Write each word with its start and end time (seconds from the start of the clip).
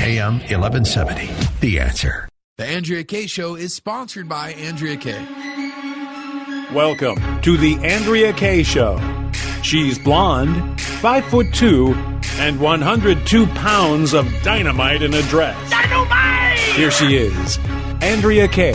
AM 0.00 0.38
1170. 0.40 1.28
The 1.60 1.80
answer. 1.80 2.28
The 2.56 2.64
Andrea 2.66 3.04
Kaye 3.04 3.26
Show 3.26 3.56
is 3.56 3.74
sponsored 3.74 4.28
by 4.28 4.52
Andrea 4.52 4.96
Kaye. 4.96 5.26
Welcome 6.72 7.18
to 7.42 7.56
the 7.56 7.76
Andrea 7.82 8.32
Kaye 8.32 8.62
Show. 8.62 9.00
She's 9.62 9.98
blonde, 9.98 10.80
five 10.80 11.24
foot 11.26 11.52
two, 11.52 11.94
and 12.38 12.60
102 12.60 13.46
pounds 13.48 14.14
of 14.14 14.26
dynamite 14.42 15.02
in 15.02 15.14
a 15.14 15.22
dress. 15.22 15.70
Dynamite! 15.70 16.58
Here 16.76 16.90
she 16.92 17.16
is, 17.16 17.58
Andrea 18.00 18.46
Kaye. 18.48 18.74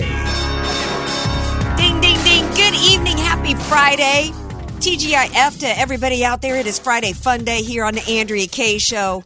Ding, 1.78 2.02
ding, 2.02 2.22
ding. 2.24 2.46
Good 2.56 2.76
evening. 2.76 3.18
Happy 3.18 3.56
Friday. 3.56 4.32
TGIF 4.80 5.60
to 5.62 5.80
everybody 5.80 6.26
out 6.26 6.42
there. 6.42 6.58
It 6.58 6.68
is 6.68 6.78
Friday 6.80 7.14
Fun 7.14 7.46
Day 7.46 7.62
here 7.62 7.86
on 7.86 7.94
the 7.94 8.04
Andrea 8.10 8.48
Kaye 8.48 8.78
Show. 8.78 9.24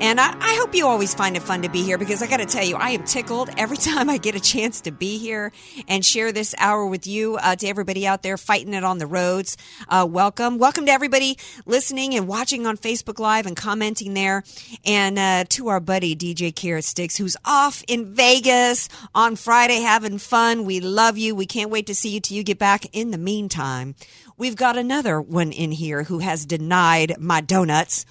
And 0.00 0.20
I, 0.20 0.36
I, 0.40 0.56
hope 0.56 0.74
you 0.74 0.88
always 0.88 1.14
find 1.14 1.36
it 1.36 1.42
fun 1.44 1.62
to 1.62 1.68
be 1.68 1.84
here 1.84 1.96
because 1.98 2.20
I 2.20 2.26
got 2.26 2.38
to 2.38 2.46
tell 2.46 2.64
you, 2.64 2.74
I 2.74 2.90
am 2.90 3.04
tickled 3.04 3.50
every 3.56 3.76
time 3.92 4.10
I 4.10 4.18
get 4.18 4.34
a 4.34 4.40
chance 4.40 4.80
to 4.82 4.90
be 4.90 5.18
here 5.18 5.52
and 5.86 6.04
share 6.04 6.32
this 6.32 6.52
hour 6.58 6.84
with 6.84 7.06
you. 7.06 7.36
Uh, 7.36 7.54
to 7.54 7.68
everybody 7.68 8.04
out 8.04 8.22
there 8.22 8.36
fighting 8.36 8.74
it 8.74 8.82
on 8.82 8.98
the 8.98 9.06
roads, 9.06 9.56
uh, 9.88 10.06
welcome. 10.10 10.58
Welcome 10.58 10.86
to 10.86 10.92
everybody 10.92 11.38
listening 11.64 12.12
and 12.16 12.26
watching 12.26 12.66
on 12.66 12.76
Facebook 12.76 13.20
Live 13.20 13.46
and 13.46 13.56
commenting 13.56 14.14
there. 14.14 14.42
And 14.84 15.16
uh, 15.16 15.44
to 15.50 15.68
our 15.68 15.78
buddy 15.78 16.16
DJ 16.16 16.54
Carrot 16.54 16.84
Sticks, 16.84 17.16
who's 17.16 17.36
off 17.44 17.84
in 17.86 18.14
Vegas 18.14 18.88
on 19.14 19.36
Friday 19.36 19.80
having 19.80 20.18
fun. 20.18 20.64
We 20.64 20.80
love 20.80 21.18
you. 21.18 21.36
We 21.36 21.46
can't 21.46 21.70
wait 21.70 21.86
to 21.86 21.94
see 21.94 22.08
you 22.08 22.18
till 22.18 22.36
you 22.36 22.42
get 22.42 22.58
back. 22.58 22.84
In 22.92 23.12
the 23.12 23.18
meantime, 23.18 23.94
we've 24.36 24.56
got 24.56 24.76
another 24.76 25.20
one 25.20 25.52
in 25.52 25.70
here 25.70 26.02
who 26.02 26.18
has 26.18 26.44
denied 26.44 27.14
my 27.20 27.40
donuts 27.40 28.04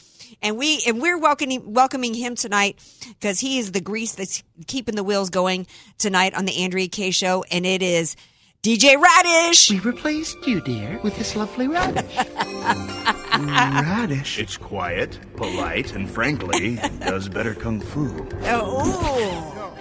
and 0.44 0.58
we 0.58 0.84
and 0.86 1.02
we're 1.02 1.18
welcoming 1.18 1.74
welcoming 1.74 2.14
him 2.14 2.36
tonight 2.36 2.78
because 3.08 3.40
he 3.40 3.58
is 3.58 3.72
the 3.72 3.82
grease 3.82 4.14
that's 4.14 4.44
keeping 4.68 4.96
the 4.96 5.04
wheels 5.04 5.30
going 5.30 5.66
tonight 5.98 6.36
on 6.36 6.46
the 6.46 6.58
Andrea 6.58 6.88
Kaye 6.88 7.12
show, 7.12 7.44
and 7.50 7.66
it 7.66 7.82
is 7.82 8.16
DJ 8.62 9.02
Radish. 9.02 9.72
We 9.72 9.80
replaced 9.80 10.46
you, 10.46 10.62
dear, 10.62 11.00
with 11.02 11.18
this 11.18 11.36
lovely 11.36 11.68
radish. 11.68 12.16
radish. 13.34 14.38
It's 14.38 14.58
quiet, 14.58 15.18
polite, 15.36 15.96
and 15.96 16.10
frankly, 16.10 16.76
does 17.00 17.30
better 17.30 17.56
kung 17.56 17.80
fu. 17.80 18.28
Oh. 18.44 19.74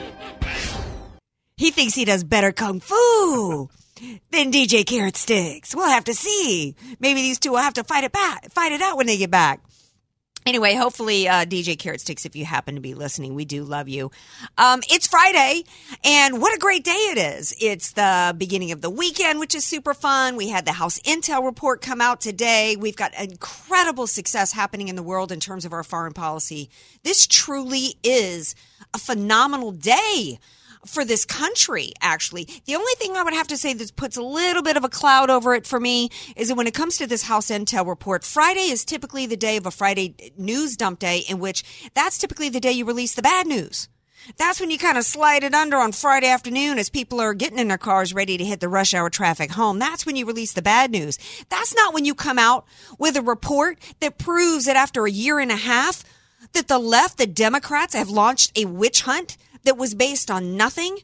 He 1.57 1.71
thinks 1.71 1.95
he 1.95 2.05
does 2.05 2.25
better 2.25 2.51
kung 2.51 2.81
fu 2.81 3.69
than 4.31 4.51
DJ 4.51 4.85
Carrot 4.85 5.17
Sticks. 5.17 5.77
We'll 5.77 5.89
have 5.89 6.05
to 6.05 6.15
see. 6.15 6.75
Maybe 6.99 7.21
these 7.21 7.39
two 7.39 7.53
will 7.53 7.59
have 7.59 7.75
to 7.75 7.85
fight 7.85 8.03
it 8.05 8.13
back, 8.13 8.51
fight 8.51 8.73
it 8.73 8.81
out 8.81 8.97
when 8.97 9.07
they 9.07 9.17
get 9.17 9.31
back. 9.31 9.61
Anyway, 10.45 10.75
hopefully, 10.75 11.29
uh, 11.29 11.45
DJ 11.45 11.79
Carrot 11.79 12.01
Sticks, 12.01 12.25
if 12.25 12.35
you 12.35 12.45
happen 12.45 12.75
to 12.75 12.81
be 12.81 12.95
listening, 12.95 13.35
we 13.35 13.45
do 13.45 13.63
love 13.63 13.89
you. 13.89 14.11
Um, 14.59 14.81
it's 14.91 15.07
Friday, 15.07 15.63
and 16.03 16.41
what 16.41 16.53
a 16.53 16.59
great 16.59 16.83
day 16.83 16.91
it 16.91 17.19
is. 17.19 17.55
It's 17.61 17.93
the 17.93 18.35
beginning 18.37 18.73
of 18.73 18.81
the 18.81 18.91
weekend, 18.91 19.39
which 19.39 19.55
is 19.55 19.65
super 19.65 19.95
fun. 19.95 20.35
We 20.35 20.49
had 20.49 20.65
the 20.65 20.73
House 20.73 20.99
Intel 21.01 21.45
report 21.45 21.81
come 21.81 22.01
out 22.01 22.21
today. 22.21 22.75
We've 22.75 22.97
got 22.97 23.15
incredible 23.15 24.09
success 24.09 24.53
happening 24.53 24.89
in 24.89 24.97
the 24.97 25.03
world 25.03 25.31
in 25.31 25.39
terms 25.39 25.65
of 25.65 25.73
our 25.73 25.85
foreign 25.85 26.13
policy. 26.13 26.71
This 27.05 27.29
truly 27.29 27.95
is 28.03 28.57
a 28.93 28.99
phenomenal 28.99 29.71
day 29.71 30.41
for 30.87 31.05
this 31.05 31.25
country, 31.25 31.93
actually. 32.01 32.49
The 32.67 32.75
only 32.75 32.93
thing 32.97 33.17
I 33.17 33.23
would 33.23 33.35
have 33.35 33.49
to 33.49 33.57
say 33.57 33.73
that 33.75 33.97
puts 33.97 34.17
a 34.17 34.23
little 34.23 34.63
bit 34.63 34.77
of 34.77 34.85
a 34.85 34.89
cloud 34.89 35.31
over 35.31 35.55
it 35.55 35.67
for 35.67 35.79
me 35.79 36.11
is 36.37 36.49
that 36.49 36.57
when 36.57 36.67
it 36.67 36.75
comes 36.75 36.97
to 36.99 37.07
this 37.07 37.25
House 37.25 37.49
Intel 37.49 37.87
report, 37.87 38.25
Friday 38.25 38.71
is 38.71 38.85
typically 38.85 39.27
the 39.27 39.37
day 39.37 39.57
of 39.57 39.67
a 39.67 39.71
Friday 39.71 40.33
news 40.37 40.77
dump 40.77 40.99
day 40.99 41.25
in 41.29 41.39
which 41.39 41.91
that's 41.95 42.19
typically 42.19 42.49
the 42.49 42.61
day 42.61 42.73
you 42.73 42.85
release 42.85 43.15
the 43.15 43.23
bad 43.23 43.47
news. 43.47 43.89
That's 44.37 44.61
when 44.61 44.71
you 44.71 44.79
kind 44.79 44.99
of 44.99 45.05
slide 45.05 45.43
it 45.43 45.55
under 45.55 45.79
on 45.79 45.93
Friday 45.93 46.29
afternoon 46.29 46.79
as 46.79 46.89
people 46.89 47.21
are 47.21 47.35
getting 47.35 47.59
in 47.59 47.69
their 47.69 47.79
cars 47.79 48.15
ready 48.15 48.37
to 48.39 48.45
hit 48.45 48.61
the 48.61 48.69
rush 48.69 48.95
hour 48.95 49.11
traffic 49.11 49.51
home. 49.51 49.79
That's 49.79 50.07
when 50.07 50.17
you 50.17 50.27
release 50.27 50.53
the 50.53 50.63
bad 50.63 50.93
news. 50.93 51.19
That's 51.49 51.75
not 51.75 51.93
when 51.93 52.05
you 52.05 52.15
come 52.15 52.39
out 52.39 52.65
with 52.99 53.17
a 53.17 53.23
report 53.23 53.79
that 54.01 54.19
proves 54.19 54.67
that 54.67 54.77
after 54.77 55.07
a 55.07 55.11
year 55.11 55.41
and 55.41 55.51
a 55.51 55.57
half 55.57 56.05
that 56.53 56.69
the 56.69 56.79
left, 56.79 57.19
the 57.19 57.27
Democrats 57.27 57.95
have 57.95 58.11
launched 58.11 58.57
a 58.57 58.65
witch 58.65 59.03
hunt 59.03 59.37
that 59.65 59.77
was 59.77 59.95
based 59.95 60.31
on 60.31 60.57
nothing, 60.57 60.99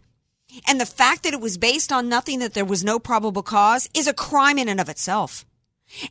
and 0.67 0.81
the 0.81 0.87
fact 0.87 1.23
that 1.23 1.35
it 1.35 1.41
was 1.41 1.59
based 1.59 1.93
on 1.93 2.09
nothing, 2.09 2.39
that 2.39 2.55
there 2.55 2.65
was 2.65 2.85
no 2.85 2.99
probable 2.99 3.43
cause, 3.43 3.89
is 3.95 4.07
a 4.07 4.15
crime 4.15 4.59
in 4.59 4.69
and 4.69 4.81
of 4.81 4.89
itself. 4.89 5.45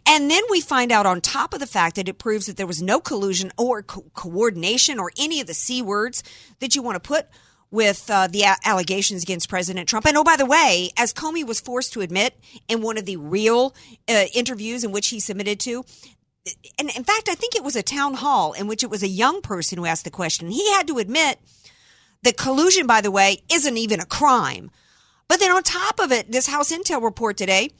And 0.08 0.30
then 0.30 0.44
we 0.50 0.62
find 0.62 0.92
out 0.92 1.06
on 1.06 1.22
top 1.22 1.54
of 1.54 1.60
the 1.60 1.68
fact 1.68 1.96
that 1.96 2.10
it 2.10 2.18
proves 2.18 2.48
that 2.48 2.58
there 2.58 2.68
was 2.68 2.82
no 2.82 3.00
collusion 3.00 3.52
or 3.58 3.84
co- 3.84 4.06
coordination 4.14 5.00
or 5.00 5.12
any 5.20 5.40
of 5.40 5.48
the 5.48 5.54
C 5.54 5.82
words 5.82 6.24
that 6.60 6.76
you 6.76 6.82
want 6.82 6.96
to 6.96 7.08
put 7.08 7.28
with 7.70 8.10
uh, 8.10 8.28
the 8.28 8.42
a- 8.44 8.58
allegations 8.66 9.24
against 9.24 9.50
President 9.50 9.88
Trump. 9.88 10.06
And 10.08 10.18
oh, 10.18 10.24
by 10.24 10.36
the 10.36 10.46
way, 10.46 10.90
as 10.98 11.14
Comey 11.14 11.46
was 11.46 11.60
forced 11.60 11.94
to 11.94 12.02
admit 12.02 12.36
in 12.68 12.82
one 12.82 12.98
of 12.98 13.06
the 13.06 13.18
real 13.18 13.76
uh, 14.08 14.26
interviews 14.34 14.84
in 14.84 14.92
which 14.92 15.10
he 15.10 15.20
submitted 15.20 15.60
to, 15.62 15.84
and 16.80 16.90
in 16.96 17.04
fact, 17.04 17.30
I 17.30 17.36
think 17.36 17.56
it 17.56 17.64
was 17.64 17.76
a 17.76 17.84
town 17.84 18.16
hall 18.16 18.54
in 18.54 18.68
which 18.68 18.84
it 18.84 18.90
was 18.90 19.04
a 19.04 19.08
young 19.08 19.42
person 19.42 19.78
who 19.78 19.86
asked 19.86 20.06
the 20.06 20.12
question. 20.12 20.50
He 20.50 20.72
had 20.72 20.88
to 20.88 20.98
admit 20.98 21.40
the 22.24 22.34
collusion, 22.34 22.88
by 22.88 23.02
the 23.02 23.12
way, 23.12 23.44
isn't 23.52 23.78
even 23.78 24.00
a 24.00 24.06
crime. 24.06 24.72
But 25.28 25.40
then 25.40 25.52
on 25.52 25.64
top 25.64 26.00
of 26.00 26.12
it, 26.12 26.32
this 26.32 26.48
House 26.48 26.72
Intel 26.72 27.02
report 27.02 27.38
today, 27.38 27.72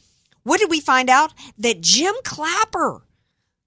what 0.44 0.60
did 0.60 0.70
we 0.70 0.80
find 0.80 1.10
out? 1.10 1.34
That 1.58 1.82
Jim 1.82 2.14
Clapper, 2.24 3.04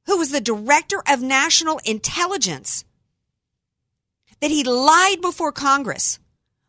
who 0.06 0.18
was 0.18 0.30
the 0.30 0.40
director 0.40 1.02
of 1.06 1.22
national 1.22 1.80
intelligence, 1.84 2.84
that 4.40 4.50
he 4.50 4.64
lied 4.64 5.20
before 5.20 5.52
Congress 5.52 6.18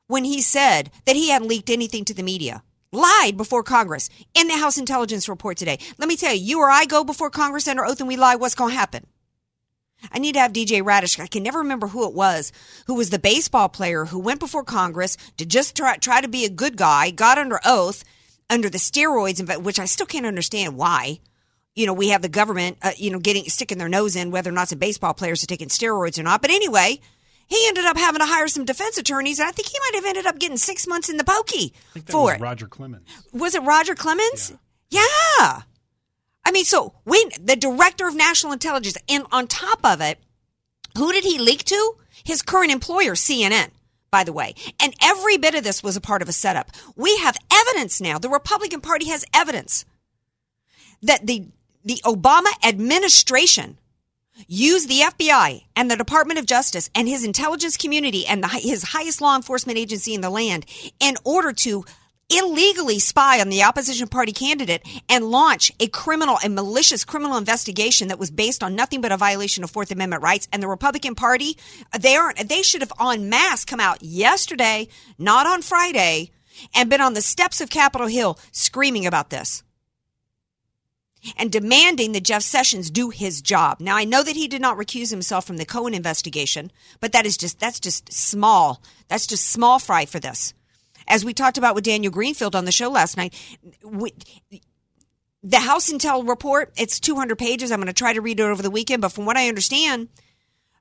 when 0.08 0.26
he 0.26 0.42
said 0.42 0.92
that 1.06 1.16
he 1.16 1.30
hadn't 1.30 1.48
leaked 1.48 1.70
anything 1.70 2.04
to 2.06 2.14
the 2.14 2.24
media. 2.24 2.64
Lied 2.92 3.38
before 3.38 3.64
Congress 3.64 4.10
in 4.34 4.50
the 4.50 4.58
House 4.58 4.78
Intelligence 4.78 5.30
report 5.30 5.56
today. 5.56 5.80
Let 5.98 6.10
me 6.10 6.18
tell 6.18 6.34
you, 6.34 6.42
you 6.42 6.60
or 6.60 6.70
I 6.70 6.84
go 6.84 7.06
before 7.06 7.30
Congress 7.30 7.70
under 7.70 7.86
oath 7.86 8.00
and 8.02 8.08
we 8.10 8.18
lie, 8.18 8.36
what's 8.36 8.56
going 8.56 8.72
to 8.72 8.78
happen? 8.78 9.08
I 10.12 10.20
need 10.20 10.34
to 10.34 10.40
have 10.40 10.54
DJ 10.54 10.84
Radish. 10.84 11.20
I 11.20 11.28
can 11.28 11.44
never 11.44 11.60
remember 11.60 11.88
who 11.88 12.08
it 12.08 12.14
was, 12.14 12.52
who 12.88 12.96
was 12.96 13.10
the 13.10 13.20
baseball 13.20 13.70
player 13.70 14.06
who 14.06 14.20
went 14.20 14.40
before 14.40 14.64
Congress 14.64 15.18
to 15.38 15.46
just 15.46 15.76
try, 15.76 15.98
try 15.98 16.22
to 16.22 16.28
be 16.28 16.46
a 16.46 16.50
good 16.50 16.78
guy, 16.78 17.12
got 17.12 17.38
under 17.38 17.60
oath 17.66 18.04
under 18.50 18.70
the 18.70 18.78
steroids, 18.78 19.64
which 19.64 19.80
I 19.80 19.86
still 19.86 20.06
can't 20.06 20.26
understand 20.26 20.78
why. 20.78 21.20
You 21.74 21.86
know, 21.86 21.94
we 21.94 22.10
have 22.10 22.22
the 22.22 22.30
government, 22.30 22.78
uh, 22.82 22.92
you 22.98 23.10
know, 23.10 23.20
getting 23.20 23.46
sticking 23.46 23.78
their 23.78 23.88
nose 23.88 24.16
in 24.16 24.30
whether 24.30 24.50
or 24.50 24.54
not 24.54 24.70
the 24.70 24.76
baseball 24.76 25.14
players 25.14 25.42
are 25.42 25.48
taking 25.48 25.70
steroids 25.70 26.20
or 26.20 26.24
not. 26.24 26.42
But 26.42 26.52
anyway, 26.52 27.00
he 27.48 27.66
ended 27.68 27.86
up 27.86 27.98
having 27.98 28.20
to 28.20 28.26
hire 28.26 28.50
some 28.50 28.66
defense 28.66 28.98
attorneys, 28.98 29.40
and 29.40 29.48
I 29.48 29.52
think 29.52 29.70
he 29.70 29.78
might 29.80 29.96
have 29.96 30.06
ended 30.06 30.26
up 30.26 30.38
getting 30.38 30.58
six 30.58 30.86
months 30.86 31.08
in 31.08 31.16
the 31.16 31.24
pokey 31.24 31.74
for 32.08 32.34
it. 32.34 32.42
Roger 32.42 32.68
Clemens. 32.68 33.08
Was 33.32 33.56
it 33.56 33.64
Roger 33.64 33.96
Clemens? 33.96 34.54
yeah. 34.90 35.02
yeah. 35.40 35.62
I 36.44 36.52
mean, 36.52 36.66
so 36.66 36.94
when 37.04 37.30
the 37.40 37.56
director 37.56 38.08
of 38.08 38.16
national 38.16 38.54
intelligence, 38.54 38.98
and 39.08 39.26
on 39.32 39.48
top 39.48 39.80
of 39.84 40.02
it, 40.02 40.20
who 40.98 41.12
did 41.12 41.24
he 41.24 41.40
leak 41.40 41.64
to? 41.66 41.96
His 42.24 42.42
current 42.42 42.72
employer, 42.72 43.14
CNN, 43.14 43.70
by 44.12 44.24
the 44.24 44.34
way. 44.34 44.56
And 44.80 44.94
every 45.02 45.38
bit 45.38 45.56
of 45.56 45.64
this 45.64 45.82
was 45.82 45.96
a 45.96 46.02
part 46.02 46.22
of 46.22 46.30
a 46.30 46.34
setup. 46.34 46.72
We 46.96 47.18
have 47.18 47.38
evidence 47.52 48.02
now. 48.02 48.20
The 48.20 48.30
Republican 48.30 48.82
Party 48.82 49.08
has 49.10 49.26
evidence 49.34 49.86
that 51.02 51.26
the, 51.26 51.48
the 51.84 52.02
Obama 52.06 52.52
administration 52.64 53.78
used 54.48 54.90
the 54.90 55.02
FBI 55.02 55.64
and 55.76 55.90
the 55.90 55.96
Department 55.96 56.40
of 56.40 56.46
Justice 56.46 56.90
and 56.96 57.08
his 57.08 57.24
intelligence 57.24 57.78
community 57.78 58.26
and 58.26 58.44
the, 58.44 58.48
his 58.48 58.84
highest 58.84 59.22
law 59.22 59.36
enforcement 59.36 59.78
agency 59.78 60.14
in 60.14 60.22
the 60.22 60.30
land 60.30 60.66
in 61.00 61.16
order 61.24 61.54
to 61.54 61.86
illegally 62.32 63.00
spy 63.00 63.40
on 63.42 63.50
the 63.50 63.64
opposition 63.64 64.08
party 64.08 64.32
candidate 64.32 64.88
and 65.10 65.30
launch 65.30 65.72
a 65.80 65.88
criminal 65.88 66.38
and 66.44 66.56
malicious 66.56 67.04
criminal 67.04 67.38
investigation 67.38 68.08
that 68.08 68.20
was 68.20 68.32
based 68.32 68.64
on 68.64 68.76
nothing 68.76 69.02
but 69.02 69.12
a 69.12 69.18
violation 69.18 69.64
of 69.64 69.72
Fourth 69.72 69.92
Amendment 69.92 70.24
rights. 70.24 70.48
And 70.52 70.64
the 70.64 70.68
Republican 70.68 71.16
Party, 71.16 71.58
they 72.00 72.16
aren't, 72.16 72.50
they 72.50 72.62
should 72.62 72.82
have 72.82 72.94
en 73.00 73.30
masse 73.30 73.66
come 73.66 73.80
out 73.80 74.02
yesterday, 74.02 74.88
not 75.18 75.46
on 75.46 75.62
Friday, 75.62 76.32
and 76.76 76.90
been 76.90 77.02
on 77.02 77.14
the 77.14 77.22
steps 77.22 77.62
of 77.62 77.70
Capitol 77.70 78.08
Hill 78.08 78.40
screaming 78.52 79.06
about 79.06 79.30
this. 79.30 79.64
and 81.38 81.52
demanding 81.52 82.14
that 82.14 82.24
Jeff 82.24 82.42
Sessions 82.42 82.90
do 82.90 83.10
his 83.10 83.42
job. 83.42 83.80
Now 83.80 83.96
I 83.96 84.06
know 84.06 84.24
that 84.24 84.36
he 84.36 84.48
did 84.48 84.62
not 84.62 84.78
recuse 84.78 85.12
himself 85.12 85.46
from 85.46 85.58
the 85.58 85.66
Cohen 85.66 85.94
investigation, 85.94 86.72
but 87.00 87.12
that 87.12 87.26
is 87.26 87.38
just 87.38 87.60
that's 87.60 87.80
just 87.80 88.12
small. 88.12 88.82
That's 89.08 89.28
just 89.28 89.48
small 89.48 89.80
fry 89.80 90.06
for 90.06 90.20
this. 90.20 90.54
As 91.08 91.26
we 91.26 91.34
talked 91.34 91.58
about 91.58 91.76
with 91.76 91.84
Daniel 91.84 92.12
Greenfield 92.12 92.56
on 92.56 92.66
the 92.66 92.72
show 92.72 92.90
last 92.90 93.18
night, 93.18 93.34
we, 93.84 94.14
the 95.44 95.60
House 95.60 95.92
Intel 95.92 96.28
report, 96.28 96.72
it's 96.78 97.00
200 97.00 97.38
pages. 97.38 97.72
I'm 97.72 97.80
going 97.80 97.88
to 97.88 97.94
try 97.94 98.14
to 98.14 98.22
read 98.22 98.40
it 98.40 98.44
over 98.44 98.62
the 98.62 98.72
weekend, 98.72 99.02
but 99.02 99.12
from 99.12 99.26
what 99.26 99.38
I 99.38 99.48
understand, 99.48 100.10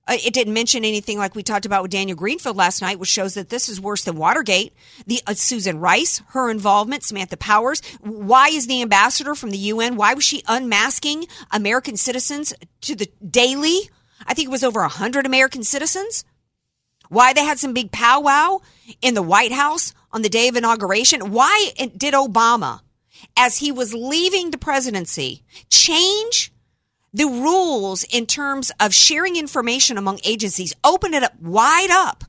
uh, 0.07 0.17
it 0.25 0.35
didn't 0.35 0.55
mention 0.55 0.85
anything 0.85 1.19
like 1.19 1.35
we 1.35 1.43
talked 1.43 1.67
about 1.67 1.83
with 1.83 1.93
Daniel 1.93 2.17
Greenfield 2.17 2.57
last 2.57 2.83
night, 2.83 2.99
which 2.99 3.09
shows 3.09 3.35
that 3.35 3.49
this 3.49 3.69
is 3.69 3.81
worse 3.81 4.05
than 4.05 4.17
Watergate. 4.17 4.75
The 5.07 5.21
uh, 5.27 5.35
Susan 5.35 5.79
Rice, 5.79 6.23
her 6.29 6.51
involvement, 6.51 7.05
Samantha 7.05 7.37
Powers. 7.37 7.81
Why 8.01 8.49
is 8.49 8.67
the 8.67 8.83
ambassador 8.83 9.35
from 9.35 9.51
the 9.51 9.59
UN? 9.59 9.97
Why 9.97 10.15
was 10.15 10.25
she 10.25 10.43
unmasking 10.49 11.27
American 11.53 11.97
citizens 11.97 12.53
to 12.83 12.97
the 12.97 13.09
daily? 13.25 13.91
I 14.27 14.35
think 14.35 14.49
it 14.49 14.53
was 14.53 14.65
over 14.65 14.83
hundred 14.83 15.27
American 15.27 15.63
citizens. 15.63 16.25
Why 17.11 17.33
they 17.33 17.45
had 17.45 17.59
some 17.59 17.75
big 17.75 17.93
powwow 17.93 18.61
in 19.03 19.15
the 19.15 19.23
White 19.23 19.53
House 19.53 19.93
on 20.12 20.23
the 20.23 20.29
day 20.29 20.49
of 20.49 20.57
inauguration? 20.57 21.33
Why 21.33 21.73
did 21.97 22.15
Obama, 22.15 22.81
as 23.37 23.59
he 23.59 23.71
was 23.71 23.93
leaving 23.93 24.51
the 24.51 24.59
presidency, 24.59 25.43
change? 25.69 26.53
the 27.12 27.27
rules 27.27 28.05
in 28.05 28.25
terms 28.25 28.71
of 28.79 28.95
sharing 28.95 29.37
information 29.37 29.99
among 29.99 30.21
agencies, 30.25 30.73
open 30.85 31.12
it 31.12 31.25
up 31.25 31.39
wide 31.41 31.91
up 31.91 32.23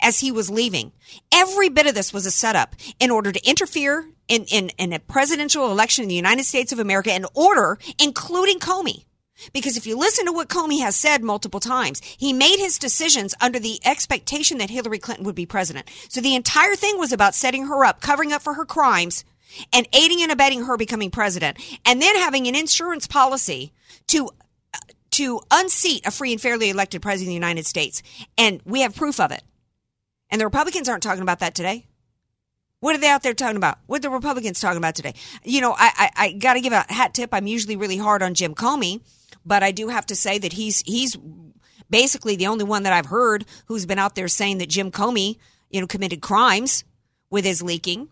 as 0.00 0.20
he 0.20 0.32
was 0.32 0.50
leaving. 0.50 0.92
Every 1.32 1.68
bit 1.68 1.86
of 1.86 1.94
this 1.94 2.12
was 2.12 2.26
a 2.26 2.30
setup 2.30 2.74
in 2.98 3.10
order 3.10 3.32
to 3.32 3.48
interfere 3.48 4.08
in, 4.28 4.44
in, 4.44 4.70
in 4.78 4.92
a 4.92 4.98
presidential 4.98 5.70
election 5.70 6.04
in 6.04 6.08
the 6.08 6.14
United 6.14 6.44
States 6.44 6.72
of 6.72 6.78
America 6.78 7.14
in 7.14 7.26
order, 7.34 7.78
including 7.98 8.58
Comey. 8.58 9.04
Because 9.52 9.76
if 9.76 9.86
you 9.86 9.98
listen 9.98 10.26
to 10.26 10.32
what 10.32 10.48
Comey 10.48 10.80
has 10.80 10.96
said 10.96 11.22
multiple 11.22 11.60
times, 11.60 12.00
he 12.02 12.32
made 12.32 12.58
his 12.58 12.78
decisions 12.78 13.34
under 13.40 13.58
the 13.58 13.80
expectation 13.84 14.58
that 14.58 14.70
Hillary 14.70 14.98
Clinton 14.98 15.24
would 15.24 15.34
be 15.34 15.46
president. 15.46 15.88
So 16.08 16.20
the 16.20 16.34
entire 16.34 16.76
thing 16.76 16.98
was 16.98 17.12
about 17.12 17.34
setting 17.34 17.66
her 17.66 17.84
up, 17.84 18.00
covering 18.00 18.32
up 18.32 18.42
for 18.42 18.54
her 18.54 18.64
crimes, 18.64 19.24
and 19.72 19.88
aiding 19.92 20.22
and 20.22 20.32
abetting 20.32 20.64
her 20.64 20.76
becoming 20.76 21.10
president, 21.10 21.58
and 21.84 22.00
then 22.00 22.16
having 22.16 22.46
an 22.46 22.54
insurance 22.54 23.06
policy 23.06 23.72
to 24.08 24.28
uh, 24.72 24.78
to 25.12 25.40
unseat 25.50 26.06
a 26.06 26.10
free 26.10 26.32
and 26.32 26.40
fairly 26.40 26.70
elected 26.70 27.02
president 27.02 27.28
of 27.28 27.30
the 27.30 27.46
United 27.46 27.66
States. 27.66 28.02
And 28.36 28.60
we 28.64 28.80
have 28.80 28.96
proof 28.96 29.20
of 29.20 29.30
it. 29.30 29.42
And 30.30 30.40
the 30.40 30.46
Republicans 30.46 30.88
aren't 30.88 31.02
talking 31.02 31.22
about 31.22 31.38
that 31.40 31.54
today. 31.54 31.86
What 32.80 32.94
are 32.94 32.98
they 32.98 33.08
out 33.08 33.22
there 33.22 33.32
talking 33.32 33.56
about? 33.56 33.78
What 33.86 33.98
are 33.98 34.02
the 34.02 34.10
Republicans 34.10 34.60
talking 34.60 34.78
about 34.78 34.94
today? 34.94 35.14
You 35.42 35.60
know, 35.60 35.72
I, 35.72 36.10
I, 36.16 36.24
I 36.24 36.32
got 36.32 36.54
to 36.54 36.60
give 36.60 36.72
a 36.72 36.84
hat 36.88 37.14
tip. 37.14 37.30
I'm 37.32 37.46
usually 37.46 37.76
really 37.76 37.96
hard 37.96 38.22
on 38.22 38.34
Jim 38.34 38.54
Comey, 38.54 39.00
but 39.44 39.62
I 39.62 39.72
do 39.72 39.88
have 39.88 40.06
to 40.06 40.16
say 40.16 40.38
that 40.38 40.52
he's 40.52 40.82
he's 40.82 41.16
basically 41.90 42.36
the 42.36 42.46
only 42.46 42.64
one 42.64 42.82
that 42.84 42.92
I've 42.92 43.06
heard 43.06 43.44
who's 43.66 43.86
been 43.86 43.98
out 43.98 44.14
there 44.14 44.28
saying 44.28 44.58
that 44.58 44.68
Jim 44.68 44.90
Comey, 44.90 45.38
you 45.70 45.80
know, 45.80 45.86
committed 45.86 46.20
crimes 46.20 46.84
with 47.30 47.44
his 47.44 47.62
leaking. 47.62 48.08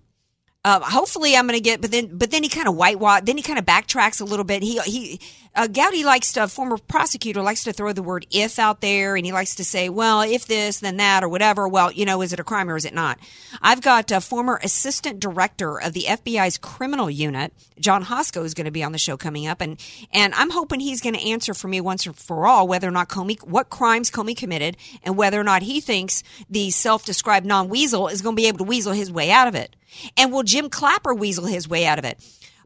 Uh, 0.65 0.79
hopefully, 0.81 1.37
I'm 1.37 1.47
going 1.49 1.59
to 1.59 1.63
get, 1.63 1.81
but 1.81 1.91
then, 1.91 2.17
but 2.17 2.31
then 2.31 2.45
he 2.45 2.49
kind 2.49 2.69
of 2.69 2.77
whitewash. 2.77 3.23
Then 3.25 3.37
he 3.37 3.43
kind 3.43 3.59
of 3.59 3.65
backtracks 3.65 4.21
a 4.21 4.25
little 4.25 4.45
bit. 4.45 4.63
He 4.63 4.79
he, 4.81 5.21
uh, 5.55 5.67
Gowdy 5.67 6.03
likes 6.03 6.33
to, 6.33 6.49
former 6.49 6.79
prosecutor 6.79 7.43
likes 7.43 7.65
to 7.65 7.73
throw 7.73 7.93
the 7.93 8.03
word 8.03 8.27
"if" 8.31 8.59
out 8.59 8.81
there, 8.81 9.17
and 9.17 9.27
he 9.27 9.33
likes 9.33 9.55
to 9.57 9.65
say, 9.65 9.89
"Well, 9.89 10.23
if 10.23 10.47
this, 10.47 10.81
then 10.81 10.97
that, 10.97 11.23
or 11.23 11.29
whatever." 11.29 11.69
Well, 11.69 11.93
you 11.93 12.07
know, 12.07 12.23
is 12.23 12.33
it 12.33 12.41
a 12.41 12.45
crime 12.45 12.71
or 12.71 12.77
is 12.77 12.87
it 12.87 12.95
not? 12.95 13.19
I've 13.61 13.83
got 13.83 14.11
a 14.11 14.21
former 14.23 14.59
assistant 14.63 15.21
director 15.21 15.79
of 15.79 15.93
the 15.93 16.05
FBI's 16.09 16.57
criminal 16.57 17.11
unit, 17.11 17.53
John 17.79 18.05
Hosko, 18.05 18.45
is 18.45 18.55
going 18.55 18.65
to 18.65 18.71
be 18.71 18.83
on 18.83 18.93
the 18.93 18.99
show 18.99 19.17
coming 19.19 19.47
up, 19.47 19.61
and 19.61 19.79
and 20.13 20.33
I'm 20.35 20.51
hoping 20.51 20.81
he's 20.81 21.03
going 21.03 21.15
to 21.15 21.31
answer 21.31 21.53
for 21.53 21.69
me 21.69 21.81
once 21.81 22.07
and 22.07 22.17
for 22.17 22.47
all 22.47 22.67
whether 22.67 22.89
or 22.89 22.93
not 22.93 23.11
Comey, 23.11 23.39
what 23.47 23.69
crimes 23.69 24.11
Comey 24.11 24.37
committed, 24.37 24.79
and 25.03 25.19
whether 25.19 25.39
or 25.39 25.45
not 25.45 25.63
he 25.63 25.81
thinks 25.81 26.23
the 26.49 26.71
self-described 26.71 27.45
non-weasel 27.45 28.09
is 28.09 28.23
going 28.23 28.37
to 28.37 28.41
be 28.41 28.49
able 28.49 28.59
to 28.59 28.65
weasel 28.65 28.93
his 28.93 29.13
way 29.13 29.31
out 29.31 29.49
of 29.49 29.55
it. 29.55 29.77
And 30.17 30.33
will 30.33 30.43
Jim 30.43 30.71
Clapper 30.71 31.15
weasel 31.15 31.45
his 31.45 31.69
way 31.69 31.85
out 31.85 31.99
of 31.99 32.05
it? 32.07 32.19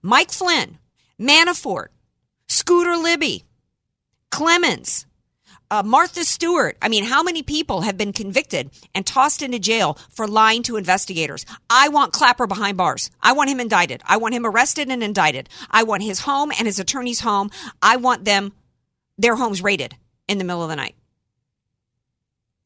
Mike 0.02 0.30
Flynn, 0.30 0.78
Manafort, 1.20 1.88
Scooter 2.48 2.96
Libby, 2.96 3.44
Clemens, 4.30 5.06
uh, 5.70 5.82
Martha 5.82 6.24
Stewart. 6.24 6.76
I 6.80 6.88
mean, 6.88 7.04
how 7.04 7.22
many 7.22 7.42
people 7.42 7.82
have 7.82 7.96
been 7.96 8.12
convicted 8.12 8.70
and 8.94 9.06
tossed 9.06 9.42
into 9.42 9.58
jail 9.58 9.98
for 10.10 10.28
lying 10.28 10.62
to 10.64 10.76
investigators? 10.76 11.44
I 11.68 11.88
want 11.88 12.12
Clapper 12.12 12.46
behind 12.46 12.76
bars. 12.76 13.10
I 13.20 13.32
want 13.32 13.50
him 13.50 13.60
indicted. 13.60 14.02
I 14.06 14.16
want 14.16 14.34
him 14.34 14.46
arrested 14.46 14.88
and 14.88 15.02
indicted. 15.02 15.48
I 15.70 15.82
want 15.82 16.02
his 16.02 16.20
home 16.20 16.52
and 16.56 16.66
his 16.66 16.78
attorney's 16.78 17.20
home. 17.20 17.50
I 17.82 17.96
want 17.96 18.24
them, 18.24 18.52
their 19.18 19.36
homes 19.36 19.62
raided 19.62 19.96
in 20.28 20.38
the 20.38 20.44
middle 20.44 20.62
of 20.62 20.68
the 20.68 20.76
night. 20.76 20.94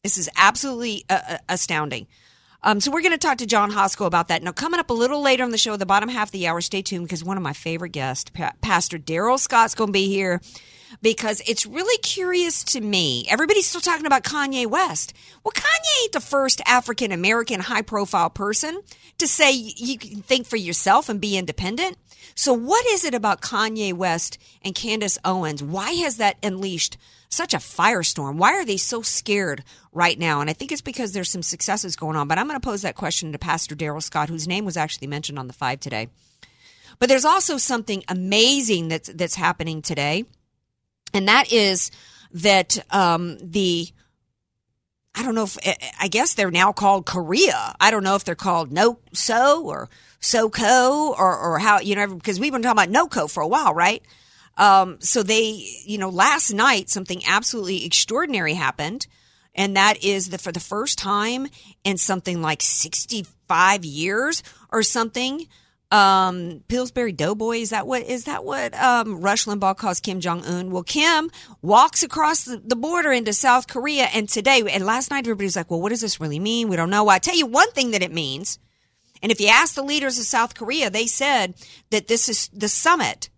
This 0.03 0.19
is 0.19 0.31
absolutely 0.37 1.05
uh, 1.09 1.21
uh 1.29 1.39
astounding. 1.49 2.07
Um, 2.63 2.81
so 2.81 2.91
we're 2.91 3.01
going 3.01 3.13
to 3.13 3.19
talk 3.19 3.39
to 3.39 3.47
John 3.47 3.73
Hosko 3.73 4.07
about 4.07 4.29
that. 4.29 4.43
Now, 4.43 4.53
coming 4.53 4.81
up 4.81 4.91
a 4.91 4.95
little 4.95 5.23
later 5.23 5.45
on 5.45 5.51
the 5.51 5.59
show, 5.59 5.77
the 5.77 5.87
bottom 5.87 6.09
half 6.11 6.29
of 6.29 6.33
the 6.33 6.47
hour, 6.47 6.61
stay 6.61 6.83
tuned 6.83 7.07
because 7.07 7.25
one 7.25 7.37
of 7.37 7.43
my 7.43 7.55
favorite 7.55 7.93
guests, 7.93 8.31
pa- 8.31 8.53
Pastor 8.61 8.99
Darrell 8.99 9.39
Scott's 9.39 9.75
going 9.75 9.89
to 9.89 9.93
be 9.93 10.09
here 10.09 10.41
because 11.01 11.41
it's 11.47 11.65
really 11.65 11.97
curious 11.99 12.63
to 12.65 12.81
me. 12.81 13.27
Everybody's 13.31 13.67
still 13.67 13.81
talking 13.81 14.07
about 14.07 14.25
Kanye 14.25 14.67
West. 14.67 15.15
Well, 15.43 15.53
Kanye 15.53 16.03
ain't 16.03 16.13
the 16.13 16.21
first 16.21 16.61
African 16.67 17.13
American 17.13 17.61
high 17.61 17.83
profile 17.83 18.29
person 18.31 18.83
to 19.19 19.27
say 19.27 19.53
you 19.53 19.99
can 19.99 20.23
think 20.23 20.47
for 20.47 20.57
yourself 20.57 21.09
and 21.09 21.21
be 21.21 21.39
independent. 21.39 21.97
So, 22.35 22.53
what 22.53 22.85
is 22.87 23.05
it 23.05 23.15
about 23.15 23.41
Kanye 23.41 23.93
West 23.93 24.39
and 24.63 24.75
Candace 24.75 25.19
Owens? 25.25 25.63
Why 25.63 25.93
has 25.93 26.17
that 26.19 26.37
unleashed 26.43 26.97
such 27.31 27.55
a 27.55 27.59
firestorm? 27.59 28.35
Why 28.37 28.53
are 28.55 28.65
they 28.65 28.77
so 28.77 29.03
scared 29.03 29.65
right 29.93 30.19
now? 30.19 30.41
And 30.41 30.51
I 30.51 30.53
think 30.53 30.73
it's 30.73 30.81
because 30.83 31.13
there's 31.13 31.31
some 31.31 31.43
successes 31.43 31.97
going 31.97 32.17
on. 32.17 32.29
But 32.29 32.39
I'm 32.39 32.47
going 32.47 32.61
to 32.61 32.65
pose 32.65 32.83
that 32.83 32.97
question 32.97 33.33
to 33.33 33.39
Pastor 33.39 33.75
Darrell 33.75 34.01
Scott, 34.01 34.29
whose 34.29 34.49
name 34.49 34.65
was 34.65 34.77
actually 34.77 35.07
mentioned 35.07 35.39
on 35.39 35.47
the 35.47 35.53
five 35.53 35.81
today. 35.81 36.09
But 36.99 37.09
there's 37.09 37.25
also 37.25 37.57
something 37.57 38.05
amazing 38.09 38.89
that's 38.89 39.09
that's 39.09 39.35
happening 39.35 39.81
today, 39.81 40.25
and 41.15 41.27
that 41.29 41.51
is 41.51 41.91
that 42.33 42.79
um, 42.95 43.39
the 43.41 43.89
I 45.15 45.23
don't 45.23 45.35
know 45.35 45.45
if 45.45 45.57
I 45.99 46.09
guess 46.09 46.35
they're 46.35 46.51
now 46.51 46.73
called 46.73 47.07
Korea. 47.07 47.75
I 47.81 47.91
don't 47.91 48.05
know 48.05 48.17
if 48.17 48.25
they're 48.25 48.35
called 48.35 48.71
No 48.71 48.99
So 49.15 49.65
or 49.65 49.89
SoCo 50.21 51.19
or 51.19 51.37
or 51.39 51.59
how 51.59 51.81
you 51.81 51.97
know 51.97 52.15
because 52.15 52.39
we've 52.39 52.53
been 52.53 52.61
talking 52.61 52.91
about 52.91 53.11
NoCo 53.11 53.31
for 53.31 53.43
a 53.43 53.49
while, 53.49 53.73
right? 53.73 54.03
Um, 54.61 54.99
so 55.01 55.23
they, 55.23 55.67
you 55.87 55.97
know, 55.97 56.11
last 56.11 56.53
night 56.53 56.91
something 56.91 57.23
absolutely 57.27 57.87
extraordinary 57.87 58.53
happened, 58.53 59.07
and 59.55 59.75
that 59.75 60.05
is 60.05 60.29
that 60.29 60.43
for 60.43 60.53
the 60.53 60.61
first 60.61 60.99
time 60.99 61.49
in 61.83 61.97
something 61.97 62.43
like 62.43 62.61
65 62.61 63.87
years 63.87 64.43
or 64.71 64.83
something, 64.83 65.47
um, 65.91 66.63
Pillsbury 66.69 67.13
Doughboy 67.13 67.57
is 67.57 67.71
that 67.71 67.87
what 67.87 68.03
is 68.03 68.25
that 68.25 68.45
what 68.45 68.75
um, 68.79 69.23
Rush 69.23 69.47
Limbaugh 69.47 69.79
calls 69.79 69.99
Kim 69.99 70.21
Jong 70.21 70.45
Un? 70.45 70.71
Well, 70.71 70.83
Kim 70.83 71.31
walks 71.63 72.03
across 72.03 72.45
the, 72.45 72.77
border 72.77 73.13
into 73.13 73.33
South 73.33 73.67
Korea, 73.67 74.09
and 74.15 74.29
today 74.29 74.63
and 74.71 74.85
last 74.85 75.11
night 75.11 75.25
everybody's 75.25 75.57
like, 75.57 75.71
"Well, 75.71 75.81
what 75.81 75.89
does 75.89 76.03
this 76.03 76.21
really 76.21 76.39
mean? 76.39 76.69
We 76.69 76.77
don't 76.77 76.91
know." 76.91 77.05
Well, 77.05 77.17
I 77.17 77.19
tell 77.19 77.35
you 77.35 77.47
one 77.47 77.71
thing 77.73 77.93
that 77.93 78.03
it 78.03 78.13
means. 78.13 78.59
And 79.23 79.33
if 79.33 79.41
you 79.41 79.49
ask 79.49 79.75
the 79.75 79.83
leaders 79.83 80.19
of 80.19 80.25
South 80.25 80.55
Korea, 80.55 80.91
they 80.91 81.07
said 81.07 81.55
that 81.91 82.09
this 82.09 82.29
is 82.29 82.49
the 82.53 82.69
summit 82.69 83.31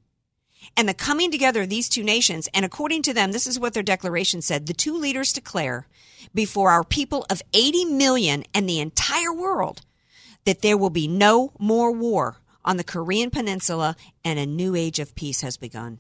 and 0.76 0.88
the 0.88 0.94
coming 0.94 1.30
together 1.30 1.62
of 1.62 1.68
these 1.68 1.88
two 1.88 2.02
nations. 2.02 2.48
And 2.54 2.64
according 2.64 3.02
to 3.02 3.14
them, 3.14 3.32
this 3.32 3.46
is 3.46 3.58
what 3.58 3.74
their 3.74 3.82
declaration 3.82 4.42
said. 4.42 4.66
The 4.66 4.74
two 4.74 4.96
leaders 4.96 5.32
declare 5.32 5.86
before 6.34 6.70
our 6.70 6.84
people 6.84 7.26
of 7.30 7.42
80 7.52 7.86
million 7.86 8.44
and 8.54 8.68
the 8.68 8.80
entire 8.80 9.32
world 9.32 9.82
that 10.44 10.62
there 10.62 10.76
will 10.76 10.90
be 10.90 11.08
no 11.08 11.52
more 11.58 11.92
war 11.92 12.36
on 12.64 12.76
the 12.76 12.84
Korean 12.84 13.30
peninsula 13.30 13.96
and 14.24 14.38
a 14.38 14.46
new 14.46 14.74
age 14.74 14.98
of 14.98 15.14
peace 15.14 15.40
has 15.40 15.56
begun. 15.56 15.98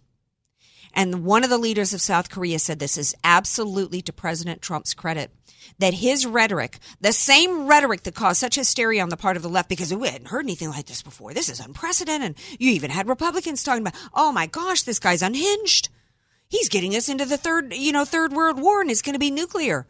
And 0.94 1.24
one 1.24 1.44
of 1.44 1.50
the 1.50 1.58
leaders 1.58 1.94
of 1.94 2.00
South 2.00 2.30
Korea 2.30 2.58
said 2.58 2.78
this 2.78 2.98
is 2.98 3.14
absolutely 3.24 4.02
to 4.02 4.12
President 4.12 4.60
Trump's 4.60 4.94
credit 4.94 5.30
that 5.78 5.94
his 5.94 6.26
rhetoric, 6.26 6.78
the 7.00 7.12
same 7.12 7.66
rhetoric 7.66 8.02
that 8.02 8.14
caused 8.14 8.40
such 8.40 8.56
hysteria 8.56 9.02
on 9.02 9.08
the 9.08 9.16
part 9.16 9.36
of 9.36 9.42
the 9.42 9.48
left 9.48 9.68
because 9.68 9.94
we 9.94 10.08
hadn't 10.08 10.28
heard 10.28 10.44
anything 10.44 10.68
like 10.68 10.86
this 10.86 11.02
before. 11.02 11.32
This 11.32 11.48
is 11.48 11.60
unprecedented. 11.60 12.36
And 12.36 12.60
You 12.60 12.70
even 12.72 12.90
had 12.90 13.08
Republicans 13.08 13.62
talking 13.62 13.82
about, 13.82 13.98
oh 14.14 14.32
my 14.32 14.46
gosh, 14.46 14.82
this 14.82 14.98
guy's 14.98 15.22
unhinged. 15.22 15.88
He's 16.48 16.68
getting 16.68 16.94
us 16.94 17.08
into 17.08 17.24
the 17.24 17.38
third, 17.38 17.72
you 17.72 17.92
know, 17.92 18.04
third 18.04 18.32
world 18.32 18.60
war 18.60 18.80
and 18.80 18.90
it's 18.90 19.02
going 19.02 19.14
to 19.14 19.18
be 19.18 19.30
nuclear. 19.30 19.86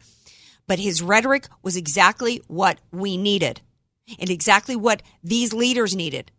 But 0.67 0.79
his 0.79 1.01
rhetoric 1.01 1.47
was 1.61 1.75
exactly 1.75 2.41
what 2.47 2.79
we 2.91 3.17
needed 3.17 3.61
and 4.19 4.29
exactly 4.29 4.75
what 4.75 5.03
these 5.23 5.53
leaders 5.53 5.95
needed. 5.95 6.31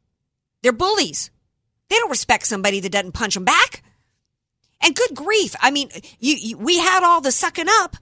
They're 0.63 0.73
bullies. 0.73 1.31
They 1.91 1.97
don't 1.97 2.11
respect 2.11 2.47
somebody 2.47 2.81
that 2.81 2.93
doesn't 2.93 3.13
punch 3.13 3.35
them 3.35 3.45
back. 3.45 3.74
And 4.85 4.95
good 4.95 5.15
grief. 5.15 5.55
I 5.61 5.71
mean, 5.71 5.91
you, 6.21 6.35
you, 6.35 6.59
we 6.59 6.79
had 6.79 7.03
all 7.03 7.21
the 7.21 7.33
sucking 7.33 7.67
up 7.69 7.97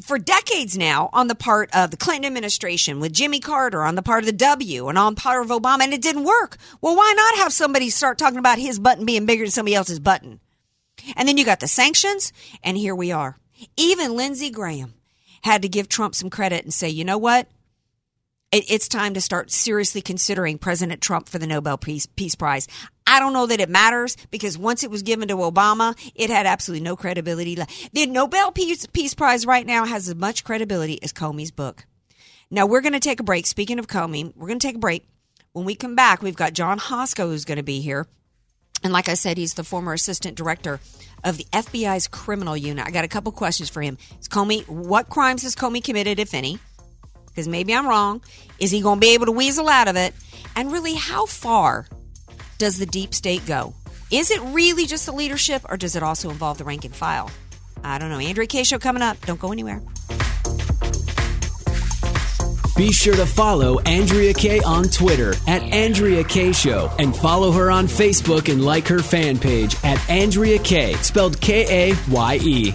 for 0.00 0.18
decades 0.18 0.76
now 0.76 1.10
on 1.12 1.26
the 1.26 1.34
part 1.34 1.74
of 1.74 1.90
the 1.90 1.96
Clinton 1.96 2.26
administration 2.26 3.00
with 3.00 3.12
Jimmy 3.12 3.40
Carter 3.40 3.82
on 3.82 3.94
the 3.94 4.02
part 4.02 4.20
of 4.20 4.26
the 4.26 4.32
W 4.32 4.88
and 4.88 4.98
on 4.98 5.14
part 5.14 5.42
of 5.42 5.50
Obama, 5.50 5.82
and 5.82 5.92
it 5.92 6.02
didn't 6.02 6.24
work. 6.24 6.56
Well, 6.80 6.96
why 6.96 7.12
not 7.16 7.42
have 7.42 7.52
somebody 7.52 7.90
start 7.90 8.18
talking 8.18 8.38
about 8.38 8.58
his 8.58 8.78
button 8.78 9.06
being 9.06 9.26
bigger 9.26 9.44
than 9.44 9.50
somebody 9.50 9.74
else's 9.74 10.00
button? 10.00 10.40
And 11.16 11.28
then 11.28 11.36
you 11.36 11.44
got 11.44 11.60
the 11.60 11.68
sanctions, 11.68 12.32
and 12.62 12.76
here 12.76 12.94
we 12.94 13.10
are. 13.10 13.38
Even 13.76 14.16
Lindsey 14.16 14.50
Graham 14.50 14.94
had 15.42 15.62
to 15.62 15.68
give 15.68 15.88
Trump 15.88 16.14
some 16.14 16.30
credit 16.30 16.64
and 16.64 16.74
say, 16.74 16.88
you 16.88 17.04
know 17.04 17.18
what? 17.18 17.48
it's 18.50 18.88
time 18.88 19.12
to 19.14 19.20
start 19.20 19.50
seriously 19.50 20.00
considering 20.00 20.56
President 20.58 21.02
Trump 21.02 21.28
for 21.28 21.38
the 21.38 21.46
Nobel 21.46 21.76
Peace, 21.76 22.06
Peace 22.06 22.34
Prize. 22.34 22.66
I 23.08 23.20
don't 23.20 23.32
know 23.32 23.46
that 23.46 23.58
it 23.58 23.70
matters 23.70 24.16
because 24.30 24.58
once 24.58 24.84
it 24.84 24.90
was 24.90 25.02
given 25.02 25.28
to 25.28 25.36
Obama, 25.36 25.96
it 26.14 26.28
had 26.28 26.44
absolutely 26.46 26.84
no 26.84 26.94
credibility. 26.94 27.56
The 27.92 28.06
Nobel 28.06 28.52
Peace, 28.52 28.86
Peace 28.86 29.14
Prize 29.14 29.46
right 29.46 29.66
now 29.66 29.86
has 29.86 30.08
as 30.08 30.14
much 30.14 30.44
credibility 30.44 31.02
as 31.02 31.12
Comey's 31.12 31.50
book. 31.50 31.86
Now 32.50 32.66
we're 32.66 32.82
going 32.82 32.92
to 32.92 33.00
take 33.00 33.18
a 33.18 33.24
break. 33.24 33.46
Speaking 33.46 33.78
of 33.78 33.86
Comey, 33.86 34.32
we're 34.36 34.46
going 34.46 34.58
to 34.58 34.66
take 34.66 34.76
a 34.76 34.80
break. 34.80 35.08
When 35.52 35.64
we 35.64 35.74
come 35.74 35.96
back, 35.96 36.20
we've 36.20 36.36
got 36.36 36.52
John 36.52 36.78
Hosko 36.78 37.24
who's 37.24 37.46
going 37.46 37.56
to 37.56 37.62
be 37.62 37.80
here. 37.80 38.06
And 38.84 38.92
like 38.92 39.08
I 39.08 39.14
said, 39.14 39.38
he's 39.38 39.54
the 39.54 39.64
former 39.64 39.94
assistant 39.94 40.36
director 40.36 40.78
of 41.24 41.38
the 41.38 41.46
FBI's 41.52 42.08
criminal 42.08 42.56
unit. 42.56 42.86
I 42.86 42.90
got 42.90 43.04
a 43.04 43.08
couple 43.08 43.32
questions 43.32 43.70
for 43.70 43.80
him. 43.80 43.96
Is 44.20 44.28
Comey, 44.28 44.68
what 44.68 45.08
crimes 45.08 45.42
has 45.42 45.56
Comey 45.56 45.82
committed, 45.82 46.20
if 46.20 46.34
any? 46.34 46.60
because 47.38 47.46
maybe 47.46 47.72
I'm 47.72 47.86
wrong. 47.86 48.20
Is 48.58 48.72
he 48.72 48.80
going 48.80 48.96
to 48.96 49.00
be 49.00 49.14
able 49.14 49.26
to 49.26 49.32
weasel 49.32 49.68
out 49.68 49.86
of 49.86 49.94
it? 49.94 50.12
And 50.56 50.72
really, 50.72 50.94
how 50.94 51.24
far 51.24 51.86
does 52.58 52.78
the 52.78 52.86
deep 52.86 53.14
state 53.14 53.46
go? 53.46 53.72
Is 54.10 54.30
it 54.30 54.40
really 54.40 54.86
just 54.86 55.06
the 55.06 55.12
leadership, 55.12 55.62
or 55.68 55.76
does 55.76 55.96
it 55.96 56.02
also 56.02 56.30
involve 56.30 56.58
the 56.58 56.64
rank 56.64 56.84
and 56.84 56.94
file? 56.94 57.30
I 57.84 57.98
don't 57.98 58.10
know. 58.10 58.18
Andrea 58.18 58.46
Kaye 58.46 58.64
Show 58.64 58.78
coming 58.78 59.02
up. 59.02 59.20
Don't 59.26 59.40
go 59.40 59.52
anywhere. 59.52 59.80
Be 62.76 62.92
sure 62.92 63.16
to 63.16 63.26
follow 63.26 63.80
Andrea 63.80 64.32
Kaye 64.32 64.60
on 64.60 64.84
Twitter 64.84 65.34
at 65.48 65.62
Andrea 65.62 66.22
Kaye 66.22 66.52
Show 66.52 66.90
and 67.00 67.14
follow 67.16 67.50
her 67.50 67.72
on 67.72 67.86
Facebook 67.86 68.50
and 68.50 68.64
like 68.64 68.86
her 68.86 69.00
fan 69.00 69.36
page 69.36 69.76
at 69.82 69.98
Andrea 70.08 70.58
Kaye, 70.60 70.94
spelled 70.94 71.40
K 71.40 71.90
A 71.90 71.96
Y 72.08 72.38
E. 72.42 72.74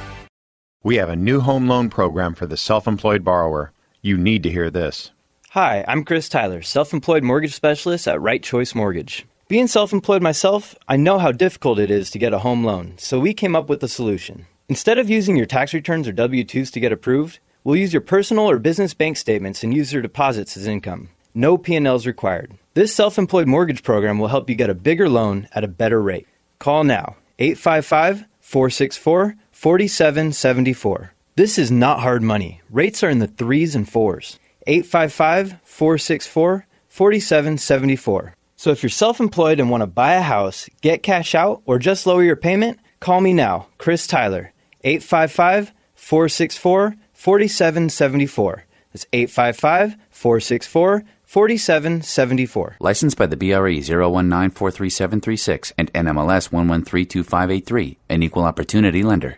We 0.83 0.95
have 0.95 1.09
a 1.09 1.15
new 1.15 1.41
home 1.41 1.67
loan 1.67 1.91
program 1.91 2.33
for 2.33 2.47
the 2.47 2.57
self 2.57 2.87
employed 2.87 3.23
borrower. 3.23 3.71
You 4.01 4.17
need 4.17 4.41
to 4.41 4.49
hear 4.49 4.71
this. 4.71 5.11
Hi, 5.51 5.85
I'm 5.87 6.03
Chris 6.03 6.27
Tyler, 6.27 6.63
self 6.63 6.91
employed 6.91 7.21
mortgage 7.21 7.53
specialist 7.53 8.07
at 8.07 8.19
Right 8.19 8.41
Choice 8.41 8.73
Mortgage. 8.73 9.27
Being 9.47 9.67
self 9.67 9.93
employed 9.93 10.23
myself, 10.23 10.73
I 10.87 10.97
know 10.97 11.19
how 11.19 11.31
difficult 11.31 11.77
it 11.77 11.91
is 11.91 12.09
to 12.09 12.17
get 12.17 12.33
a 12.33 12.39
home 12.39 12.63
loan, 12.63 12.95
so 12.97 13.19
we 13.19 13.35
came 13.35 13.55
up 13.55 13.69
with 13.69 13.83
a 13.83 13.87
solution. 13.87 14.47
Instead 14.69 14.97
of 14.97 15.07
using 15.07 15.37
your 15.37 15.45
tax 15.45 15.71
returns 15.71 16.07
or 16.07 16.13
W 16.13 16.43
2s 16.43 16.71
to 16.71 16.79
get 16.79 16.91
approved, 16.91 17.37
we'll 17.63 17.75
use 17.75 17.93
your 17.93 18.01
personal 18.01 18.49
or 18.49 18.57
business 18.57 18.95
bank 18.95 19.17
statements 19.17 19.63
and 19.63 19.75
use 19.75 19.93
your 19.93 20.01
deposits 20.01 20.57
as 20.57 20.65
income. 20.65 21.09
No 21.35 21.59
P&Ls 21.59 22.07
required. 22.07 22.53
This 22.73 22.95
self-employed 22.95 23.47
mortgage 23.47 23.83
program 23.83 24.17
will 24.17 24.29
help 24.29 24.49
you 24.49 24.55
get 24.55 24.71
a 24.71 24.73
bigger 24.73 25.07
loan 25.07 25.47
at 25.51 25.63
a 25.63 25.67
better 25.67 26.01
rate. 26.01 26.27
Call 26.57 26.83
now 26.83 27.17
855 27.37 28.25
464 28.39 29.35
4774. 29.61 31.13
This 31.35 31.59
is 31.59 31.69
not 31.69 31.99
hard 31.99 32.23
money. 32.23 32.61
Rates 32.71 33.03
are 33.03 33.11
in 33.11 33.19
the 33.19 33.27
threes 33.27 33.75
and 33.75 33.87
fours. 33.87 34.39
855 34.65 35.59
464 35.63 36.65
4774. 36.87 38.33
So 38.55 38.71
if 38.71 38.81
you're 38.81 38.89
self 38.89 39.19
employed 39.19 39.59
and 39.59 39.69
want 39.69 39.81
to 39.81 39.85
buy 39.85 40.13
a 40.13 40.21
house, 40.21 40.67
get 40.81 41.03
cash 41.03 41.35
out, 41.35 41.61
or 41.67 41.77
just 41.77 42.07
lower 42.07 42.23
your 42.23 42.35
payment, 42.35 42.79
call 42.99 43.21
me 43.21 43.33
now, 43.33 43.67
Chris 43.77 44.07
Tyler. 44.07 44.51
855 44.83 45.73
464 45.93 46.95
4774. 47.13 48.65
That's 48.93 49.05
855 49.13 49.95
464 50.09 51.03
4774. 51.23 52.77
Licensed 52.79 53.15
by 53.15 53.27
the 53.27 53.37
BRE 53.37 53.77
019433736 53.77 55.71
and 55.77 55.93
NMLS 55.93 56.49
1132583, 56.49 57.97
an 58.09 58.23
equal 58.23 58.43
opportunity 58.43 59.03
lender. 59.03 59.37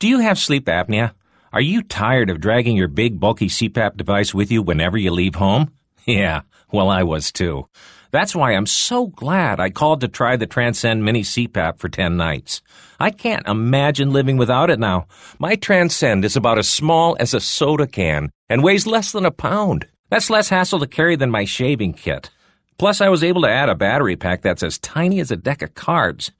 Do 0.00 0.06
you 0.06 0.20
have 0.20 0.38
sleep 0.38 0.66
apnea? 0.66 1.12
Are 1.52 1.60
you 1.60 1.82
tired 1.82 2.30
of 2.30 2.40
dragging 2.40 2.76
your 2.76 2.86
big, 2.86 3.18
bulky 3.18 3.48
CPAP 3.48 3.96
device 3.96 4.32
with 4.32 4.52
you 4.52 4.62
whenever 4.62 4.96
you 4.96 5.10
leave 5.10 5.34
home? 5.34 5.72
Yeah, 6.06 6.42
well, 6.72 6.88
I 6.88 7.02
was 7.02 7.30
too. 7.30 7.68
That's 8.12 8.34
why 8.34 8.52
I'm 8.52 8.64
so 8.64 9.08
glad 9.08 9.60
I 9.60 9.68
called 9.68 10.00
to 10.00 10.08
try 10.08 10.36
the 10.36 10.46
Transcend 10.46 11.04
Mini 11.04 11.20
CPAP 11.20 11.78
for 11.78 11.90
10 11.90 12.16
nights. 12.16 12.62
I 12.98 13.10
can't 13.10 13.46
imagine 13.46 14.10
living 14.10 14.38
without 14.38 14.70
it 14.70 14.78
now. 14.78 15.06
My 15.38 15.54
Transcend 15.56 16.24
is 16.24 16.34
about 16.34 16.56
as 16.56 16.66
small 16.66 17.14
as 17.20 17.34
a 17.34 17.40
soda 17.40 17.86
can 17.86 18.30
and 18.48 18.64
weighs 18.64 18.86
less 18.86 19.12
than 19.12 19.26
a 19.26 19.30
pound. 19.30 19.86
That's 20.08 20.30
less 20.30 20.48
hassle 20.48 20.78
to 20.78 20.86
carry 20.86 21.16
than 21.16 21.30
my 21.30 21.44
shaving 21.44 21.92
kit. 21.92 22.30
Plus, 22.78 23.02
I 23.02 23.10
was 23.10 23.22
able 23.22 23.42
to 23.42 23.50
add 23.50 23.68
a 23.68 23.74
battery 23.74 24.16
pack 24.16 24.40
that's 24.40 24.62
as 24.62 24.78
tiny 24.78 25.20
as 25.20 25.30
a 25.30 25.36
deck 25.36 25.60
of 25.60 25.74
cards. 25.74 26.30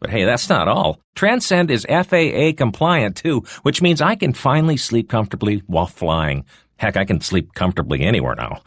But 0.00 0.10
hey, 0.10 0.24
that's 0.24 0.48
not 0.48 0.66
all. 0.68 1.00
Transcend 1.14 1.70
is 1.70 1.86
FAA 1.88 2.52
compliant 2.56 3.16
too, 3.16 3.44
which 3.62 3.82
means 3.82 4.00
I 4.00 4.16
can 4.16 4.32
finally 4.32 4.76
sleep 4.76 5.08
comfortably 5.08 5.62
while 5.66 5.86
flying. 5.86 6.44
Heck, 6.76 6.96
I 6.96 7.04
can 7.04 7.20
sleep 7.20 7.54
comfortably 7.54 8.02
anywhere 8.02 8.34
now. 8.34 8.62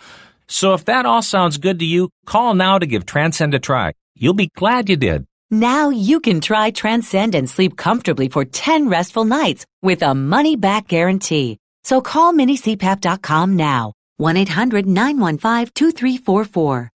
So 0.48 0.74
if 0.74 0.86
that 0.86 1.06
all 1.06 1.22
sounds 1.22 1.58
good 1.58 1.80
to 1.80 1.86
you, 1.86 2.10
call 2.26 2.56
now 2.56 2.80
to 2.80 2.88
give 2.88 3.06
Transcend 3.06 3.54
a 3.54 3.60
try. 3.60 3.94
You'll 4.16 4.34
be 4.34 4.50
glad 4.56 4.90
you 4.90 4.98
did. 4.98 5.26
Now 5.52 5.90
you 5.90 6.20
can 6.20 6.42
try 6.42 6.72
Transcend 6.72 7.36
and 7.36 7.48
sleep 7.50 7.78
comfortably 7.78 8.30
for 8.30 8.46
10 8.46 8.90
restful 8.90 9.26
nights 9.26 9.66
with 9.82 10.02
a 10.02 10.16
money 10.16 10.56
back 10.56 10.88
guarantee. 10.88 11.60
So 11.84 12.02
call 12.02 12.34
minicpap.com 12.34 13.56
now. 13.56 13.94
1-800-915-2344. 14.20 16.90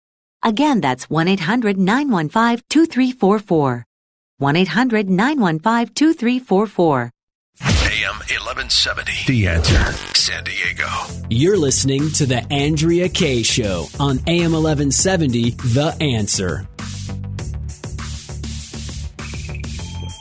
Again, 0.43 0.81
that's 0.81 1.07
1-800-915-2344. 1.07 3.83
1-800-915-2344. 4.43 7.09
AM 7.61 8.15
1170. 8.15 9.11
The 9.27 9.47
answer. 9.47 9.93
San 10.13 10.43
Diego. 10.43 10.87
You're 11.29 11.57
listening 11.57 12.11
to 12.13 12.25
The 12.25 12.45
Andrea 12.51 13.07
Kaye 13.07 13.43
Show 13.43 13.85
on 13.99 14.17
AM 14.27 14.51
1170, 14.51 15.51
The 15.51 15.95
Answer. 16.01 16.67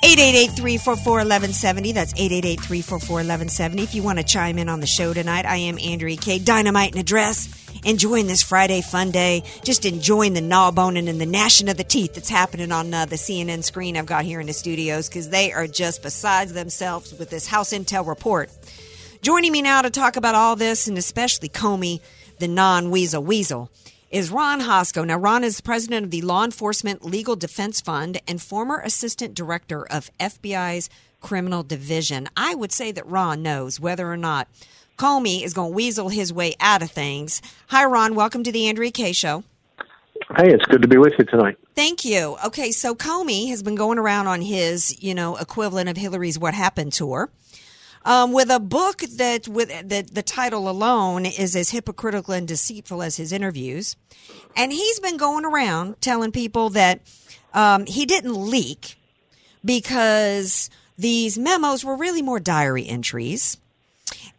888-344-1170. 0.04 1.94
That's 1.94 2.12
888-344-1170. 2.14 3.82
If 3.82 3.94
you 3.94 4.02
want 4.02 4.18
to 4.18 4.24
chime 4.24 4.58
in 4.58 4.68
on 4.68 4.80
the 4.80 4.86
show 4.86 5.14
tonight, 5.14 5.46
I 5.46 5.56
am 5.56 5.78
Andrea 5.78 6.16
Kaye. 6.16 6.38
Dynamite 6.38 6.92
and 6.92 7.00
Address. 7.00 7.61
Enjoying 7.84 8.28
this 8.28 8.44
Friday 8.44 8.80
fun 8.80 9.10
day. 9.10 9.42
Just 9.64 9.84
enjoying 9.84 10.34
the 10.34 10.40
gnaw 10.40 10.70
boning 10.70 11.08
and 11.08 11.20
the 11.20 11.26
gnashing 11.26 11.68
of 11.68 11.76
the 11.76 11.82
teeth 11.82 12.14
that's 12.14 12.28
happening 12.28 12.70
on 12.70 12.94
uh, 12.94 13.06
the 13.06 13.16
CNN 13.16 13.64
screen 13.64 13.96
I've 13.96 14.06
got 14.06 14.24
here 14.24 14.38
in 14.38 14.46
the 14.46 14.52
studios 14.52 15.08
because 15.08 15.30
they 15.30 15.52
are 15.52 15.66
just 15.66 16.00
besides 16.00 16.52
themselves 16.52 17.12
with 17.12 17.30
this 17.30 17.48
House 17.48 17.72
Intel 17.72 18.06
report. 18.06 18.52
Joining 19.20 19.50
me 19.50 19.62
now 19.62 19.82
to 19.82 19.90
talk 19.90 20.16
about 20.16 20.36
all 20.36 20.54
this 20.54 20.86
and 20.86 20.96
especially 20.96 21.48
Comey, 21.48 22.00
the 22.38 22.46
non-weasel 22.46 23.24
weasel 23.24 23.68
is 24.12 24.30
Ron 24.30 24.60
Hosko. 24.60 25.04
Now, 25.04 25.16
Ron 25.16 25.42
is 25.42 25.60
president 25.60 26.04
of 26.04 26.10
the 26.12 26.22
Law 26.22 26.44
Enforcement 26.44 27.04
Legal 27.04 27.34
Defense 27.34 27.80
Fund 27.80 28.20
and 28.28 28.40
former 28.40 28.78
assistant 28.78 29.34
director 29.34 29.84
of 29.86 30.08
FBI's 30.20 30.88
Criminal 31.20 31.64
Division. 31.64 32.28
I 32.36 32.54
would 32.54 32.70
say 32.70 32.92
that 32.92 33.06
Ron 33.06 33.42
knows 33.42 33.80
whether 33.80 34.12
or 34.12 34.16
not 34.16 34.48
Comey 34.96 35.42
is 35.42 35.54
going 35.54 35.70
to 35.70 35.74
weasel 35.74 36.08
his 36.08 36.32
way 36.32 36.54
out 36.60 36.82
of 36.82 36.90
things. 36.90 37.42
Hi, 37.68 37.84
Ron. 37.84 38.14
Welcome 38.14 38.42
to 38.44 38.52
the 38.52 38.68
Andrea 38.68 38.90
Kaye 38.90 39.12
Show. 39.12 39.44
Hey, 40.36 40.52
it's 40.52 40.64
good 40.66 40.82
to 40.82 40.88
be 40.88 40.98
with 40.98 41.14
you 41.18 41.24
tonight. 41.24 41.58
Thank 41.74 42.04
you. 42.04 42.36
Okay, 42.46 42.70
so 42.70 42.94
Comey 42.94 43.48
has 43.48 43.62
been 43.62 43.74
going 43.74 43.98
around 43.98 44.28
on 44.28 44.40
his, 44.40 45.02
you 45.02 45.14
know, 45.14 45.36
equivalent 45.36 45.88
of 45.88 45.96
Hillary's 45.96 46.38
"What 46.38 46.54
Happened" 46.54 46.92
tour, 46.92 47.30
um, 48.04 48.32
with 48.32 48.50
a 48.50 48.60
book 48.60 48.98
that, 49.16 49.48
with 49.48 49.68
the 49.68 50.08
the 50.10 50.22
title 50.22 50.68
alone, 50.68 51.26
is 51.26 51.56
as 51.56 51.70
hypocritical 51.70 52.34
and 52.34 52.46
deceitful 52.46 53.02
as 53.02 53.16
his 53.16 53.32
interviews, 53.32 53.96
and 54.56 54.72
he's 54.72 55.00
been 55.00 55.16
going 55.16 55.44
around 55.44 56.00
telling 56.00 56.32
people 56.32 56.70
that 56.70 57.00
um, 57.52 57.86
he 57.86 58.06
didn't 58.06 58.36
leak 58.36 58.96
because 59.64 60.70
these 60.96 61.38
memos 61.38 61.84
were 61.84 61.96
really 61.96 62.22
more 62.22 62.40
diary 62.40 62.86
entries 62.86 63.58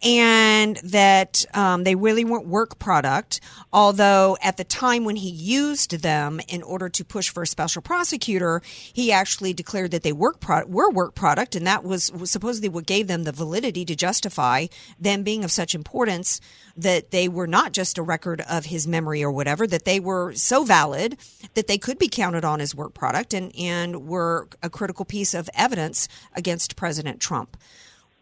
and 0.04 0.76
that 0.78 1.46
um, 1.54 1.84
they 1.84 1.96
really 1.96 2.26
weren't 2.26 2.48
work 2.48 2.78
product. 2.78 3.40
Although 3.72 4.38
at 4.42 4.58
the 4.58 4.64
time 4.64 5.06
when 5.06 5.16
he 5.16 5.30
used 5.30 6.02
them 6.02 6.42
in 6.48 6.62
order 6.62 6.90
to 6.90 7.06
push 7.06 7.30
for 7.30 7.44
a 7.44 7.48
special 7.48 7.82
prosecutor, 7.82 8.62
he 8.66 9.12
actually 9.12 9.54
declared 9.54 9.92
that 9.92 10.04
they 10.04 10.12
work 10.12 10.40
pro- 10.40 10.66
were 10.66 10.92
work 10.92 11.16
product, 11.16 11.56
and 11.56 11.66
that 11.66 11.84
was, 11.84 12.12
was 12.12 12.30
supposedly 12.30 12.70
what 12.70 12.86
gave 12.86 13.08
them 13.08 13.24
the 13.24 13.32
validity 13.32 13.86
to 13.86 13.96
justify 13.96 14.68
them 15.00 15.24
being 15.24 15.44
of 15.44 15.52
such 15.52 15.74
importance 15.74 16.42
that 16.76 17.12
they 17.12 17.28
were 17.28 17.48
not 17.48 17.72
just 17.72 17.98
a 17.98 18.02
record 18.02 18.42
of 18.50 18.66
his 18.66 18.88
memory 18.88 19.24
or 19.24 19.32
whatever, 19.32 19.66
that 19.66 19.86
they 19.86 20.00
were 20.00 20.34
so 20.34 20.64
valid 20.64 21.18
that 21.54 21.68
they 21.68 21.78
could 21.78 21.98
be 21.98 22.08
counted 22.08 22.44
on 22.44 22.60
as 22.60 22.76
work 22.76 22.94
product 22.94 23.34
and, 23.34 23.56
and 23.56 24.08
were 24.08 24.48
a 24.62 24.70
critical 24.70 25.06
piece 25.06 25.34
of 25.34 25.50
evidence 25.54 26.08
against 26.36 26.76
President 26.76 27.20
Trump 27.20 27.56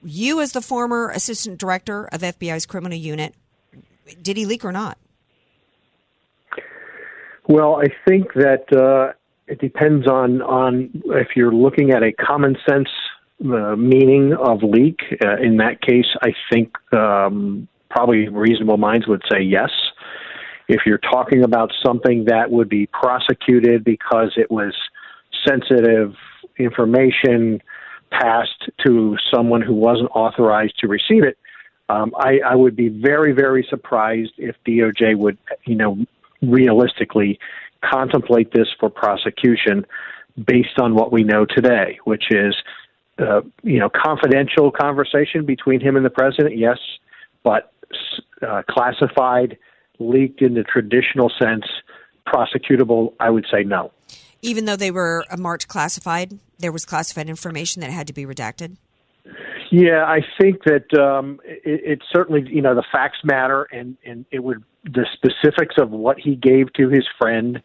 you 0.04 0.42
as 0.42 0.52
the 0.52 0.62
former 0.62 1.10
assistant 1.10 1.60
director 1.60 2.06
of 2.06 2.22
FBI's 2.22 2.66
criminal 2.66 2.98
unit, 2.98 3.36
did 4.22 4.38
he 4.38 4.46
leak 4.46 4.66
or 4.66 4.72
not? 4.72 4.98
Well, 7.48 7.82
I 7.82 7.88
think 8.08 8.34
that 8.34 8.72
uh, 8.72 9.14
it 9.48 9.60
depends 9.60 10.08
on 10.08 10.42
on 10.42 10.90
if 11.08 11.30
you're 11.36 11.54
looking 11.54 11.92
at 11.92 12.04
a 12.04 12.14
common 12.14 12.56
sense 12.68 12.90
uh, 13.44 13.76
meaning 13.76 14.34
of 14.34 14.64
leak. 14.64 15.00
Uh, 15.24 15.38
in 15.38 15.58
that 15.58 15.82
case, 15.82 16.06
I 16.22 16.34
think 16.52 16.72
um, 16.94 17.68
probably 17.90 18.30
reasonable 18.30 18.78
minds 18.78 19.08
would 19.08 19.24
say 19.32 19.42
yes. 19.42 19.70
If 20.68 20.82
you're 20.86 21.00
talking 21.00 21.44
about 21.44 21.72
something 21.86 22.26
that 22.26 22.50
would 22.50 22.70
be 22.70 22.88
prosecuted 22.88 23.84
because 23.84 24.32
it 24.38 24.50
was 24.50 24.74
sensitive 25.46 26.14
information 26.58 27.62
passed 28.12 28.70
to 28.86 29.18
someone 29.34 29.62
who 29.62 29.74
wasn't 29.74 30.10
authorized 30.14 30.78
to 30.80 30.88
receive 30.88 31.24
it, 31.24 31.38
um, 31.90 32.14
I, 32.18 32.40
I 32.46 32.56
would 32.56 32.76
be 32.76 32.90
very, 32.90 33.34
very 33.34 33.66
surprised 33.70 34.34
if 34.38 34.56
DOJ 34.66 35.18
would, 35.18 35.38
you 35.66 35.76
know, 35.76 35.98
realistically 36.42 37.40
contemplate 37.84 38.52
this 38.54 38.68
for 38.80 38.90
prosecution 38.90 39.86
based 40.46 40.80
on 40.80 40.96
what 40.96 41.12
we 41.12 41.24
know 41.24 41.46
today, 41.46 42.00
which 42.06 42.32
is, 42.32 42.56
uh, 43.20 43.42
you 43.64 43.80
know, 43.80 43.90
confidential 43.90 44.72
conversation 44.72 45.46
between 45.46 45.82
him 45.82 45.96
and 45.96 46.06
the 46.06 46.10
president, 46.10 46.58
yes, 46.58 46.78
but 47.44 47.74
uh, 48.42 48.62
classified, 48.70 49.58
leaked 50.00 50.42
in 50.42 50.54
the 50.54 50.64
traditional 50.64 51.30
sense, 51.42 51.66
prosecutable, 52.26 53.14
I 53.20 53.30
would 53.30 53.46
say 53.52 53.64
no. 53.64 53.92
Even 54.42 54.66
though 54.66 54.76
they 54.76 54.92
were 54.92 55.24
marked 55.38 55.68
classified, 55.68 56.40
there 56.60 56.72
was 56.72 56.86
classified 56.86 57.30
information 57.30 57.82
that 57.82 57.92
had 57.92 58.08
to 58.08 58.14
be 58.14 58.26
redacted. 58.26 58.78
Yeah, 59.72 60.04
I 60.04 60.20
think 60.40 60.64
that 60.66 60.94
um, 61.00 61.40
it, 61.46 61.82
it 61.86 62.00
certainly, 62.12 62.44
you 62.50 62.62
know, 62.62 62.76
the 62.76 62.84
facts 62.92 63.20
matter, 63.24 63.68
and 63.72 63.98
and 64.06 64.26
it 64.32 64.44
would 64.44 64.64
the 64.84 65.06
specifics 65.14 65.76
of 65.80 65.92
what 65.92 66.20
he 66.20 66.36
gave 66.36 66.74
to 66.74 66.90
his 66.90 67.08
friend 67.18 67.62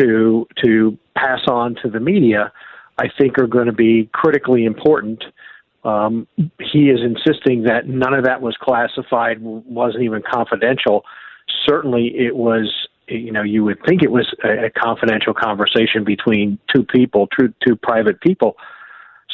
to 0.00 0.48
to 0.64 0.98
pass 1.16 1.40
on 1.48 1.76
to 1.82 1.90
the 1.90 2.00
media. 2.00 2.52
I 2.98 3.06
think 3.16 3.38
are 3.38 3.46
going 3.46 3.66
to 3.66 3.72
be 3.72 4.10
critically 4.12 4.64
important. 4.64 5.22
Um, 5.84 6.26
he 6.36 6.90
is 6.90 6.98
insisting 7.00 7.62
that 7.64 7.86
none 7.86 8.12
of 8.12 8.24
that 8.24 8.42
was 8.42 8.56
classified, 8.60 9.40
wasn't 9.40 10.02
even 10.02 10.22
confidential. 10.28 11.04
Certainly, 11.68 12.14
it 12.16 12.34
was 12.34 12.87
you 13.08 13.32
know, 13.32 13.42
you 13.42 13.64
would 13.64 13.78
think 13.86 14.02
it 14.02 14.10
was 14.10 14.26
a, 14.44 14.66
a 14.66 14.70
confidential 14.70 15.34
conversation 15.34 16.04
between 16.04 16.58
two 16.74 16.84
people, 16.84 17.28
two, 17.38 17.52
two 17.66 17.76
private 17.76 18.20
people. 18.20 18.56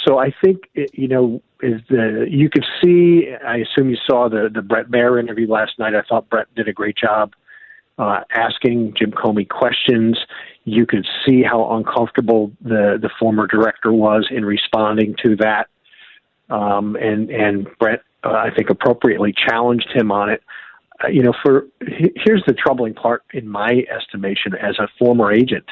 So 0.07 0.19
I 0.19 0.35
think, 0.43 0.71
you 0.75 1.09
know, 1.09 1.43
is 1.63 1.81
the 1.89 2.27
you 2.29 2.51
could 2.51 2.65
see. 2.83 3.29
I 3.47 3.57
assume 3.57 3.89
you 3.89 3.97
saw 4.07 4.29
the 4.29 4.51
the 4.53 4.61
Bret 4.61 4.91
Baier 4.91 5.19
interview 5.19 5.51
last 5.51 5.79
night. 5.79 5.95
I 5.95 6.03
thought 6.03 6.29
Bret 6.29 6.47
did 6.55 6.69
a 6.69 6.73
great 6.73 6.97
job 6.97 7.33
uh, 7.99 8.21
asking 8.35 8.95
Jim 8.99 9.13
Comey 9.13 9.49
questions. 9.49 10.19
You 10.65 10.87
could 10.87 11.07
see 11.25 11.43
how 11.43 11.77
uncomfortable 11.77 12.53
the 12.61 12.99
the 13.01 13.11
former 13.19 13.47
director 13.47 13.93
was 13.93 14.29
in 14.31 14.45
responding 14.45 15.15
to 15.25 15.37
that, 15.37 15.69
um, 16.51 16.97
and 16.97 17.31
and 17.31 17.67
Bret, 17.79 18.03
uh, 18.25 18.33
I 18.33 18.51
think, 18.55 18.69
appropriately 18.71 19.33
challenged 19.33 19.89
him 19.95 20.11
on 20.13 20.31
it. 20.31 20.43
Uh, 21.03 21.09
you 21.09 21.23
know, 21.23 21.33
for 21.43 21.67
here's 21.81 22.43
the 22.47 22.55
troubling 22.55 22.95
part 22.95 23.23
in 23.33 23.49
my 23.49 23.85
estimation 23.95 24.55
as 24.55 24.79
a 24.79 24.89
former 24.99 25.33
agent. 25.33 25.67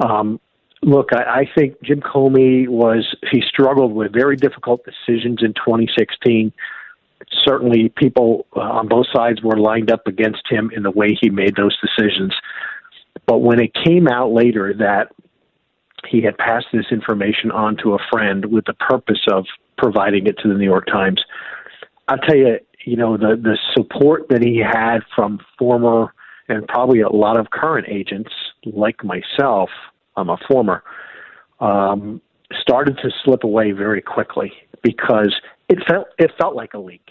Um, 0.00 0.40
look, 0.82 1.10
I, 1.12 1.40
I 1.40 1.50
think 1.56 1.80
Jim 1.82 2.00
Comey 2.00 2.68
was 2.68 3.06
he 3.30 3.42
struggled 3.48 3.92
with 3.92 4.12
very 4.12 4.36
difficult 4.36 4.84
decisions 4.84 5.38
in 5.42 5.54
2016. 5.54 6.52
Certainly, 7.44 7.90
people 7.96 8.46
uh, 8.56 8.60
on 8.60 8.88
both 8.88 9.06
sides 9.14 9.42
were 9.42 9.58
lined 9.58 9.90
up 9.90 10.06
against 10.06 10.42
him 10.48 10.70
in 10.74 10.82
the 10.82 10.90
way 10.90 11.16
he 11.20 11.30
made 11.30 11.56
those 11.56 11.76
decisions. 11.80 12.34
But 13.26 13.38
when 13.38 13.60
it 13.60 13.72
came 13.74 14.08
out 14.08 14.32
later 14.32 14.72
that 14.78 15.12
he 16.08 16.22
had 16.22 16.38
passed 16.38 16.66
this 16.72 16.86
information 16.90 17.50
on 17.50 17.76
to 17.78 17.94
a 17.94 17.98
friend 18.10 18.44
with 18.46 18.64
the 18.64 18.74
purpose 18.74 19.20
of 19.30 19.44
providing 19.76 20.26
it 20.26 20.38
to 20.38 20.48
the 20.48 20.54
New 20.54 20.64
York 20.64 20.86
Times, 20.86 21.22
I'll 22.06 22.18
tell 22.18 22.36
you, 22.36 22.58
you 22.88 22.96
know, 22.96 23.18
the 23.18 23.36
the 23.36 23.58
support 23.76 24.28
that 24.30 24.42
he 24.42 24.58
had 24.58 25.00
from 25.14 25.40
former 25.58 26.14
and 26.48 26.66
probably 26.66 27.00
a 27.00 27.10
lot 27.10 27.38
of 27.38 27.50
current 27.50 27.86
agents 27.86 28.30
like 28.64 29.04
myself, 29.04 29.68
I'm 30.16 30.30
a 30.30 30.38
former, 30.48 30.82
um, 31.60 32.22
started 32.58 32.98
to 33.02 33.10
slip 33.22 33.44
away 33.44 33.72
very 33.72 34.00
quickly 34.00 34.52
because 34.82 35.34
it 35.68 35.78
felt 35.86 36.06
it 36.18 36.30
felt 36.40 36.54
like 36.54 36.72
a 36.72 36.78
leak. 36.78 37.06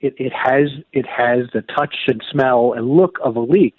It 0.00 0.14
it 0.18 0.32
has 0.32 0.68
it 0.92 1.06
has 1.06 1.48
the 1.52 1.62
touch 1.62 1.96
and 2.06 2.22
smell 2.30 2.74
and 2.74 2.88
look 2.88 3.18
of 3.20 3.34
a 3.34 3.40
leak, 3.40 3.78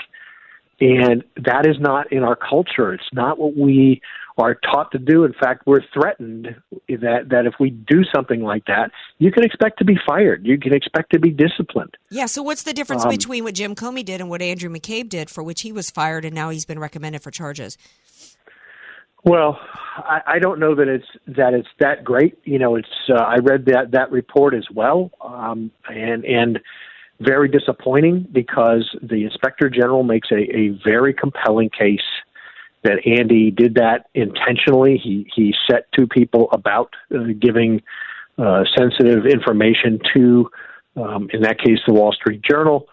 and 0.81 1.23
that 1.37 1.65
is 1.65 1.77
not 1.79 2.11
in 2.11 2.23
our 2.23 2.35
culture. 2.35 2.93
It's 2.93 3.13
not 3.13 3.39
what 3.39 3.55
we 3.55 4.01
are 4.39 4.55
taught 4.55 4.91
to 4.91 4.99
do. 4.99 5.25
In 5.25 5.33
fact, 5.33 5.63
we're 5.65 5.83
threatened 5.93 6.55
that 6.87 7.29
that 7.29 7.45
if 7.45 7.55
we 7.59 7.69
do 7.69 8.03
something 8.15 8.41
like 8.41 8.65
that, 8.65 8.91
you 9.17 9.31
can 9.31 9.43
expect 9.43 9.79
to 9.79 9.85
be 9.85 9.97
fired. 10.07 10.45
You 10.45 10.57
can 10.57 10.73
expect 10.73 11.11
to 11.11 11.19
be 11.19 11.29
disciplined. 11.29 11.95
Yeah. 12.09 12.25
So 12.25 12.41
what's 12.41 12.63
the 12.63 12.73
difference 12.73 13.03
Um, 13.03 13.11
between 13.11 13.43
what 13.43 13.55
Jim 13.55 13.75
Comey 13.75 14.03
did 14.03 14.21
and 14.21 14.29
what 14.29 14.41
Andrew 14.41 14.69
McCabe 14.69 15.09
did, 15.09 15.29
for 15.29 15.43
which 15.43 15.61
he 15.61 15.71
was 15.71 15.91
fired 15.91 16.25
and 16.25 16.33
now 16.33 16.49
he's 16.49 16.65
been 16.65 16.79
recommended 16.79 17.21
for 17.21 17.31
charges? 17.31 17.77
Well, 19.25 19.59
I, 19.97 20.21
I 20.25 20.39
don't 20.39 20.59
know 20.59 20.75
that 20.75 20.87
it's 20.87 21.05
that 21.27 21.53
it's 21.53 21.67
that 21.79 22.03
great. 22.03 22.37
You 22.45 22.57
know, 22.57 22.75
it's 22.75 22.87
uh, 23.09 23.21
I 23.21 23.35
read 23.37 23.65
that 23.65 23.91
that 23.91 24.11
report 24.11 24.53
as 24.53 24.65
well, 24.73 25.11
um, 25.21 25.71
and 25.89 26.23
and 26.23 26.59
very 27.19 27.49
disappointing 27.49 28.27
because 28.31 28.95
the 29.01 29.25
inspector 29.25 29.69
general 29.69 30.03
makes 30.03 30.31
a, 30.31 30.37
a 30.55 30.69
very 30.85 31.13
compelling 31.13 31.69
case 31.69 31.99
that 32.83 33.05
Andy 33.05 33.51
did 33.51 33.75
that 33.75 34.07
intentionally. 34.13 34.97
He 34.97 35.29
he 35.35 35.53
set 35.69 35.91
two 35.91 36.07
people 36.07 36.49
about 36.51 36.93
uh, 37.13 37.33
giving 37.39 37.81
uh, 38.37 38.63
sensitive 38.77 39.25
information 39.25 39.99
to, 40.13 40.49
um, 40.95 41.29
in 41.33 41.41
that 41.41 41.59
case, 41.59 41.79
the 41.85 41.93
Wall 41.93 42.13
Street 42.13 42.41
Journal, 42.41 42.87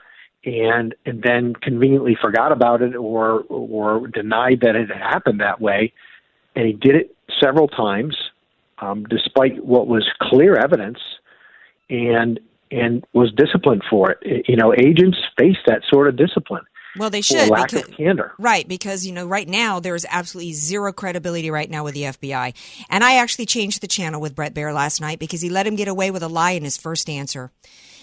and 0.44 0.94
and 1.04 1.22
then 1.22 1.54
conveniently 1.54 2.16
forgot 2.20 2.52
about 2.52 2.82
it 2.82 2.94
or 2.96 3.44
or 3.48 4.08
denied 4.08 4.60
that 4.62 4.74
it 4.76 4.88
had 4.88 4.98
happened 4.98 5.40
that 5.40 5.60
way 5.60 5.92
and 6.56 6.66
he 6.66 6.72
did 6.72 6.96
it 6.96 7.14
several 7.40 7.68
times, 7.68 8.16
um, 8.78 9.04
despite 9.04 9.64
what 9.64 9.86
was 9.86 10.08
clear 10.20 10.56
evidence, 10.56 10.98
and 11.88 12.40
and 12.72 13.04
was 13.12 13.30
disciplined 13.36 13.82
for 13.88 14.10
it. 14.10 14.46
You 14.48 14.56
know, 14.56 14.74
agents 14.74 15.18
face 15.38 15.58
that 15.66 15.82
sort 15.88 16.08
of 16.08 16.16
discipline. 16.16 16.64
Well, 16.98 17.10
they 17.10 17.20
should 17.20 17.48
lack 17.48 17.70
because, 17.70 17.88
of 17.88 17.94
candor. 17.96 18.32
Right, 18.38 18.66
because 18.66 19.06
you 19.06 19.12
know, 19.12 19.26
right 19.26 19.48
now 19.48 19.80
there's 19.80 20.04
absolutely 20.08 20.52
zero 20.52 20.92
credibility 20.92 21.50
right 21.50 21.70
now 21.70 21.84
with 21.84 21.94
the 21.94 22.02
FBI. 22.02 22.54
And 22.88 23.04
I 23.04 23.16
actually 23.16 23.46
changed 23.46 23.80
the 23.80 23.86
channel 23.86 24.20
with 24.20 24.34
Bret 24.34 24.54
Baier 24.54 24.74
last 24.74 25.00
night 25.00 25.18
because 25.18 25.40
he 25.40 25.50
let 25.50 25.66
him 25.66 25.76
get 25.76 25.88
away 25.88 26.10
with 26.10 26.22
a 26.22 26.28
lie 26.28 26.52
in 26.52 26.64
his 26.64 26.76
first 26.76 27.08
answer. 27.08 27.50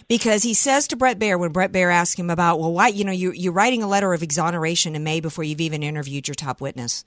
Because 0.10 0.44
he 0.44 0.54
says 0.54 0.88
to 0.90 0.98
Bret 0.98 1.18
Baier 1.18 1.40
when 1.40 1.52
Bret 1.52 1.72
Baier 1.72 1.94
asks 1.94 2.20
him 2.20 2.30
about, 2.30 2.60
well, 2.60 2.74
why 2.74 2.90
you 2.90 3.06
know 3.06 3.12
you 3.12 3.32
you're 3.32 3.54
writing 3.54 3.84
a 3.84 3.88
letter 3.88 4.14
of 4.14 4.22
exoneration 4.22 4.96
in 4.96 5.04
May 5.04 5.20
before 5.22 5.44
you've 5.44 5.62
even 5.62 5.82
interviewed 5.82 6.28
your 6.28 6.36
top 6.36 6.60
witness. 6.60 7.06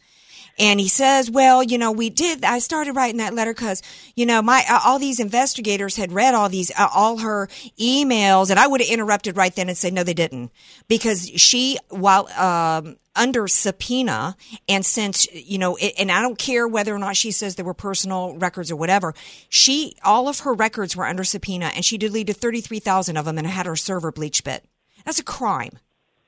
And 0.58 0.80
he 0.80 0.88
says, 0.88 1.30
well, 1.30 1.62
you 1.62 1.76
know, 1.76 1.92
we 1.92 2.08
did, 2.08 2.44
I 2.44 2.60
started 2.60 2.96
writing 2.96 3.18
that 3.18 3.34
letter 3.34 3.52
because, 3.52 3.82
you 4.14 4.24
know, 4.24 4.40
my, 4.40 4.64
uh, 4.68 4.80
all 4.84 4.98
these 4.98 5.20
investigators 5.20 5.96
had 5.96 6.12
read 6.12 6.34
all 6.34 6.48
these, 6.48 6.70
uh, 6.78 6.88
all 6.94 7.18
her 7.18 7.48
emails 7.78 8.50
and 8.50 8.58
I 8.58 8.66
would 8.66 8.80
have 8.80 8.90
interrupted 8.90 9.36
right 9.36 9.54
then 9.54 9.68
and 9.68 9.76
said, 9.76 9.92
no, 9.92 10.02
they 10.02 10.14
didn't. 10.14 10.50
Because 10.88 11.28
she, 11.28 11.78
while, 11.90 12.28
um, 12.30 12.96
under 13.16 13.48
subpoena 13.48 14.36
and 14.68 14.84
since 14.84 15.26
you 15.32 15.56
know 15.56 15.76
it, 15.76 15.94
and 15.98 16.12
i 16.12 16.20
don't 16.20 16.38
care 16.38 16.68
whether 16.68 16.94
or 16.94 16.98
not 16.98 17.16
she 17.16 17.30
says 17.30 17.54
there 17.54 17.64
were 17.64 17.72
personal 17.72 18.36
records 18.36 18.70
or 18.70 18.76
whatever 18.76 19.14
she 19.48 19.96
all 20.04 20.28
of 20.28 20.40
her 20.40 20.52
records 20.52 20.94
were 20.94 21.06
under 21.06 21.24
subpoena 21.24 21.72
and 21.74 21.84
she 21.84 21.96
deleted 21.96 22.36
33000 22.36 23.16
of 23.16 23.24
them 23.24 23.38
and 23.38 23.46
had 23.46 23.66
her 23.66 23.74
server 23.74 24.12
BleachBit 24.12 24.60
that's 25.04 25.18
a 25.18 25.24
crime 25.24 25.78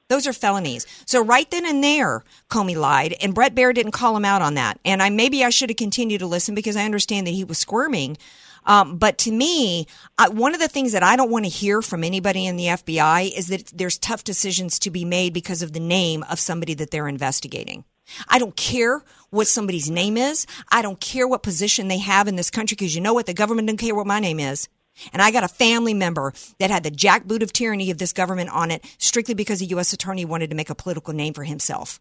those 0.08 0.26
are 0.26 0.32
felonies. 0.32 0.86
So 1.04 1.22
right 1.22 1.50
then 1.50 1.66
and 1.66 1.84
there, 1.84 2.24
Comey 2.48 2.76
lied, 2.76 3.14
and 3.20 3.34
Bret 3.34 3.54
Baier 3.54 3.74
didn't 3.74 3.92
call 3.92 4.16
him 4.16 4.24
out 4.24 4.42
on 4.42 4.54
that. 4.54 4.80
And 4.84 5.02
I 5.02 5.10
maybe 5.10 5.44
I 5.44 5.50
should 5.50 5.70
have 5.70 5.76
continued 5.76 6.20
to 6.20 6.26
listen 6.26 6.54
because 6.54 6.76
I 6.76 6.84
understand 6.84 7.26
that 7.26 7.32
he 7.32 7.44
was 7.44 7.58
squirming. 7.58 8.16
Um, 8.64 8.98
but 8.98 9.18
to 9.18 9.30
me, 9.30 9.86
I, 10.18 10.28
one 10.28 10.54
of 10.54 10.60
the 10.60 10.68
things 10.68 10.92
that 10.92 11.02
I 11.02 11.16
don't 11.16 11.30
want 11.30 11.44
to 11.44 11.50
hear 11.50 11.80
from 11.80 12.04
anybody 12.04 12.46
in 12.46 12.56
the 12.56 12.66
FBI 12.66 13.36
is 13.36 13.48
that 13.48 13.66
there's 13.74 13.98
tough 13.98 14.24
decisions 14.24 14.78
to 14.80 14.90
be 14.90 15.04
made 15.04 15.32
because 15.32 15.62
of 15.62 15.72
the 15.72 15.80
name 15.80 16.24
of 16.30 16.38
somebody 16.38 16.74
that 16.74 16.90
they're 16.90 17.08
investigating. 17.08 17.84
I 18.28 18.38
don't 18.38 18.56
care 18.56 19.02
what 19.30 19.46
somebody's 19.46 19.90
name 19.90 20.16
is. 20.16 20.46
I 20.70 20.82
don't 20.82 21.00
care 21.00 21.28
what 21.28 21.42
position 21.42 21.88
they 21.88 21.98
have 21.98 22.28
in 22.28 22.36
this 22.36 22.50
country 22.50 22.74
because 22.74 22.94
you 22.94 23.00
know 23.00 23.14
what? 23.14 23.26
The 23.26 23.34
government 23.34 23.68
doesn't 23.68 23.78
care 23.78 23.94
what 23.94 24.06
my 24.06 24.20
name 24.20 24.40
is. 24.40 24.68
And 25.12 25.22
I 25.22 25.30
got 25.30 25.44
a 25.44 25.48
family 25.48 25.94
member 25.94 26.32
that 26.58 26.70
had 26.70 26.82
the 26.82 26.90
jackboot 26.90 27.42
of 27.42 27.52
tyranny 27.52 27.90
of 27.90 27.98
this 27.98 28.12
government 28.12 28.50
on 28.50 28.70
it 28.70 28.84
strictly 28.98 29.34
because 29.34 29.60
a 29.60 29.66
U.S. 29.66 29.92
attorney 29.92 30.24
wanted 30.24 30.50
to 30.50 30.56
make 30.56 30.70
a 30.70 30.74
political 30.74 31.14
name 31.14 31.34
for 31.34 31.44
himself. 31.44 32.00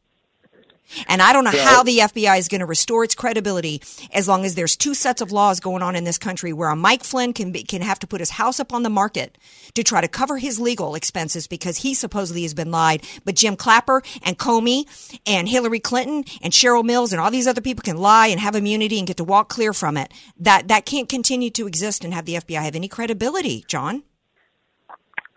And 1.08 1.21
I 1.21 1.34
don't 1.34 1.43
know 1.43 1.52
how 1.52 1.84
the 1.84 2.00
FBI 2.00 2.38
is 2.39 2.47
going 2.47 2.60
to 2.60 2.65
restore 2.65 3.04
its 3.04 3.15
credibility 3.15 3.82
as 4.12 4.28
long 4.28 4.45
as 4.45 4.56
there's 4.56 4.76
two 4.76 4.93
sets 4.93 5.21
of 5.21 5.32
laws 5.32 5.60
going 5.60 5.82
on 5.82 5.95
in 5.95 6.04
this 6.04 6.17
country 6.17 6.54
where 6.54 6.69
a 6.69 6.76
Mike 6.76 7.04
Flynn 7.04 7.34
can 7.34 7.52
be, 7.52 7.63
can 7.63 7.82
have 7.82 8.00
to 8.00 8.08
put 8.08 8.21
his 8.21 8.32
house 8.32 8.60
up 8.60 8.73
on 8.73 8.84
the 8.84 8.89
market 8.89 9.38
to 9.73 9.84
try 9.84 10.02
to 10.02 10.08
cover 10.08 10.38
his 10.38 10.60
legal 10.60 10.95
expenses 10.95 11.47
because 11.47 11.78
he 11.78 11.93
supposedly 11.93 12.43
has 12.43 12.54
been 12.54 12.71
lied. 12.71 13.04
But 13.26 13.36
Jim 13.36 13.56
Clapper 13.56 14.02
and 14.23 14.38
Comey 14.38 14.86
and 15.26 15.47
Hillary 15.47 15.80
Clinton 15.80 16.23
and 16.41 16.54
Cheryl 16.54 16.84
Mills 16.84 17.12
and 17.12 17.21
all 17.21 17.32
these 17.32 17.47
other 17.47 17.62
people 17.62 17.84
can 17.84 17.97
lie 17.97 18.28
and 18.28 18.39
have 18.39 18.56
immunity 18.56 18.97
and 18.97 19.08
get 19.08 19.17
to 19.17 19.23
walk 19.23 19.50
clear 19.50 19.73
from 19.73 19.97
it. 19.97 20.12
That 20.39 20.67
that 20.67 20.86
can't 20.86 21.10
continue 21.10 21.50
to 21.52 21.67
exist 21.67 22.04
and 22.04 22.13
have 22.13 22.26
the 22.26 22.36
FBI 22.36 22.62
have 22.62 22.76
any 22.76 22.88
credibility, 22.88 23.65
John. 23.67 24.04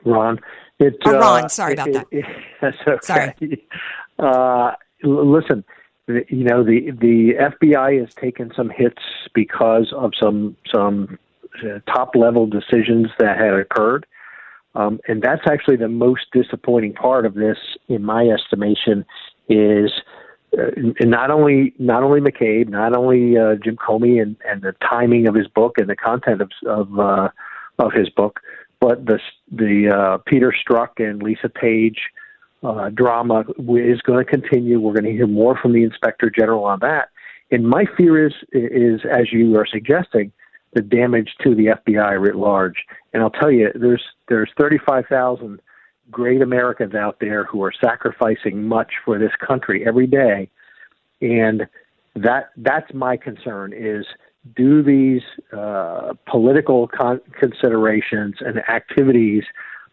Ron, 0.05 0.41
it, 0.79 0.97
oh, 1.05 1.13
Ron, 1.13 1.45
uh, 1.45 1.49
sorry 1.49 1.75
about 1.75 1.89
it, 1.89 1.95
that. 1.95 2.07
It, 2.13 2.75
okay. 2.87 2.99
Sorry. 3.03 3.67
Uh, 4.19 4.73
listen, 5.03 5.65
you 6.07 6.45
know 6.45 6.65
the 6.65 6.91
the 6.91 7.35
FBI 7.39 8.01
has 8.01 8.15
taken 8.15 8.53
some 8.55 8.71
hits 8.71 9.03
because 9.35 9.93
of 9.93 10.13
some 10.21 10.57
some 10.73 11.19
uh, 11.65 11.79
top 11.87 12.15
level 12.15 12.47
decisions 12.47 13.09
that 13.19 13.39
had 13.39 13.55
occurred, 13.55 14.07
um, 14.75 15.01
and 15.09 15.23
that's 15.23 15.43
actually 15.51 15.77
the 15.77 15.89
most 15.89 16.27
disappointing 16.33 16.93
part 16.93 17.27
of 17.27 17.35
this, 17.35 17.59
in 17.89 18.05
my 18.05 18.27
estimation, 18.27 19.05
is. 19.49 19.91
Uh, 20.59 20.69
not 21.03 21.31
only 21.31 21.73
not 21.79 22.03
only 22.03 22.21
McCabe, 22.21 22.69
not 22.69 22.97
only 22.97 23.39
uh, 23.39 23.55
Jim 23.63 23.77
Comey, 23.77 24.21
and, 24.21 24.35
and 24.45 24.63
the 24.63 24.75
timing 24.81 25.29
of 25.29 25.35
his 25.37 25.47
book 25.47 25.79
and 25.79 25.89
the 25.89 25.95
content 25.95 26.41
of 26.41 26.51
of, 26.67 26.99
uh, 26.99 27.29
of 27.79 27.93
his 27.93 28.09
book, 28.09 28.41
but 28.81 29.07
the 29.07 29.21
the 29.53 29.89
uh, 29.89 30.19
Peter 30.27 30.53
Strzok 30.53 30.99
and 30.99 31.23
Lisa 31.23 31.49
Page 31.49 32.01
uh, 32.62 32.90
drama 32.90 33.44
is 33.59 34.01
going 34.03 34.25
to 34.25 34.31
continue. 34.31 34.81
We're 34.81 34.92
going 34.92 35.05
to 35.05 35.12
hear 35.12 35.27
more 35.27 35.57
from 35.57 35.73
the 35.73 35.83
Inspector 35.83 36.29
General 36.31 36.64
on 36.64 36.79
that. 36.81 37.09
And 37.51 37.68
my 37.68 37.85
fear 37.96 38.27
is, 38.27 38.33
is 38.53 39.01
as 39.11 39.33
you 39.33 39.57
are 39.57 39.66
suggesting, 39.66 40.33
the 40.73 40.83
damage 40.83 41.31
to 41.42 41.55
the 41.55 41.66
FBI 41.66 42.20
writ 42.20 42.37
large. 42.37 42.85
And 43.12 43.23
I'll 43.23 43.31
tell 43.31 43.51
you, 43.51 43.70
there's 43.75 44.05
there's 44.29 44.51
35,000 44.59 45.61
great 46.11 46.42
Americans 46.42 46.94
out 46.94 47.18
there 47.20 47.44
who 47.44 47.62
are 47.64 47.73
sacrificing 47.83 48.64
much 48.64 48.92
for 49.05 49.18
this 49.18 49.33
country 49.44 49.85
every 49.87 50.07
day, 50.07 50.49
and 51.20 51.66
that 52.14 52.51
that's 52.57 52.92
my 52.94 53.16
concern 53.16 53.73
is 53.73 54.07
do 54.57 54.83
these 54.83 55.23
uh, 55.53 56.14
political 56.27 56.88
con- 56.88 57.20
considerations 57.38 58.37
and 58.40 58.59
activities 58.68 59.44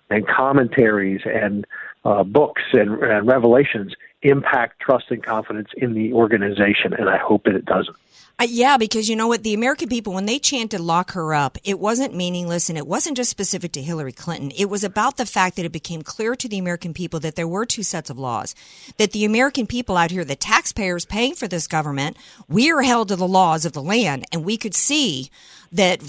and 0.10 0.28
commentaries 0.28 1.22
and 1.26 1.66
uh, 2.08 2.24
books 2.24 2.62
and, 2.72 3.04
and 3.04 3.28
revelations 3.28 3.94
impact 4.22 4.80
trust 4.80 5.12
and 5.12 5.22
confidence 5.22 5.70
in 5.76 5.94
the 5.94 6.14
organization, 6.14 6.94
and 6.94 7.10
I 7.10 7.18
hope 7.18 7.44
that 7.44 7.56
it 7.56 7.66
doesn't. 7.66 7.98
Uh, 8.40 8.46
yeah, 8.48 8.78
because 8.78 9.10
you 9.10 9.16
know 9.16 9.28
what? 9.28 9.44
The 9.44 9.54
American 9.56 9.90
people, 9.90 10.14
when 10.14 10.28
they 10.28 10.40
chanted 10.40 10.80
lock 10.80 11.12
her 11.14 11.34
up, 11.34 11.58
it 11.64 11.80
wasn't 11.80 12.16
meaningless 12.16 12.70
and 12.70 12.78
it 12.78 12.86
wasn't 12.86 13.18
just 13.18 13.32
specific 13.32 13.72
to 13.72 13.82
Hillary 13.82 14.12
Clinton. 14.12 14.52
It 14.56 14.70
was 14.70 14.84
about 14.84 15.18
the 15.18 15.26
fact 15.26 15.56
that 15.56 15.66
it 15.66 15.72
became 15.72 16.04
clear 16.04 16.36
to 16.36 16.48
the 16.48 16.60
American 16.60 16.94
people 16.94 17.20
that 17.22 17.36
there 17.36 17.48
were 17.48 17.66
two 17.66 17.82
sets 17.82 18.12
of 18.12 18.20
laws. 18.20 18.54
That 18.98 19.12
the 19.12 19.26
American 19.26 19.66
people 19.66 19.98
out 19.98 20.12
here, 20.12 20.24
the 20.24 20.36
taxpayers 20.36 21.04
paying 21.04 21.34
for 21.34 21.48
this 21.48 21.68
government, 21.68 22.16
we 22.48 22.72
are 22.72 22.84
held 22.84 23.08
to 23.08 23.16
the 23.16 23.28
laws 23.28 23.66
of 23.66 23.74
the 23.74 23.82
land. 23.82 24.26
And 24.32 24.46
we 24.46 24.56
could 24.56 24.76
see 24.76 25.32
that 25.72 26.02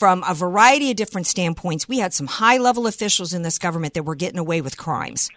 from 0.00 0.24
a 0.26 0.32
variety 0.32 0.90
of 0.90 0.96
different 0.96 1.26
standpoints, 1.26 1.86
we 1.86 1.98
had 1.98 2.14
some 2.14 2.26
high 2.26 2.56
level 2.56 2.86
officials 2.86 3.34
in 3.34 3.42
this 3.42 3.58
government 3.58 3.92
that 3.92 4.04
were 4.04 4.14
getting 4.14 4.38
away 4.38 4.62
with 4.62 4.78
crimes. 4.78 5.28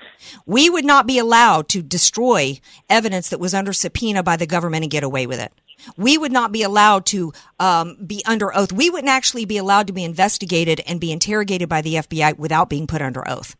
We 0.45 0.69
would 0.69 0.85
not 0.85 1.05
be 1.05 1.19
allowed 1.19 1.67
to 1.69 1.83
destroy 1.83 2.61
evidence 2.89 3.27
that 3.29 3.41
was 3.41 3.53
under 3.53 3.73
subpoena 3.73 4.23
by 4.23 4.37
the 4.37 4.47
government 4.47 4.85
and 4.85 4.91
get 4.91 5.03
away 5.03 5.27
with 5.27 5.41
it. 5.41 5.51
We 5.97 6.17
would 6.17 6.31
not 6.31 6.53
be 6.53 6.63
allowed 6.63 7.05
to 7.07 7.33
um, 7.59 7.97
be 8.07 8.23
under 8.25 8.55
oath. 8.55 8.71
We 8.71 8.89
wouldn't 8.89 9.09
actually 9.09 9.43
be 9.43 9.57
allowed 9.57 9.87
to 9.87 9.93
be 9.93 10.05
investigated 10.05 10.79
and 10.87 11.01
be 11.01 11.11
interrogated 11.11 11.67
by 11.67 11.81
the 11.81 11.95
FBI 11.95 12.37
without 12.37 12.69
being 12.69 12.87
put 12.87 13.01
under 13.01 13.27
oath. 13.29 13.57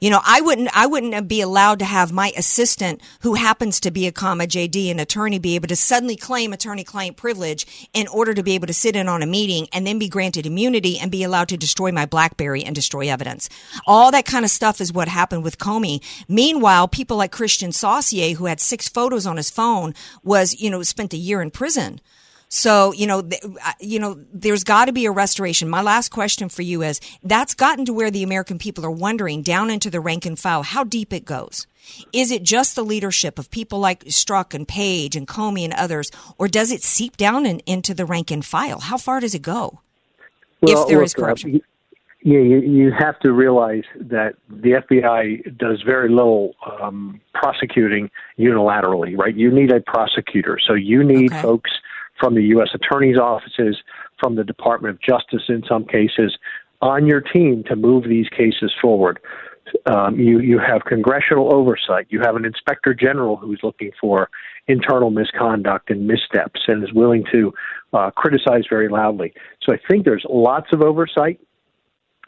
You 0.00 0.10
know, 0.10 0.20
I 0.24 0.40
wouldn't, 0.40 0.70
I 0.76 0.86
wouldn't 0.86 1.28
be 1.28 1.40
allowed 1.40 1.78
to 1.80 1.84
have 1.84 2.12
my 2.12 2.32
assistant, 2.36 3.00
who 3.20 3.34
happens 3.34 3.80
to 3.80 3.90
be 3.90 4.06
a 4.06 4.12
comma 4.12 4.44
JD, 4.44 4.90
an 4.90 5.00
attorney, 5.00 5.38
be 5.38 5.54
able 5.54 5.68
to 5.68 5.76
suddenly 5.76 6.16
claim 6.16 6.52
attorney-client 6.52 7.16
privilege 7.16 7.88
in 7.92 8.06
order 8.08 8.34
to 8.34 8.42
be 8.42 8.54
able 8.54 8.66
to 8.66 8.72
sit 8.72 8.96
in 8.96 9.08
on 9.08 9.22
a 9.22 9.26
meeting 9.26 9.68
and 9.72 9.86
then 9.86 9.98
be 9.98 10.08
granted 10.08 10.46
immunity 10.46 10.98
and 10.98 11.10
be 11.10 11.22
allowed 11.22 11.48
to 11.48 11.56
destroy 11.56 11.92
my 11.92 12.06
BlackBerry 12.06 12.64
and 12.64 12.74
destroy 12.74 13.08
evidence. 13.08 13.48
All 13.86 14.10
that 14.10 14.26
kind 14.26 14.44
of 14.44 14.50
stuff 14.50 14.80
is 14.80 14.92
what 14.92 15.08
happened 15.08 15.44
with 15.44 15.58
Comey. 15.58 16.02
Meanwhile, 16.28 16.88
people 16.88 17.16
like 17.16 17.32
Kristian 17.32 17.72
Saucier, 17.72 18.34
who 18.34 18.46
had 18.46 18.60
six 18.60 18.88
photos 18.88 19.26
on 19.26 19.36
his 19.36 19.50
phone, 19.50 19.94
was, 20.22 20.60
you 20.60 20.70
know, 20.70 20.82
spent 20.82 21.14
a 21.14 21.18
year 21.18 21.40
in 21.40 21.50
prison. 21.50 22.00
So, 22.48 22.92
you 22.92 23.06
know, 23.06 23.22
th- 23.22 23.42
you 23.78 23.98
know, 23.98 24.18
there's 24.32 24.64
got 24.64 24.86
to 24.86 24.92
be 24.92 25.04
a 25.04 25.10
restoration. 25.10 25.68
My 25.68 25.82
last 25.82 26.08
question 26.10 26.48
for 26.48 26.62
you 26.62 26.82
is 26.82 27.00
that's 27.22 27.54
gotten 27.54 27.84
to 27.84 27.92
where 27.92 28.10
the 28.10 28.22
American 28.22 28.58
people 28.58 28.86
are 28.86 28.90
wondering 28.90 29.42
down 29.42 29.70
into 29.70 29.90
the 29.90 30.00
rank 30.00 30.24
and 30.24 30.38
file 30.38 30.62
how 30.62 30.82
deep 30.82 31.12
it 31.12 31.24
goes. 31.26 31.66
Is 32.12 32.30
it 32.30 32.42
just 32.42 32.74
the 32.74 32.84
leadership 32.84 33.38
of 33.38 33.50
people 33.50 33.78
like 33.78 34.04
Strzok 34.04 34.54
and 34.54 34.66
Page 34.66 35.14
and 35.14 35.26
Comey 35.26 35.64
and 35.64 35.74
others, 35.74 36.10
or 36.38 36.48
does 36.48 36.70
it 36.70 36.82
seep 36.82 37.16
down 37.16 37.46
in, 37.46 37.60
into 37.60 37.94
the 37.94 38.04
rank 38.06 38.30
and 38.30 38.44
file? 38.44 38.80
How 38.80 38.96
far 38.96 39.20
does 39.20 39.34
it 39.34 39.42
go? 39.42 39.80
Well, 40.60 40.82
if 40.82 40.88
there 40.88 40.98
look, 40.98 41.06
is 41.06 41.14
corruption. 41.14 41.56
Uh, 41.56 41.58
Yeah, 42.22 42.40
you, 42.40 42.60
you 42.60 42.92
have 42.98 43.18
to 43.20 43.32
realize 43.32 43.84
that 44.00 44.34
the 44.50 44.82
FBI 44.82 45.56
does 45.56 45.82
very 45.82 46.08
little 46.08 46.54
um, 46.80 47.20
prosecuting 47.32 48.10
unilaterally, 48.38 49.16
right? 49.16 49.34
You 49.34 49.50
need 49.50 49.70
a 49.70 49.80
prosecutor. 49.80 50.58
So 50.66 50.74
you 50.74 51.04
need 51.04 51.32
Okay. 51.32 51.42
folks 51.42 51.70
from 52.18 52.34
the 52.34 52.42
U.S. 52.44 52.68
attorney's 52.74 53.16
offices, 53.16 53.76
from 54.20 54.36
the 54.36 54.44
Department 54.44 54.94
of 54.94 55.00
Justice 55.00 55.44
in 55.48 55.62
some 55.68 55.84
cases, 55.84 56.36
on 56.80 57.06
your 57.06 57.20
team 57.20 57.64
to 57.64 57.76
move 57.76 58.04
these 58.04 58.28
cases 58.28 58.72
forward. 58.80 59.20
Um, 59.86 60.18
you, 60.18 60.40
you 60.40 60.58
have 60.58 60.84
congressional 60.86 61.54
oversight. 61.54 62.06
You 62.08 62.20
have 62.20 62.36
an 62.36 62.44
inspector 62.44 62.94
general 62.94 63.36
who's 63.36 63.60
looking 63.62 63.90
for 64.00 64.30
internal 64.66 65.10
misconduct 65.10 65.90
and 65.90 66.06
missteps 66.06 66.60
and 66.68 66.82
is 66.82 66.92
willing 66.92 67.24
to 67.32 67.52
uh, 67.92 68.10
criticize 68.12 68.64
very 68.68 68.88
loudly. 68.88 69.34
So 69.62 69.74
I 69.74 69.78
think 69.88 70.04
there's 70.04 70.24
lots 70.28 70.68
of 70.72 70.80
oversight. 70.82 71.40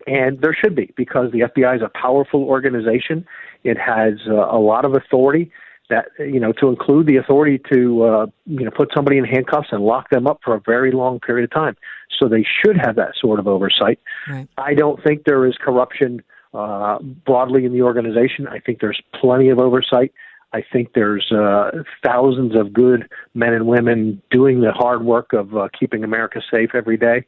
And 0.07 0.41
there 0.41 0.57
should 0.59 0.75
be 0.75 0.93
because 0.97 1.31
the 1.31 1.41
FBI 1.41 1.77
is 1.77 1.83
a 1.83 1.91
powerful 1.91 2.45
organization. 2.45 3.27
It 3.65 3.77
has 3.79 4.15
uh, 4.27 4.33
a 4.33 4.59
lot 4.59 4.87
of 4.87 4.95
authority 4.95 5.51
that 5.91 6.07
you 6.19 6.41
know 6.41 6.53
to 6.53 6.69
include 6.69 7.07
the 7.07 7.17
authority 7.17 7.61
to 7.73 8.03
uh, 8.03 8.27
you 8.47 8.65
know 8.65 8.71
put 8.71 8.91
somebody 8.95 9.19
in 9.19 9.25
handcuffs 9.25 9.69
and 9.71 9.83
lock 9.85 10.09
them 10.11 10.27
up 10.27 10.41
for 10.43 10.55
a 10.55 10.61
very 10.61 10.93
long 10.93 11.21
period 11.21 11.45
of 11.45 11.51
time. 11.51 11.77
So 12.19 12.29
they 12.29 12.45
should 12.45 12.77
have 12.77 12.97
that 12.97 13.13
sort 13.21 13.39
of 13.39 13.47
oversight. 13.47 13.99
Right. 14.29 14.49
I 14.57 14.75
don't 14.75 15.03
think 15.03 15.25
there 15.25 15.47
is 15.47 15.55
corruption 15.61 16.23
uh, 16.55 16.99
broadly 17.01 17.65
in 17.65 17.73
the 17.73 17.83
organization. 17.83 18.47
I 18.47 18.59
think 18.59 18.81
there's 18.81 19.01
plenty 19.15 19.51
of 19.51 19.59
oversight. 19.59 20.13
I 20.53 20.63
think 20.73 20.95
there's 20.95 21.31
uh, 21.31 21.71
thousands 22.05 22.57
of 22.57 22.73
good 22.73 23.09
men 23.35 23.53
and 23.53 23.67
women 23.67 24.21
doing 24.31 24.61
the 24.61 24.73
hard 24.73 25.05
work 25.05 25.33
of 25.33 25.57
uh, 25.57 25.69
keeping 25.79 26.03
America 26.03 26.41
safe 26.53 26.71
every 26.75 26.97
day, 26.97 27.25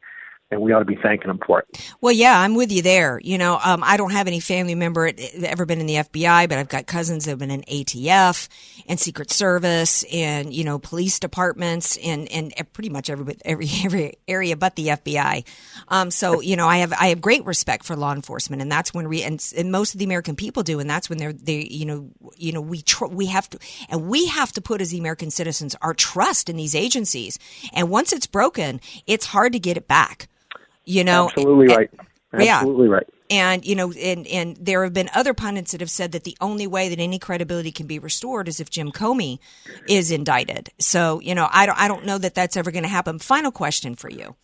and 0.53 0.61
we 0.61 0.71
ought 0.71 0.79
to 0.79 0.85
be 0.85 0.95
thanking 0.95 1.27
them 1.27 1.39
for 1.45 1.59
it. 1.59 1.93
Well, 1.99 2.13
yeah, 2.13 2.39
I'm 2.39 2.55
with 2.55 2.71
you 2.71 2.81
there. 2.81 3.19
You 3.23 3.37
know, 3.37 3.59
um, 3.63 3.83
I 3.83 3.97
don't 3.97 4.11
have 4.11 4.27
any 4.27 4.39
family 4.39 4.75
member 4.75 5.11
that 5.11 5.43
ever 5.43 5.65
been 5.65 5.79
in 5.79 5.87
the 5.87 5.95
FBI, 5.95 6.47
but 6.47 6.57
I've 6.57 6.69
got 6.69 6.85
cousins 6.85 7.25
that 7.25 7.31
have 7.31 7.39
been 7.39 7.51
in 7.51 7.63
ATF 7.63 8.47
and 8.87 8.99
Secret 8.99 9.31
Service 9.31 10.03
and 10.11 10.53
you 10.53 10.63
know 10.63 10.79
police 10.79 11.19
departments 11.19 11.97
and 11.97 12.31
and 12.31 12.53
pretty 12.73 12.89
much 12.89 13.09
every 13.09 13.35
every 13.43 13.67
every 13.83 14.13
area 14.27 14.55
but 14.55 14.75
the 14.75 14.87
FBI. 14.87 15.45
Um, 15.87 16.11
so 16.11 16.41
you 16.41 16.55
know, 16.55 16.67
I 16.67 16.77
have 16.77 16.93
I 16.93 17.07
have 17.07 17.21
great 17.21 17.43
respect 17.45 17.83
for 17.83 17.95
law 17.95 18.13
enforcement, 18.13 18.61
and 18.61 18.71
that's 18.71 18.93
when 18.93 19.09
we 19.09 19.23
and, 19.23 19.43
and 19.57 19.71
most 19.71 19.93
of 19.93 19.99
the 19.99 20.05
American 20.05 20.35
people 20.35 20.63
do, 20.63 20.79
and 20.79 20.89
that's 20.89 21.09
when 21.09 21.17
they're 21.17 21.33
they 21.33 21.67
you 21.69 21.85
know 21.85 22.09
you 22.37 22.51
know 22.51 22.61
we 22.61 22.81
tr- 22.81 23.07
we 23.07 23.25
have 23.27 23.49
to 23.49 23.59
and 23.89 24.07
we 24.07 24.27
have 24.27 24.51
to 24.53 24.61
put 24.61 24.81
as 24.81 24.91
the 24.91 24.99
American 24.99 25.31
citizens 25.31 25.75
our 25.81 25.93
trust 25.93 26.49
in 26.49 26.55
these 26.55 26.75
agencies, 26.75 27.39
and 27.73 27.89
once 27.89 28.13
it's 28.13 28.27
broken, 28.27 28.79
it's 29.07 29.25
hard 29.25 29.53
to 29.53 29.59
get 29.59 29.77
it 29.77 29.87
back. 29.87 30.27
You 30.85 31.03
know, 31.03 31.29
Absolutely 31.29 31.67
and- 31.67 31.77
right. 31.77 31.89
Yeah. 32.39 32.57
Absolutely 32.57 32.87
right. 32.87 33.07
and 33.29 33.63
you 33.63 33.75
know, 33.75 33.91
and 33.91 34.25
and 34.25 34.57
there 34.57 34.83
have 34.83 34.93
been 34.93 35.09
other 35.13 35.35
pundits 35.35 35.71
that 35.71 35.81
have 35.81 35.91
said 35.91 36.13
that 36.13 36.23
the 36.23 36.35
only 36.41 36.65
way 36.65 36.89
that 36.89 36.99
any 36.99 37.19
credibility 37.19 37.71
can 37.71 37.85
be 37.85 37.99
restored 37.99 38.47
is 38.47 38.59
if 38.59 38.71
Jim 38.71 38.91
Comey 38.91 39.37
is 39.87 40.09
indicted. 40.09 40.69
So 40.79 41.19
you 41.21 41.35
know, 41.35 41.47
I 41.51 41.67
don't 41.67 41.79
I 41.79 41.87
don't 41.87 42.05
know 42.07 42.17
that 42.17 42.33
that's 42.33 42.57
ever 42.57 42.71
going 42.71 42.83
to 42.83 42.89
happen. 42.89 43.19
Final 43.19 43.51
question 43.51 43.93
for 43.93 44.09
you, 44.09 44.35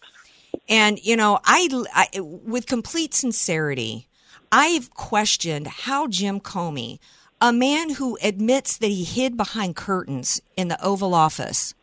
and 0.68 1.00
you 1.04 1.18
know, 1.18 1.40
I, 1.46 1.68
I 1.96 2.20
with 2.22 2.68
complete 2.68 3.16
sincerity, 3.16 4.08
I've 4.52 4.94
questioned 4.94 5.66
how 5.66 6.06
Jim 6.08 6.40
Comey, 6.40 7.00
a 7.42 7.52
man 7.52 7.96
who 7.96 8.20
admits 8.22 8.78
that 8.78 8.88
he 8.92 9.04
hid 9.04 9.36
behind 9.36 9.76
curtains 9.76 10.44
in 10.56 10.68
the 10.68 10.80
Oval 10.86 11.16
Office, 11.16 11.74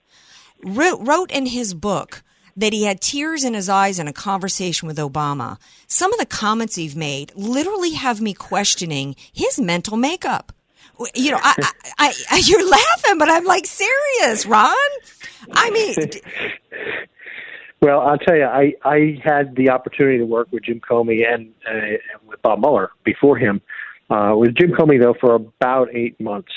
wrote, 0.62 1.01
wrote 1.01 1.33
in 1.33 1.47
his 1.47 1.75
book 1.75 2.23
that 2.57 2.73
he 2.73 2.85
had 2.85 3.01
tears 3.01 3.45
in 3.45 3.55
his 3.55 3.69
eyes 3.69 3.99
in 3.99 4.09
a 4.09 4.12
conversation 4.12 4.87
with 4.87 4.97
Obama. 4.99 5.59
Some 5.87 6.12
of 6.12 6.19
the 6.19 6.27
comments 6.27 6.77
he've 6.77 6.97
made 6.97 7.33
literally 7.35 7.92
have 7.92 8.21
me 8.21 8.33
questioning 8.35 9.14
his 9.33 9.61
mental 9.61 9.97
makeup. 9.97 10.53
You 11.14 11.33
know, 11.33 11.40
I, 11.42 11.71
I, 11.99 12.14
I, 12.31 12.42
you're 12.47 12.69
laughing, 12.69 13.19
but 13.19 13.29
I'm 13.29 13.45
like 13.45 13.66
serious, 13.66 14.47
Ron. 14.47 14.75
I 15.53 15.71
mean, 15.71 15.95
Well, 17.83 18.01
I'll 18.01 18.19
tell 18.19 18.37
you, 18.37 18.45
I, 18.45 18.73
I 18.85 19.21
had 19.23 19.55
the 19.55 19.71
opportunity 19.71 20.19
to 20.19 20.25
work 20.25 20.49
with 20.51 20.64
Jim 20.64 20.81
Comey 20.81 21.23
and, 21.31 21.53
uh, 21.69 21.99
with 22.27 22.40
Bob 22.42 22.61
Mueller 22.61 22.90
before 23.05 23.37
him. 23.37 23.61
Uh, 24.09 24.33
with 24.35 24.55
Jim 24.55 24.71
Comey, 24.71 25.01
though, 25.01 25.14
for 25.21 25.35
about 25.35 25.95
eight 25.95 26.19
months. 26.21 26.53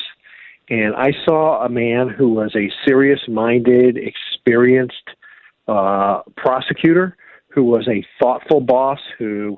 And 0.70 0.96
I 0.96 1.12
saw 1.26 1.66
a 1.66 1.70
man 1.70 2.10
who 2.10 2.30
was 2.30 2.56
a 2.56 2.72
serious 2.88 3.20
minded, 3.28 3.98
experienced 3.98 5.10
uh, 5.70 6.22
prosecutor, 6.36 7.16
who 7.50 7.64
was 7.64 7.88
a 7.88 8.06
thoughtful 8.20 8.62
boss, 8.62 9.00
who 9.18 9.58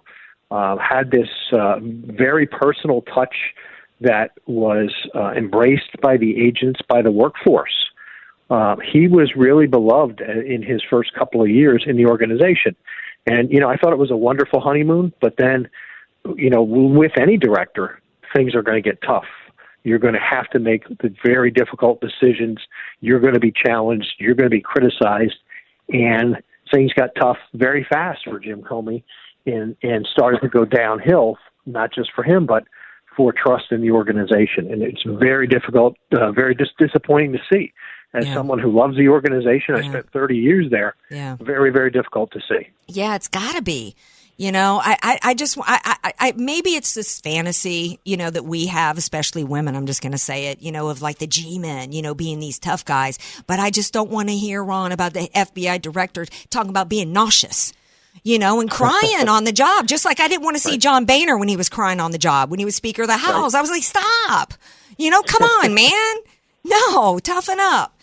uh, 0.52 0.76
had 0.78 1.12
this 1.12 1.30
uh, 1.54 1.78
very 1.82 2.46
personal 2.46 3.02
touch 3.04 3.36
that 4.02 4.32
was 4.48 4.92
uh, 5.16 5.32
embraced 5.32 6.00
by 6.02 6.18
the 6.18 6.32
agents, 6.48 6.80
by 6.90 7.02
the 7.02 7.12
workforce. 7.12 7.78
Uh, 8.50 8.76
he 8.92 9.08
was 9.08 9.32
really 9.36 9.68
beloved 9.68 10.20
in 10.20 10.62
his 10.62 10.82
first 10.90 11.14
couple 11.14 11.42
of 11.42 11.50
years 11.50 11.84
in 11.88 11.96
the 11.96 12.06
organization. 12.06 12.76
And, 13.26 13.52
you 13.52 13.60
know, 13.60 13.70
I 13.70 13.78
thought 13.78 13.94
it 13.94 14.00
was 14.00 14.12
a 14.12 14.18
wonderful 14.18 14.60
honeymoon, 14.60 15.14
but 15.22 15.36
then, 15.38 15.70
you 16.36 16.50
know, 16.50 16.62
with 16.64 17.14
any 17.18 17.38
director, 17.38 18.02
things 18.36 18.56
are 18.56 18.62
going 18.62 18.82
to 18.82 18.90
get 18.90 19.02
tough. 19.02 19.30
You're 19.84 20.00
going 20.00 20.16
to 20.16 20.20
have 20.20 20.50
to 20.50 20.60
make 20.60 20.88
the 20.88 21.14
very 21.24 21.52
difficult 21.52 22.02
decisions. 22.02 22.60
You're 23.00 23.20
going 23.20 23.34
to 23.36 23.40
be 23.40 23.54
challenged. 23.54 24.16
You're 24.20 24.36
going 24.36 24.50
to 24.50 24.56
be 24.56 24.62
criticized. 24.62 25.36
And 25.90 26.38
things 26.74 26.94
got 26.94 27.10
tough 27.20 27.38
very 27.54 27.86
fast 27.90 28.22
for 28.24 28.40
Jim 28.40 28.62
Comey 28.62 29.04
and, 29.46 29.76
and 29.84 30.08
started 30.12 30.42
to 30.42 30.48
go 30.50 30.66
downhill, 30.66 31.38
not 31.66 31.94
just 31.94 32.12
for 32.14 32.24
him, 32.24 32.46
but 32.46 32.64
for 33.18 33.34
trust 33.34 33.66
in 33.72 33.82
the 33.82 33.92
organization. 33.92 34.72
And 34.72 34.82
it's 34.82 35.04
very 35.06 35.48
difficult, 35.48 35.98
uh, 36.14 36.32
very 36.32 36.56
dis- 36.56 36.70
disappointing 36.80 37.34
to 37.34 37.40
see. 37.52 37.74
As 38.14 38.26
Yeah. 38.28 38.34
someone 38.34 38.60
who 38.60 38.72
loves 38.72 38.98
the 38.98 39.08
organization, 39.08 39.76
I 39.76 39.82
spent 39.88 40.10
30 40.12 40.36
years 40.36 40.70
there. 40.70 40.96
Yeah. 41.10 41.38
Very, 41.40 41.72
very 41.72 41.90
difficult 41.92 42.32
to 42.32 42.42
see. 42.42 42.68
Yeah, 42.88 43.16
it's 43.16 43.30
got 43.30 43.56
to 43.56 43.62
be. 43.62 43.96
You 44.42 44.52
know, 44.52 44.82
I, 44.84 44.98
I, 45.04 45.20
I 45.22 45.34
just, 45.36 45.56
I, 45.60 45.98
I, 46.04 46.14
I, 46.18 46.34
maybe 46.36 46.72
it's 46.72 46.96
this 46.96 47.22
fantasy, 47.22 48.00
you 48.04 48.18
know, 48.18 48.32
that 48.32 48.44
we 48.44 48.66
have, 48.66 48.98
especially 48.98 49.44
women. 49.44 49.76
I'm 49.76 49.86
just 49.86 50.02
going 50.02 50.14
to 50.14 50.18
say 50.18 50.48
it, 50.48 50.64
you 50.64 50.72
know, 50.72 50.90
of 50.90 51.00
like 51.00 51.20
the 51.20 51.28
G-men, 51.28 51.92
you 51.92 52.02
know, 52.02 52.16
being 52.16 52.40
these 52.40 52.58
tough 52.58 52.84
guys. 52.84 53.20
But 53.46 53.60
I 53.60 53.70
just 53.70 53.94
don't 53.94 54.10
want 54.10 54.30
to 54.30 54.36
hear 54.36 54.64
Ron 54.64 54.94
about 54.94 55.14
the 55.14 55.30
FBI 55.36 55.80
director 55.84 56.26
talking 56.50 56.72
about 56.72 56.90
being 56.90 57.14
nauseous, 57.14 57.72
you 58.24 58.40
know, 58.40 58.60
and 58.60 58.72
crying 58.72 59.28
on 59.30 59.44
the 59.44 59.52
job. 59.52 59.86
Just 59.86 60.06
like 60.06 60.20
I 60.20 60.28
didn't 60.28 60.44
want 60.44 60.56
to 60.56 60.64
see 60.64 60.80
John 60.80 61.06
Boehner 61.06 61.38
when 61.38 61.48
he 61.48 61.56
was 61.56 61.70
crying 61.70 62.00
on 62.00 62.10
the 62.10 62.18
job 62.18 62.50
when 62.50 62.58
he 62.58 62.66
was 62.66 62.76
Speaker 62.76 63.04
of 63.04 63.10
the 63.10 63.18
House. 63.18 63.54
I 63.54 63.62
was 63.62 63.70
like, 63.70 63.84
stop, 63.84 64.56
you 64.98 65.12
know, 65.12 65.22
come 65.22 65.44
on, 65.64 65.76
man. 65.76 66.16
No, 66.66 67.20
toughen 67.20 67.60
up. 67.60 67.96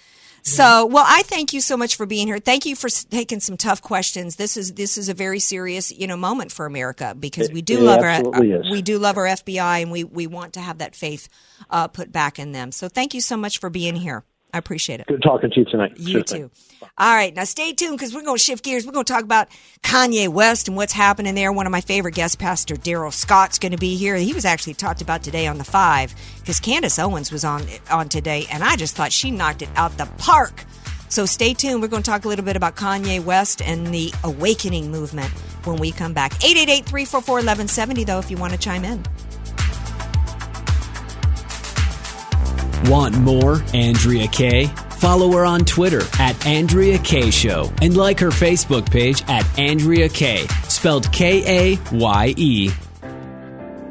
So, 0.43 0.87
well, 0.87 1.05
I 1.07 1.23
thank 1.23 1.53
you 1.53 1.61
so 1.61 1.77
much 1.77 1.97
for 1.97 2.07
being 2.07 2.27
here. 2.27 2.39
Thank 2.39 2.65
you 2.65 2.75
for 2.75 2.89
taking 2.89 3.41
some 3.41 3.57
tough 3.57 3.83
questions. 3.83 4.37
This 4.37 4.57
is 4.57 4.73
this 4.75 4.97
is 4.97 5.09
a 5.09 5.15
very 5.15 5.41
serious, 5.41 5.91
you 5.93 6.07
know, 6.07 6.17
moment 6.17 6.53
for 6.53 6.67
America 6.67 7.15
because 7.19 7.51
we 7.51 7.61
do 7.63 7.79
It 7.79 7.83
love 7.83 8.01
our, 8.01 8.11
is. 8.11 8.71
we 8.71 8.83
do 8.83 8.99
love 8.99 9.17
our 9.17 9.27
FBI 9.27 9.83
and 9.83 9.91
we 9.91 10.05
we 10.05 10.27
want 10.27 10.55
to 10.55 10.61
have 10.61 10.79
that 10.79 10.95
faith 10.95 11.29
uh, 11.71 11.89
put 11.89 12.13
back 12.13 12.39
in 12.39 12.53
them. 12.53 12.73
So, 12.73 12.89
thank 12.89 13.15
you 13.15 13.21
so 13.21 13.37
much 13.37 13.59
for 13.59 13.69
being 13.71 13.97
here. 13.97 14.25
I 14.53 14.59
appreciate 14.59 15.01
it. 15.01 15.07
Good 15.07 15.23
talking 15.23 15.51
to 15.51 15.61
you 15.61 15.67
tonight. 15.67 15.93
You 15.99 16.13
Sure 16.13 16.23
thing. 16.23 16.43
too. 16.49 16.51
All 16.97 17.15
right, 17.15 17.35
now 17.35 17.45
stay 17.45 17.73
tuned 17.73 17.99
because 17.99 18.15
we're 18.15 18.23
going 18.23 18.39
to 18.39 18.43
shift 18.43 18.65
gears. 18.65 18.87
We're 18.87 18.93
going 18.93 19.05
to 19.05 19.13
talk 19.13 19.25
about 19.25 19.49
Kanye 19.83 20.29
West 20.29 20.69
and 20.69 20.77
what's 20.77 20.93
happening 20.93 21.35
there. 21.35 21.53
One 21.53 21.67
of 21.67 21.73
my 21.73 21.81
favorite 21.81 22.15
guests, 22.15 22.35
Pastor 22.37 22.77
Darrell 22.77 23.11
Scott's 23.11 23.59
going 23.59 23.73
to 23.73 23.79
be 23.79 23.97
here. 23.97 24.17
He 24.17 24.33
was 24.33 24.45
actually 24.45 24.75
talked 24.75 25.03
about 25.03 25.23
today 25.23 25.47
on 25.47 25.59
the 25.59 25.65
Five 25.65 26.15
because 26.41 26.61
Candace 26.61 26.99
Owens 26.99 27.31
was 27.31 27.45
on 27.45 27.65
on 27.91 28.09
today, 28.09 28.47
and 28.51 28.65
I 28.65 28.77
just 28.77 28.97
thought 28.97 29.13
she 29.13 29.31
knocked 29.31 29.63
it 29.63 29.69
out 29.77 29.97
the 29.99 30.07
park. 30.19 30.65
So 31.09 31.25
stay 31.27 31.55
tuned. 31.55 31.81
We're 31.81 31.89
going 31.89 32.03
to 32.03 32.11
talk 32.11 32.25
a 32.25 32.29
little 32.29 32.45
bit 32.45 32.57
about 32.57 32.77
Kanye 32.77 33.25
West 33.25 33.63
and 33.63 33.87
the 33.89 34.13
awakening 34.25 34.91
movement 34.91 35.31
when 35.65 35.77
we 35.79 35.91
come 35.91 36.13
back. 36.13 36.33
888 36.45 36.85
344 36.85 37.35
1170, 37.37 38.05
though, 38.05 38.19
if 38.19 38.31
you 38.31 38.37
want 38.37 38.53
to 38.53 38.59
chime 38.59 38.85
in. 38.85 39.03
Want 42.85 43.19
more 43.19 43.63
Andrea 43.75 44.29
Kaye? 44.29 44.67
Follow 44.99 45.33
her 45.33 45.45
on 45.45 45.65
Twitter 45.65 46.03
at 46.19 46.47
Andrea 46.47 46.99
Kaye 46.99 47.31
Show 47.31 47.73
and 47.83 47.97
like 47.97 48.19
her 48.21 48.31
Facebook 48.31 48.91
page 48.91 49.23
at 49.29 49.59
Andrea 49.59 50.09
Kaye, 50.09 50.47
spelled 50.69 51.11
K 51.13 51.75
A 51.75 51.79
Y 51.93 52.35
E. 52.37 52.71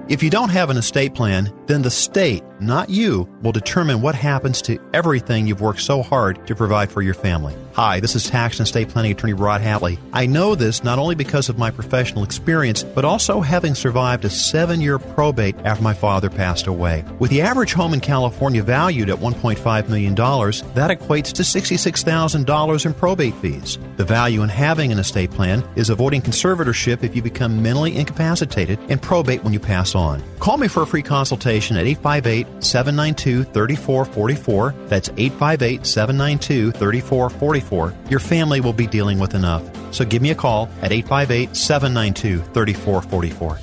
If 0.10 0.24
you 0.24 0.30
don't 0.30 0.50
have 0.50 0.70
an 0.70 0.78
estate 0.78 1.14
plan, 1.14 1.54
then 1.66 1.82
the 1.82 1.92
state, 1.92 2.42
not 2.62 2.90
you, 2.90 3.28
will 3.42 3.52
determine 3.52 4.02
what 4.02 4.16
happens 4.16 4.62
to 4.64 4.80
everything 4.94 5.48
you've 5.48 5.60
worked 5.60 5.82
so 5.82 6.02
hard 6.02 6.48
to 6.48 6.56
provide 6.56 6.90
for 6.90 7.02
your 7.02 7.14
family. 7.14 7.56
Hi, 7.78 8.00
this 8.00 8.16
is 8.16 8.28
tax 8.28 8.58
and 8.58 8.66
estate 8.66 8.90
planning 8.90 9.12
attorney 9.12 9.34
Rod 9.34 9.62
Hadley. 9.62 10.00
I 10.12 10.26
know 10.26 10.56
this 10.56 10.84
not 10.84 10.98
only 10.98 11.14
because 11.14 11.48
of 11.48 11.60
my 11.60 11.70
professional 11.70 12.24
experience, 12.24 12.82
but 12.82 13.06
also 13.06 13.40
having 13.40 13.76
survived 13.76 14.26
a 14.26 14.32
seven 14.32 14.82
year 14.82 14.98
probate 14.98 15.56
after 15.64 15.84
my 15.84 15.94
father 15.94 16.28
passed 16.28 16.66
away. 16.66 17.06
With 17.20 17.30
the 17.30 17.42
average 17.42 17.74
home 17.74 17.94
in 17.94 18.00
California 18.00 18.64
valued 18.64 19.12
at 19.12 19.20
$1.5 19.20 19.90
million, 19.90 20.16
that 20.16 20.90
equates 20.90 21.32
to 21.34 21.44
$66,000 21.44 22.86
in 22.88 22.94
probate 22.96 23.36
fees. 23.36 23.78
The 23.98 24.04
value 24.04 24.42
in 24.42 24.50
having 24.50 24.92
an 24.92 24.98
estate 24.98 25.30
plan 25.30 25.64
is 25.76 25.92
avoiding 25.92 26.24
conservatorship 26.24 27.04
if 27.04 27.16
you 27.16 27.22
become 27.22 27.62
mentally 27.62 27.96
incapacitated 27.96 28.80
and 28.90 29.00
probate 29.00 29.44
when 29.44 29.54
you 29.54 29.60
pass 29.60 29.94
on. 29.94 30.24
Call 30.40 30.58
me 30.58 30.68
for 30.68 30.82
a 30.82 30.88
free 30.88 31.04
consultation 31.04 31.78
at 31.78 31.86
858 31.86 32.64
792 32.64 33.44
3444. 33.44 34.74
That's 34.88 35.10
858 35.10 35.86
792 35.86 36.72
3444 36.72 37.67
your 38.10 38.20
family 38.20 38.62
will 38.62 38.74
be 38.74 38.88
dealing 38.88 39.20
with 39.20 39.34
enough. 39.34 39.64
So 39.94 40.06
give 40.06 40.22
me 40.22 40.32
a 40.32 40.36
call 40.36 40.70
at 40.82 40.92
858 40.92 41.56
792 41.56 42.42
3444. 42.54 43.60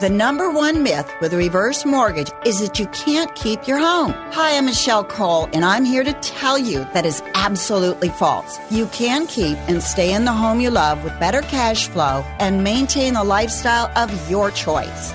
The 0.00 0.10
number 0.10 0.50
one 0.50 0.82
myth 0.82 1.10
with 1.20 1.32
a 1.32 1.36
reverse 1.36 1.86
mortgage 1.86 2.30
is 2.44 2.60
that 2.60 2.80
you 2.80 2.86
can't 2.88 3.32
keep 3.36 3.68
your 3.68 3.78
home. 3.78 4.12
Hi, 4.32 4.56
I'm 4.56 4.66
Michelle 4.66 5.04
Cole, 5.04 5.48
and 5.52 5.64
I'm 5.64 5.84
here 5.84 6.02
to 6.02 6.12
tell 6.14 6.58
you 6.58 6.80
that 6.92 7.06
is 7.06 7.22
absolutely 7.34 8.08
false. 8.08 8.58
You 8.70 8.86
can 8.88 9.28
keep 9.28 9.56
and 9.68 9.80
stay 9.80 10.12
in 10.12 10.24
the 10.24 10.32
home 10.32 10.60
you 10.60 10.70
love 10.70 11.04
with 11.04 11.18
better 11.20 11.42
cash 11.42 11.86
flow 11.86 12.24
and 12.40 12.64
maintain 12.64 13.14
the 13.14 13.22
lifestyle 13.22 13.90
of 13.96 14.10
your 14.28 14.50
choice. 14.50 15.14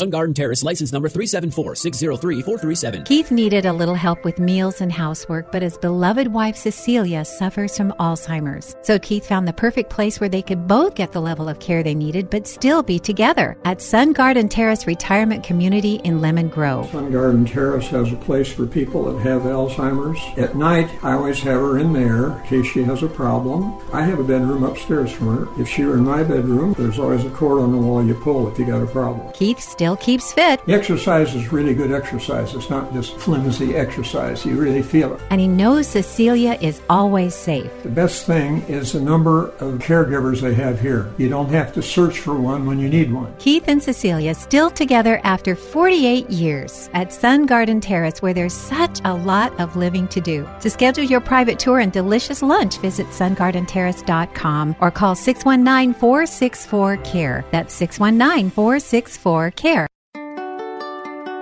Sun 0.00 0.08
Garden 0.08 0.32
Terrace, 0.32 0.64
license 0.64 0.92
number 0.94 1.10
374-603-437. 1.10 3.04
Keith 3.04 3.30
needed 3.30 3.66
a 3.66 3.72
little 3.74 3.94
help 3.94 4.24
with 4.24 4.38
meals 4.38 4.80
and 4.80 4.90
housework, 4.90 5.52
but 5.52 5.60
his 5.60 5.76
beloved 5.76 6.28
wife 6.28 6.56
Cecilia 6.56 7.22
suffers 7.22 7.76
from 7.76 7.92
Alzheimer's. 8.00 8.74
So 8.80 8.98
Keith 8.98 9.26
found 9.26 9.46
the 9.46 9.52
perfect 9.52 9.90
place 9.90 10.18
where 10.18 10.30
they 10.30 10.40
could 10.40 10.66
both 10.66 10.94
get 10.94 11.12
the 11.12 11.20
level 11.20 11.50
of 11.50 11.60
care 11.60 11.82
they 11.82 11.94
needed, 11.94 12.30
but 12.30 12.46
still 12.46 12.82
be 12.82 12.98
together 12.98 13.58
at 13.66 13.82
Sun 13.82 14.14
Garden 14.14 14.48
Terrace 14.48 14.86
Retirement 14.86 15.44
Community 15.44 15.96
in 15.96 16.22
Lemon 16.22 16.48
Grove. 16.48 16.90
Sun 16.90 17.12
Garden 17.12 17.44
Terrace 17.44 17.88
has 17.88 18.10
a 18.10 18.16
place 18.16 18.50
for 18.50 18.66
people 18.66 19.04
that 19.04 19.18
have 19.20 19.42
Alzheimer's. 19.42 20.18
At 20.38 20.56
night, 20.56 20.88
I 21.04 21.12
always 21.12 21.40
have 21.40 21.60
her 21.60 21.78
in 21.78 21.92
there 21.92 22.40
in 22.40 22.46
case 22.46 22.66
she 22.72 22.84
has 22.84 23.02
a 23.02 23.06
problem. 23.06 23.78
I 23.92 24.04
have 24.04 24.18
a 24.18 24.24
bedroom 24.24 24.64
upstairs 24.64 25.12
from 25.12 25.36
her. 25.36 25.60
If 25.60 25.68
she 25.68 25.84
were 25.84 25.98
in 25.98 26.04
my 26.04 26.22
bedroom, 26.22 26.74
there's 26.78 26.98
always 26.98 27.26
a 27.26 27.30
cord 27.30 27.60
on 27.60 27.72
the 27.72 27.76
wall 27.76 28.02
you 28.02 28.14
pull 28.14 28.50
if 28.50 28.58
you 28.58 28.64
got 28.64 28.80
a 28.80 28.86
problem. 28.86 29.30
Keith 29.34 29.60
still 29.60 29.89
keeps 29.96 30.32
fit. 30.32 30.64
The 30.66 30.74
exercise 30.74 31.34
is 31.34 31.52
really 31.52 31.74
good 31.74 31.92
exercise. 31.92 32.54
It's 32.54 32.70
not 32.70 32.92
just 32.92 33.16
flimsy 33.16 33.74
exercise. 33.74 34.44
You 34.44 34.56
really 34.60 34.82
feel 34.82 35.14
it. 35.14 35.20
And 35.30 35.40
he 35.40 35.48
knows 35.48 35.86
Cecilia 35.86 36.58
is 36.60 36.80
always 36.88 37.34
safe. 37.34 37.70
The 37.82 37.88
best 37.88 38.26
thing 38.26 38.62
is 38.62 38.92
the 38.92 39.00
number 39.00 39.48
of 39.58 39.78
caregivers 39.80 40.40
they 40.40 40.54
have 40.54 40.80
here. 40.80 41.12
You 41.18 41.28
don't 41.28 41.50
have 41.50 41.72
to 41.74 41.82
search 41.82 42.18
for 42.18 42.34
one 42.34 42.66
when 42.66 42.78
you 42.78 42.88
need 42.88 43.12
one. 43.12 43.34
Keith 43.38 43.64
and 43.68 43.82
Cecilia 43.82 44.34
still 44.34 44.70
together 44.70 45.20
after 45.24 45.54
48 45.54 46.30
years 46.30 46.90
at 46.94 47.12
Sun 47.12 47.46
Garden 47.46 47.80
Terrace, 47.80 48.22
where 48.22 48.34
there's 48.34 48.54
such 48.54 49.00
a 49.04 49.14
lot 49.14 49.58
of 49.60 49.76
living 49.76 50.08
to 50.08 50.20
do. 50.20 50.48
To 50.60 50.70
schedule 50.70 51.04
your 51.04 51.20
private 51.20 51.58
tour 51.58 51.80
and 51.80 51.92
delicious 51.92 52.42
lunch, 52.42 52.78
visit 52.78 53.06
sungardenterrace.com 53.08 54.76
or 54.80 54.90
call 54.90 55.14
619 55.14 55.94
464 55.94 56.96
CARE. 56.98 57.44
That's 57.50 57.74
619 57.74 58.50
464 58.50 59.50
CARE. 59.52 59.79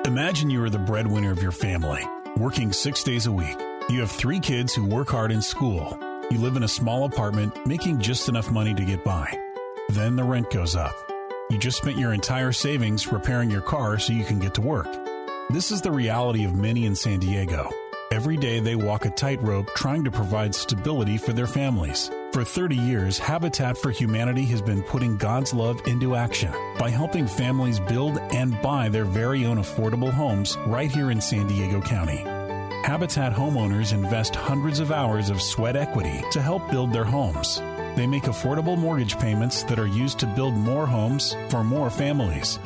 Imagine 0.05 0.49
you 0.49 0.63
are 0.63 0.71
the 0.71 0.79
breadwinner 0.79 1.31
of 1.31 1.43
your 1.43 1.53
family, 1.53 2.03
working 2.37 2.73
six 2.73 3.03
days 3.03 3.27
a 3.27 3.33
week. 3.33 3.59
You 3.91 4.01
have 4.01 4.11
three 4.11 4.41
kids 4.41 4.75
who 4.75 4.85
work 4.85 5.09
hard 5.09 5.31
in 5.33 5.43
school. 5.43 5.99
You 6.31 6.39
live 6.39 6.57
in 6.57 6.63
a 6.63 6.69
small 6.69 7.05
apartment, 7.05 7.67
making 7.67 8.01
just 8.01 8.29
enough 8.29 8.51
money 8.51 8.75
to 8.75 8.85
get 8.85 9.05
by. 9.05 9.37
Then 9.91 10.17
the 10.17 10.25
rent 10.25 10.51
goes 10.51 10.77
up. 10.77 10.95
You 11.51 11.59
just 11.59 11.79
spent 11.79 11.99
your 11.99 12.13
entire 12.13 12.53
savings 12.53 13.11
repairing 13.11 13.51
your 13.51 13.61
car 13.61 13.99
so 13.99 14.13
you 14.13 14.25
can 14.25 14.39
get 14.39 14.55
to 14.55 14.61
work. 14.61 14.89
This 15.51 15.71
is 15.71 15.83
the 15.83 15.93
reality 15.93 16.45
of 16.45 16.55
many 16.55 16.87
in 16.87 16.95
San 16.95 17.19
Diego. 17.19 17.71
Every 18.11 18.39
day 18.39 18.59
they 18.61 18.75
walk 18.75 19.05
a 19.05 19.11
tightrope 19.11 19.75
trying 19.75 20.03
to 20.05 20.11
provide 20.11 20.55
stability 20.55 21.19
for 21.19 21.35
their 21.35 21.47
families. 21.47 22.11
For 22.33 22.43
30 22.43 22.75
years, 22.75 23.19
Habitat 23.19 23.77
for 23.77 23.91
Humanity 23.91 24.47
has 24.47 24.63
been 24.63 24.83
putting 24.83 25.19
God's 25.19 25.53
love 25.53 25.87
into 25.87 26.17
action 26.17 26.51
by 26.79 26.89
helping 26.89 27.27
families 27.27 27.79
build 27.81 28.17
and 28.33 28.61
buy 28.63 28.89
their 28.89 29.05
very 29.05 29.45
own 29.45 29.59
affordable 29.59 30.11
homes 30.11 30.57
right 30.67 30.91
here 30.91 31.11
in 31.11 31.21
San 31.21 31.49
Diego 31.49 31.83
County. 31.83 32.25
Habitat 32.87 33.35
homeowners 33.35 33.93
invest 33.93 34.35
hundreds 34.35 34.81
of 34.81 34.91
hours 34.91 35.29
of 35.29 35.43
sweat 35.43 35.77
equity 35.77 36.25
to 36.33 36.41
help 36.41 36.71
build 36.71 36.95
their 36.95 37.05
homes. 37.05 37.61
They 37.95 38.07
make 38.07 38.23
affordable 38.23 38.79
mortgage 38.79 39.19
payments 39.19 39.65
that 39.65 39.79
are 39.79 39.87
used 39.87 40.19
to 40.21 40.27
build 40.27 40.55
more 40.55 40.87
homes 40.87 41.37
for 41.51 41.63
more 41.63 41.91
families. 41.91 42.59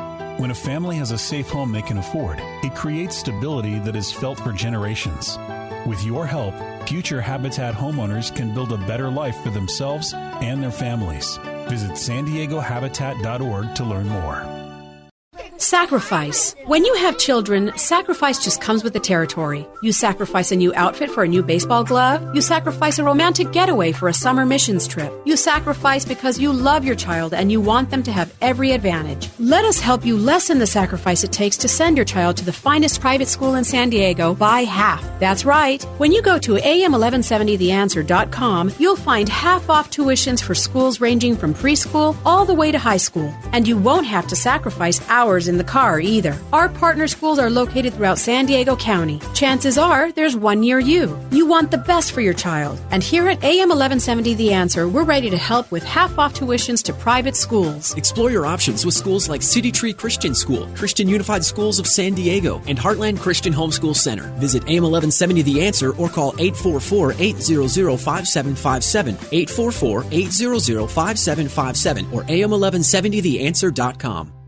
When 0.43 0.51
a 0.51 0.55
family 0.55 0.97
has 0.97 1.13
a 1.13 1.19
safe 1.19 1.49
home 1.49 1.71
they 1.71 1.83
can 1.83 1.99
afford, 1.99 2.41
it 2.65 2.75
creates 2.75 3.17
stability 3.17 3.79
that 3.79 3.95
is 3.95 4.11
felt 4.11 4.41
for 4.41 4.51
generations. 4.51 5.39
With 5.87 6.03
your 6.03 6.27
help, 6.27 6.57
future 6.89 7.21
Habitat 7.21 7.77
homeowners 7.77 8.35
can 8.35 8.53
build 8.53 8.73
a 8.73 8.77
better 8.77 9.09
life 9.09 9.37
for 9.37 9.51
themselves 9.51 10.13
and 10.15 10.61
their 10.61 10.73
families. 10.73 11.37
Visit 11.69 11.97
san 11.97 12.27
diegohabitat.org 12.27 13.75
to 13.77 13.85
learn 13.85 14.09
more. 14.09 14.62
Sacrifice. 15.73 16.53
When 16.67 16.85
you 16.85 16.93
have 16.97 17.17
children, 17.17 17.73
sacrifice 17.79 18.45
just 18.45 18.61
comes 18.61 18.85
with 18.85 18.93
the 18.93 19.01
territory. 19.01 19.67
You 19.83 19.93
sacrifice 19.93 20.53
a 20.53 20.57
new 20.57 20.75
outfit 20.75 21.11
for 21.11 21.23
a 21.23 21.27
new 21.27 21.43
baseball 21.43 21.83
glove. 21.83 22.35
You 22.35 22.43
sacrifice 22.43 22.99
a 22.99 23.05
romantic 23.05 23.53
getaway 23.53 23.93
for 23.93 24.11
a 24.11 24.13
summer 24.13 24.45
missions 24.45 24.87
trip. 24.87 25.11
You 25.25 25.35
sacrifice 25.35 26.05
because 26.05 26.39
you 26.39 26.53
love 26.53 26.85
your 26.85 26.95
child 26.95 27.33
and 27.33 27.51
you 27.51 27.63
want 27.63 27.89
them 27.89 28.03
to 28.03 28.13
have 28.13 28.35
every 28.43 28.73
advantage. 28.73 29.31
Let 29.39 29.65
us 29.65 29.81
help 29.81 30.05
you 30.05 30.19
lessen 30.19 30.59
the 30.59 30.67
sacrifice 30.67 31.25
it 31.25 31.33
takes 31.33 31.57
to 31.57 31.69
send 31.69 31.97
your 31.97 32.05
child 32.05 32.37
to 32.37 32.45
the 32.45 32.53
finest 32.53 33.01
private 33.01 33.29
school 33.29 33.55
in 33.55 33.65
San 33.65 33.89
Diego 33.89 34.35
by 34.35 34.65
half. 34.65 35.03
That's 35.21 35.47
right. 35.47 35.83
When 35.97 36.13
you 36.13 36.21
go 36.21 36.39
to 36.41 36.57
am1170theanswer.com, 36.57 38.73
you'll 38.79 38.97
find 38.97 39.27
half 39.27 39.71
off 39.71 39.91
tuitions 39.91 40.43
for 40.43 40.55
schools 40.55 41.01
ranging 41.01 41.35
from 41.35 41.55
preschool 41.55 42.15
all 42.27 42.45
the 42.45 42.53
way 42.53 42.73
to 42.73 42.79
high 42.79 42.99
school. 42.99 43.33
And 43.53 43.67
you 43.67 43.79
won't 43.79 44.07
have 44.07 44.27
to 44.27 44.37
sacrifice 44.37 45.01
hours 45.09 45.49
in 45.49 45.57
the 45.57 45.62
car 45.65 46.01
either. 46.01 46.37
Our 46.53 46.69
partner 46.69 47.07
schools 47.07 47.39
are 47.39 47.51
located 47.51 47.95
throughout 47.95 48.19
San 48.19 48.47
Diego 48.47 48.77
County. 48.77 49.21
Chances 49.35 49.79
are 49.79 50.13
there's 50.13 50.37
one 50.37 50.61
near 50.61 50.79
you. 50.79 51.19
You 51.31 51.47
want 51.47 51.71
the 51.71 51.79
best 51.79 52.13
for 52.13 52.21
your 52.21 52.35
child. 52.35 52.81
And 52.91 53.03
here 53.03 53.29
at 53.29 53.43
AM 53.43 53.69
1170 53.69 54.35
The 54.35 54.53
Answer, 54.53 54.89
we're 54.89 55.05
ready 55.05 55.31
to 55.31 55.37
help 55.37 55.71
with 55.71 55.83
half 55.83 56.19
off 56.19 56.35
tuitions 56.35 56.83
to 56.85 56.93
private 56.93 57.37
schools. 57.37 57.95
Explore 57.95 58.31
your 58.31 58.47
options 58.47 58.85
with 58.85 58.95
schools 58.95 59.29
like 59.29 59.43
City 59.43 59.73
Tree 59.73 59.93
Christian 59.93 60.35
School, 60.35 60.69
Christian 60.77 61.09
Unified 61.09 61.45
Schools 61.45 61.79
of 61.79 61.87
San 61.87 62.15
Diego, 62.15 62.63
and 62.67 62.79
Heartland 62.79 63.19
Christian 63.19 63.53
Homeschool 63.53 63.97
Center. 63.97 64.25
Visit 64.39 64.63
AM 64.65 64.85
1170 64.85 65.43
The 65.43 65.67
Answer 65.67 65.97
or 65.97 66.09
call 66.09 66.35
844 66.39 67.15
800 67.19 67.99
5757, 67.99 69.15
844 69.33 70.05
800 70.11 70.89
5757, 70.89 72.07
or 72.13 72.23
AM1170TheAnswer.com. 72.25 74.42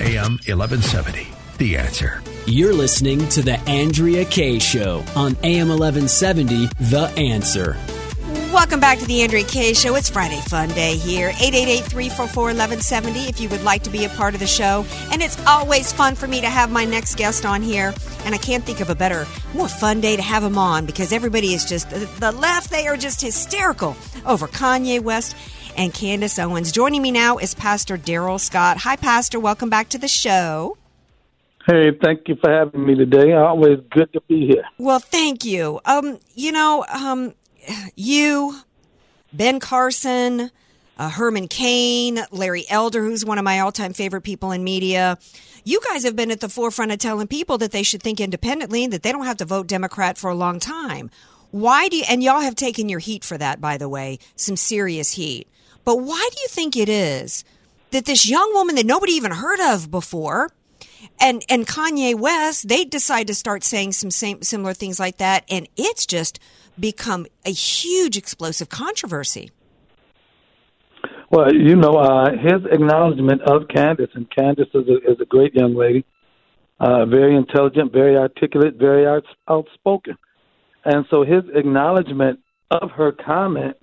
AM 0.00 0.38
1170. 0.48 1.28
The 1.58 1.76
answer. 1.76 2.22
You're 2.46 2.72
listening 2.72 3.28
to 3.28 3.42
The 3.42 3.60
Andrea 3.68 4.24
Kaye 4.24 4.58
Show 4.58 5.04
on 5.14 5.36
AM 5.42 5.68
1170, 5.68 6.68
The 6.80 7.12
Answer. 7.18 7.76
Welcome 8.50 8.80
back 8.80 8.98
to 8.98 9.04
the 9.04 9.20
Andrea 9.20 9.44
Kaye 9.44 9.74
Show. 9.74 9.94
It's 9.96 10.08
Friday 10.08 10.40
Fun 10.40 10.70
Day 10.70 10.96
here. 10.96 11.32
888-344-1170 11.32 13.28
if 13.28 13.40
you 13.40 13.50
would 13.50 13.62
like 13.62 13.82
to 13.82 13.90
be 13.90 14.06
a 14.06 14.08
part 14.08 14.32
of 14.32 14.40
the 14.40 14.46
show. 14.46 14.86
And 15.12 15.20
it's 15.20 15.38
always 15.46 15.92
fun 15.92 16.14
for 16.14 16.26
me 16.26 16.40
to 16.40 16.48
have 16.48 16.72
my 16.72 16.86
next 16.86 17.16
guest 17.16 17.44
on 17.44 17.60
here. 17.60 17.92
And 18.24 18.34
I 18.34 18.38
can't 18.38 18.64
think 18.64 18.80
of 18.80 18.88
a 18.88 18.94
better, 18.94 19.26
more 19.54 19.68
fun 19.68 20.00
day 20.00 20.16
to 20.16 20.22
have 20.22 20.42
him 20.42 20.56
on 20.56 20.86
because 20.86 21.12
everybody 21.12 21.52
is 21.52 21.66
just, 21.66 21.90
the 21.90 22.32
left, 22.32 22.70
they 22.70 22.86
are 22.86 22.96
just 22.96 23.20
hysterical 23.20 23.94
over 24.24 24.48
Kanye 24.48 25.00
West 25.00 25.36
and 25.76 25.92
Candace 25.94 26.38
Owens. 26.38 26.72
Joining 26.72 27.02
me 27.02 27.10
now 27.10 27.38
is 27.38 27.54
Pastor 27.54 27.96
Darrell 27.96 28.38
Scott. 28.38 28.78
Hi, 28.78 28.96
Pastor. 28.96 29.38
Welcome 29.40 29.70
back 29.70 29.88
to 29.90 29.98
the 29.98 30.08
show. 30.08 30.76
Hey, 31.66 31.90
thank 32.02 32.26
you 32.26 32.36
for 32.36 32.50
having 32.50 32.86
me 32.86 32.94
today. 32.94 33.32
Always 33.32 33.78
good 33.90 34.12
to 34.14 34.20
be 34.22 34.46
here. 34.46 34.64
Well, 34.78 34.98
thank 34.98 35.44
you. 35.44 35.80
Um, 35.84 36.18
you 36.34 36.52
know, 36.52 36.84
um, 36.92 37.34
you, 37.94 38.56
Ben 39.32 39.60
Carson, 39.60 40.50
uh, 40.98 41.10
Herman 41.10 41.48
Cain, 41.48 42.20
Larry 42.30 42.64
Elder, 42.68 43.02
who's 43.04 43.24
one 43.24 43.38
of 43.38 43.44
my 43.44 43.60
all-time 43.60 43.92
favorite 43.92 44.22
people 44.22 44.52
in 44.52 44.64
media. 44.64 45.18
You 45.64 45.80
guys 45.86 46.04
have 46.04 46.16
been 46.16 46.30
at 46.30 46.40
the 46.40 46.48
forefront 46.48 46.92
of 46.92 46.98
telling 46.98 47.26
people 47.26 47.58
that 47.58 47.72
they 47.72 47.82
should 47.82 48.02
think 48.02 48.20
independently 48.20 48.84
and 48.84 48.92
that 48.92 49.02
they 49.02 49.12
don't 49.12 49.26
have 49.26 49.36
to 49.36 49.44
vote 49.44 49.66
Democrat 49.66 50.16
for 50.16 50.30
a 50.30 50.34
long 50.34 50.58
time. 50.58 51.10
Why 51.50 51.88
do 51.88 51.96
you, 51.96 52.04
and 52.08 52.22
y'all 52.22 52.40
have 52.40 52.54
taken 52.54 52.88
your 52.88 53.00
heat 53.00 53.24
for 53.24 53.36
that, 53.36 53.60
by 53.60 53.76
the 53.76 53.88
way, 53.88 54.18
some 54.36 54.56
serious 54.56 55.12
heat. 55.12 55.46
But 55.84 55.96
why 55.96 56.28
do 56.32 56.40
you 56.42 56.48
think 56.48 56.76
it 56.76 56.88
is 56.88 57.44
that 57.90 58.04
this 58.04 58.28
young 58.28 58.52
woman 58.54 58.76
that 58.76 58.86
nobody 58.86 59.12
even 59.12 59.32
heard 59.32 59.60
of 59.60 59.90
before, 59.90 60.50
and 61.20 61.42
and 61.48 61.66
Kanye 61.66 62.14
West, 62.14 62.68
they 62.68 62.84
decide 62.84 63.26
to 63.26 63.34
start 63.34 63.64
saying 63.64 63.92
some 63.92 64.10
same 64.10 64.42
similar 64.42 64.74
things 64.74 65.00
like 65.00 65.18
that, 65.18 65.44
and 65.50 65.68
it's 65.76 66.06
just 66.06 66.38
become 66.78 67.26
a 67.44 67.50
huge 67.50 68.16
explosive 68.16 68.68
controversy. 68.68 69.50
Well, 71.30 71.54
you 71.54 71.76
know, 71.76 71.94
uh, 71.94 72.32
his 72.32 72.64
acknowledgement 72.72 73.42
of 73.42 73.68
Candace, 73.68 74.10
and 74.14 74.28
Candace 74.30 74.68
is 74.74 74.88
a, 74.88 75.12
is 75.12 75.20
a 75.20 75.24
great 75.24 75.54
young 75.54 75.76
lady, 75.76 76.04
uh, 76.80 77.06
very 77.06 77.36
intelligent, 77.36 77.92
very 77.92 78.16
articulate, 78.16 78.74
very 78.74 79.06
out, 79.06 79.24
outspoken. 79.48 80.16
And 80.84 81.04
so 81.08 81.22
his 81.22 81.44
acknowledgement 81.54 82.40
of 82.70 82.90
her 82.92 83.12
comment, 83.12 83.76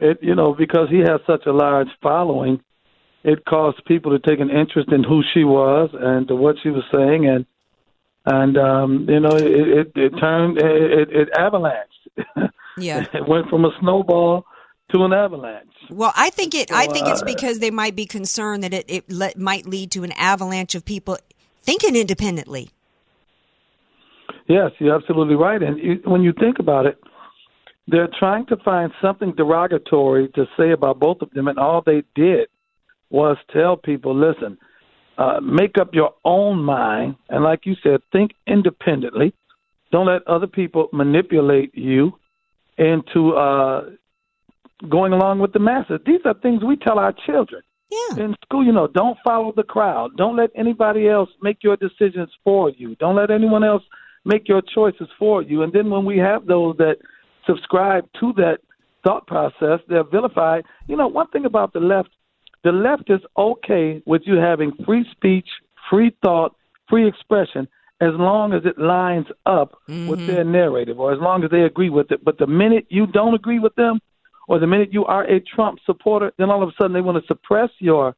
it 0.00 0.18
you 0.22 0.34
know, 0.34 0.54
because 0.54 0.88
he 0.90 0.98
has 0.98 1.20
such 1.26 1.46
a 1.46 1.52
large 1.52 1.88
following, 2.02 2.60
it 3.22 3.44
caused 3.44 3.84
people 3.84 4.16
to 4.16 4.18
take 4.18 4.40
an 4.40 4.50
interest 4.50 4.90
in 4.92 5.04
who 5.04 5.22
she 5.34 5.44
was 5.44 5.90
and 5.92 6.28
to 6.28 6.34
what 6.34 6.56
she 6.62 6.70
was 6.70 6.84
saying, 6.92 7.26
and 7.26 7.46
and 8.26 8.56
um, 8.56 9.06
you 9.08 9.20
know, 9.20 9.36
it 9.36 9.44
it, 9.46 9.92
it 9.94 10.10
turned 10.20 10.58
it, 10.58 11.10
it 11.10 11.28
avalanched. 11.32 12.50
Yeah. 12.78 13.04
it 13.12 13.28
went 13.28 13.48
from 13.50 13.64
a 13.64 13.70
snowball 13.80 14.46
to 14.92 15.04
an 15.04 15.12
avalanche. 15.12 15.66
Well, 15.90 16.12
I 16.16 16.30
think 16.30 16.54
it. 16.54 16.72
I 16.72 16.86
think 16.86 17.08
it's 17.08 17.22
uh, 17.22 17.26
because 17.26 17.58
they 17.58 17.70
might 17.70 17.94
be 17.94 18.06
concerned 18.06 18.62
that 18.62 18.72
it, 18.72 18.84
it 18.88 19.10
le- 19.10 19.32
might 19.36 19.66
lead 19.66 19.90
to 19.92 20.04
an 20.04 20.12
avalanche 20.12 20.74
of 20.74 20.84
people 20.84 21.18
thinking 21.62 21.96
independently. 21.96 22.70
Yes, 24.48 24.72
you're 24.78 24.94
absolutely 24.94 25.36
right. 25.36 25.62
And 25.62 25.78
you, 25.78 26.00
when 26.04 26.22
you 26.22 26.32
think 26.32 26.58
about 26.58 26.86
it, 26.86 26.98
they're 27.90 28.08
trying 28.18 28.46
to 28.46 28.56
find 28.58 28.92
something 29.02 29.32
derogatory 29.36 30.28
to 30.34 30.46
say 30.58 30.70
about 30.70 31.00
both 31.00 31.22
of 31.22 31.30
them, 31.30 31.48
and 31.48 31.58
all 31.58 31.82
they 31.84 32.02
did 32.14 32.48
was 33.10 33.36
tell 33.52 33.76
people, 33.76 34.14
listen, 34.14 34.56
uh, 35.18 35.40
make 35.40 35.76
up 35.78 35.90
your 35.92 36.14
own 36.24 36.62
mind, 36.62 37.16
and 37.28 37.44
like 37.44 37.66
you 37.66 37.74
said, 37.82 38.00
think 38.12 38.32
independently. 38.46 39.34
Don't 39.92 40.06
let 40.06 40.26
other 40.26 40.46
people 40.46 40.88
manipulate 40.92 41.74
you 41.74 42.12
into 42.78 43.32
uh, 43.32 43.90
going 44.88 45.12
along 45.12 45.40
with 45.40 45.52
the 45.52 45.58
masses. 45.58 46.00
These 46.06 46.20
are 46.24 46.34
things 46.34 46.62
we 46.62 46.76
tell 46.76 46.98
our 46.98 47.14
children. 47.26 47.62
Yeah. 47.90 48.24
In 48.24 48.36
school, 48.44 48.64
you 48.64 48.72
know, 48.72 48.86
don't 48.86 49.18
follow 49.24 49.52
the 49.54 49.64
crowd. 49.64 50.16
Don't 50.16 50.36
let 50.36 50.50
anybody 50.54 51.08
else 51.08 51.28
make 51.42 51.58
your 51.62 51.76
decisions 51.76 52.30
for 52.44 52.70
you. 52.70 52.94
Don't 52.96 53.16
let 53.16 53.32
anyone 53.32 53.64
else 53.64 53.82
make 54.24 54.48
your 54.48 54.62
choices 54.62 55.08
for 55.18 55.42
you. 55.42 55.62
And 55.62 55.72
then 55.72 55.90
when 55.90 56.04
we 56.04 56.16
have 56.18 56.46
those 56.46 56.76
that 56.76 56.98
subscribe 57.46 58.08
to 58.20 58.32
that 58.34 58.58
thought 59.04 59.26
process, 59.26 59.80
they're 59.88 60.04
vilified. 60.04 60.64
You 60.86 60.96
know, 60.96 61.08
one 61.08 61.28
thing 61.28 61.44
about 61.44 61.72
the 61.72 61.80
left, 61.80 62.10
the 62.64 62.72
left 62.72 63.10
is 63.10 63.20
okay 63.36 64.02
with 64.06 64.22
you 64.26 64.36
having 64.36 64.72
free 64.84 65.06
speech, 65.10 65.48
free 65.88 66.14
thought, 66.22 66.54
free 66.88 67.08
expression, 67.08 67.68
as 68.00 68.12
long 68.14 68.52
as 68.52 68.62
it 68.64 68.78
lines 68.78 69.26
up 69.46 69.78
with 69.86 70.26
their 70.26 70.44
narrative 70.44 70.98
or 70.98 71.12
as 71.12 71.18
long 71.20 71.44
as 71.44 71.50
they 71.50 71.62
agree 71.62 71.90
with 71.90 72.10
it. 72.10 72.24
But 72.24 72.38
the 72.38 72.46
minute 72.46 72.86
you 72.88 73.06
don't 73.06 73.34
agree 73.34 73.58
with 73.58 73.74
them, 73.74 74.00
or 74.48 74.58
the 74.58 74.66
minute 74.66 74.88
you 74.92 75.04
are 75.04 75.24
a 75.24 75.38
Trump 75.40 75.78
supporter, 75.86 76.32
then 76.38 76.50
all 76.50 76.62
of 76.62 76.68
a 76.68 76.72
sudden 76.80 76.92
they 76.92 77.00
want 77.00 77.22
to 77.22 77.26
suppress 77.26 77.70
your 77.78 78.16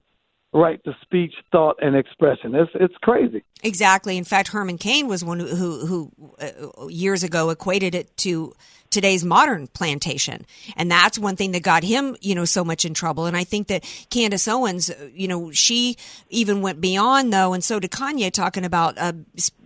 right 0.54 0.82
to 0.84 0.96
speech, 1.02 1.34
thought, 1.50 1.76
and 1.82 1.96
expression. 1.96 2.54
It's 2.54 2.70
it's 2.74 2.94
crazy. 3.02 3.42
Exactly. 3.62 4.16
In 4.16 4.24
fact, 4.24 4.48
Herman 4.48 4.78
Cain 4.78 5.08
was 5.08 5.24
one 5.24 5.40
who 5.40 5.46
who, 5.46 5.86
who 5.86 6.34
uh, 6.38 6.86
years 6.88 7.22
ago 7.22 7.50
equated 7.50 7.94
it 7.94 8.16
to 8.18 8.54
today's 8.92 9.24
modern 9.24 9.66
plantation, 9.66 10.46
and 10.76 10.90
that's 10.90 11.18
one 11.18 11.34
thing 11.34 11.50
that 11.52 11.62
got 11.62 11.82
him, 11.82 12.16
you 12.20 12.34
know, 12.36 12.44
so 12.44 12.64
much 12.64 12.84
in 12.84 12.94
trouble. 12.94 13.26
And 13.26 13.36
I 13.36 13.42
think 13.42 13.66
that 13.68 13.84
Candace 14.10 14.46
Owens, 14.46 14.90
uh, 14.90 15.08
you 15.12 15.26
know, 15.26 15.50
she 15.50 15.96
even 16.28 16.62
went 16.62 16.80
beyond 16.80 17.32
though, 17.32 17.52
and 17.52 17.64
so 17.64 17.80
did 17.80 17.90
Kanye, 17.90 18.30
talking 18.30 18.64
about. 18.64 18.96
Uh, 18.98 19.12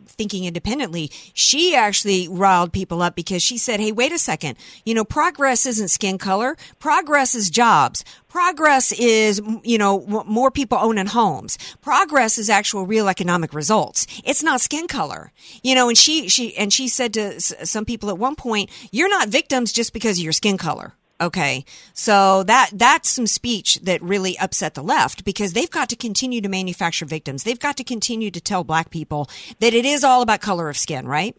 thinking 0.06 0.44
independently, 0.44 1.10
she 1.34 1.74
actually 1.74 2.28
riled 2.28 2.72
people 2.72 3.02
up 3.02 3.14
because 3.14 3.42
she 3.42 3.58
said, 3.58 3.80
Hey, 3.80 3.92
wait 3.92 4.12
a 4.12 4.18
second. 4.18 4.56
You 4.84 4.94
know, 4.94 5.04
progress 5.04 5.66
isn't 5.66 5.88
skin 5.88 6.18
color. 6.18 6.56
Progress 6.78 7.34
is 7.34 7.50
jobs. 7.50 8.04
Progress 8.28 8.92
is, 8.92 9.40
you 9.62 9.78
know, 9.78 10.00
more 10.26 10.50
people 10.50 10.78
owning 10.78 11.06
homes. 11.06 11.56
Progress 11.80 12.38
is 12.38 12.50
actual 12.50 12.86
real 12.86 13.08
economic 13.08 13.54
results. 13.54 14.06
It's 14.24 14.42
not 14.42 14.60
skin 14.60 14.88
color. 14.88 15.32
You 15.62 15.74
know, 15.74 15.88
and 15.88 15.96
she, 15.96 16.28
she, 16.28 16.56
and 16.56 16.72
she 16.72 16.88
said 16.88 17.14
to 17.14 17.40
some 17.40 17.84
people 17.84 18.10
at 18.10 18.18
one 18.18 18.36
point, 18.36 18.70
you're 18.90 19.08
not 19.08 19.28
victims 19.28 19.72
just 19.72 19.92
because 19.92 20.18
of 20.18 20.24
your 20.24 20.32
skin 20.32 20.58
color. 20.58 20.94
Okay. 21.20 21.64
So 21.94 22.42
that, 22.42 22.70
that's 22.74 23.08
some 23.08 23.26
speech 23.26 23.80
that 23.82 24.02
really 24.02 24.38
upset 24.38 24.74
the 24.74 24.82
left 24.82 25.24
because 25.24 25.54
they've 25.54 25.70
got 25.70 25.88
to 25.88 25.96
continue 25.96 26.40
to 26.42 26.48
manufacture 26.48 27.06
victims. 27.06 27.44
They've 27.44 27.58
got 27.58 27.76
to 27.78 27.84
continue 27.84 28.30
to 28.30 28.40
tell 28.40 28.64
black 28.64 28.90
people 28.90 29.28
that 29.60 29.72
it 29.72 29.86
is 29.86 30.04
all 30.04 30.20
about 30.20 30.40
color 30.42 30.68
of 30.68 30.76
skin, 30.76 31.06
right? 31.06 31.34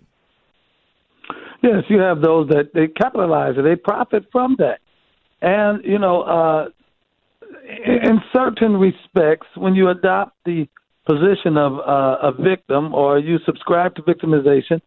Yes, 1.62 1.84
you 1.90 2.00
have 2.00 2.22
those 2.22 2.50
that 2.50 2.74
they 2.74 2.88
capitalize 2.88 3.56
it, 3.58 3.64
they 3.64 3.76
profit 3.76 4.26
from 4.32 4.56
that. 4.60 4.80
And, 5.42 5.84
you 5.84 6.00
know, 6.00 6.22
uh, 6.22 6.70
in 7.86 8.22
certain 8.34 8.78
respects, 8.78 9.48
when 9.56 9.76
you 9.76 9.90
adopt 9.90 10.36
the 10.46 10.68
position 11.06 11.58
of 11.58 11.74
uh, 11.80 12.18
a 12.22 12.32
victim 12.32 12.94
or 12.94 13.20
you 13.20 13.38
subscribe 13.46 13.96
to 13.96 14.02
victimization, 14.02 14.82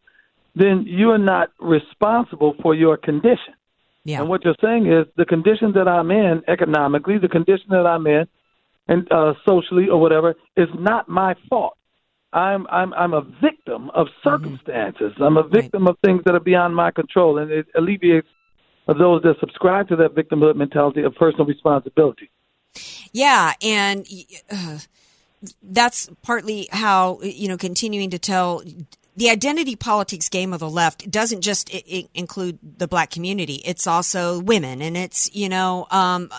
then 0.55 0.85
you 0.87 1.11
are 1.11 1.19
not 1.19 1.51
responsible 1.61 2.55
for 2.63 2.75
your 2.75 2.97
condition. 2.97 3.55
Yeah. 4.05 4.21
And 4.21 4.29
what 4.29 4.45
you're 4.45 4.57
saying 4.61 4.87
is 4.87 5.07
the 5.17 5.27
condition 5.27 5.73
that 5.73 5.87
I'm 5.87 6.11
in 6.11 6.43
economically, 6.49 7.19
the 7.19 7.29
condition 7.29 7.67
that 7.71 7.87
I'm 7.87 8.07
in, 8.07 8.27
and 8.89 9.11
uh, 9.13 9.35
socially 9.47 9.89
or 9.89 10.01
whatever, 10.01 10.35
is 10.57 10.69
not 10.79 11.09
my 11.09 11.35
fault. 11.49 11.77
I'm 12.33 12.67
I'm 12.69 12.95
I'm 12.95 13.13
a 13.13 13.23
victim 13.43 13.91
of 13.91 14.07
circumstances. 14.23 15.13
I'm 15.21 15.37
a 15.37 15.43
victim 15.43 15.89
of 15.89 15.97
things 16.05 16.23
that 16.25 16.35
are 16.35 16.41
beyond 16.41 16.77
my 16.77 16.91
control, 16.93 17.39
and 17.39 17.51
it 17.51 17.67
alleviates 17.77 18.29
of 18.87 18.99
those 18.99 19.23
that 19.23 19.35
subscribe 19.41 19.89
to 19.89 19.97
that 19.97 20.15
victimhood 20.15 20.57
mentality 20.57 21.03
of 21.03 21.15
personal 21.17 21.45
responsibility. 21.45 22.31
Yeah, 23.13 23.55
and 23.61 24.07
uh, 24.51 24.79
that's 25.63 26.09
partly 26.23 26.69
how 26.71 27.21
you 27.23 27.49
know 27.49 27.57
continuing 27.57 28.11
to 28.11 28.19
tell 28.19 28.63
the 29.17 29.29
identity 29.29 29.77
politics 29.77 30.29
game 30.29 30.53
of 30.53 30.61
the 30.61 30.71
left 30.71 31.11
doesn't 31.11 31.41
just 31.41 31.71
I- 31.75 31.83
I 31.93 32.09
include 32.15 32.59
the 32.79 32.89
black 32.89 33.11
community. 33.11 33.63
It's 33.65 33.87
also 33.87 34.41
women, 34.41 34.81
and 34.81 34.97
it's 34.97 35.29
you 35.35 35.49
know 35.49 35.87
um, 35.91 36.31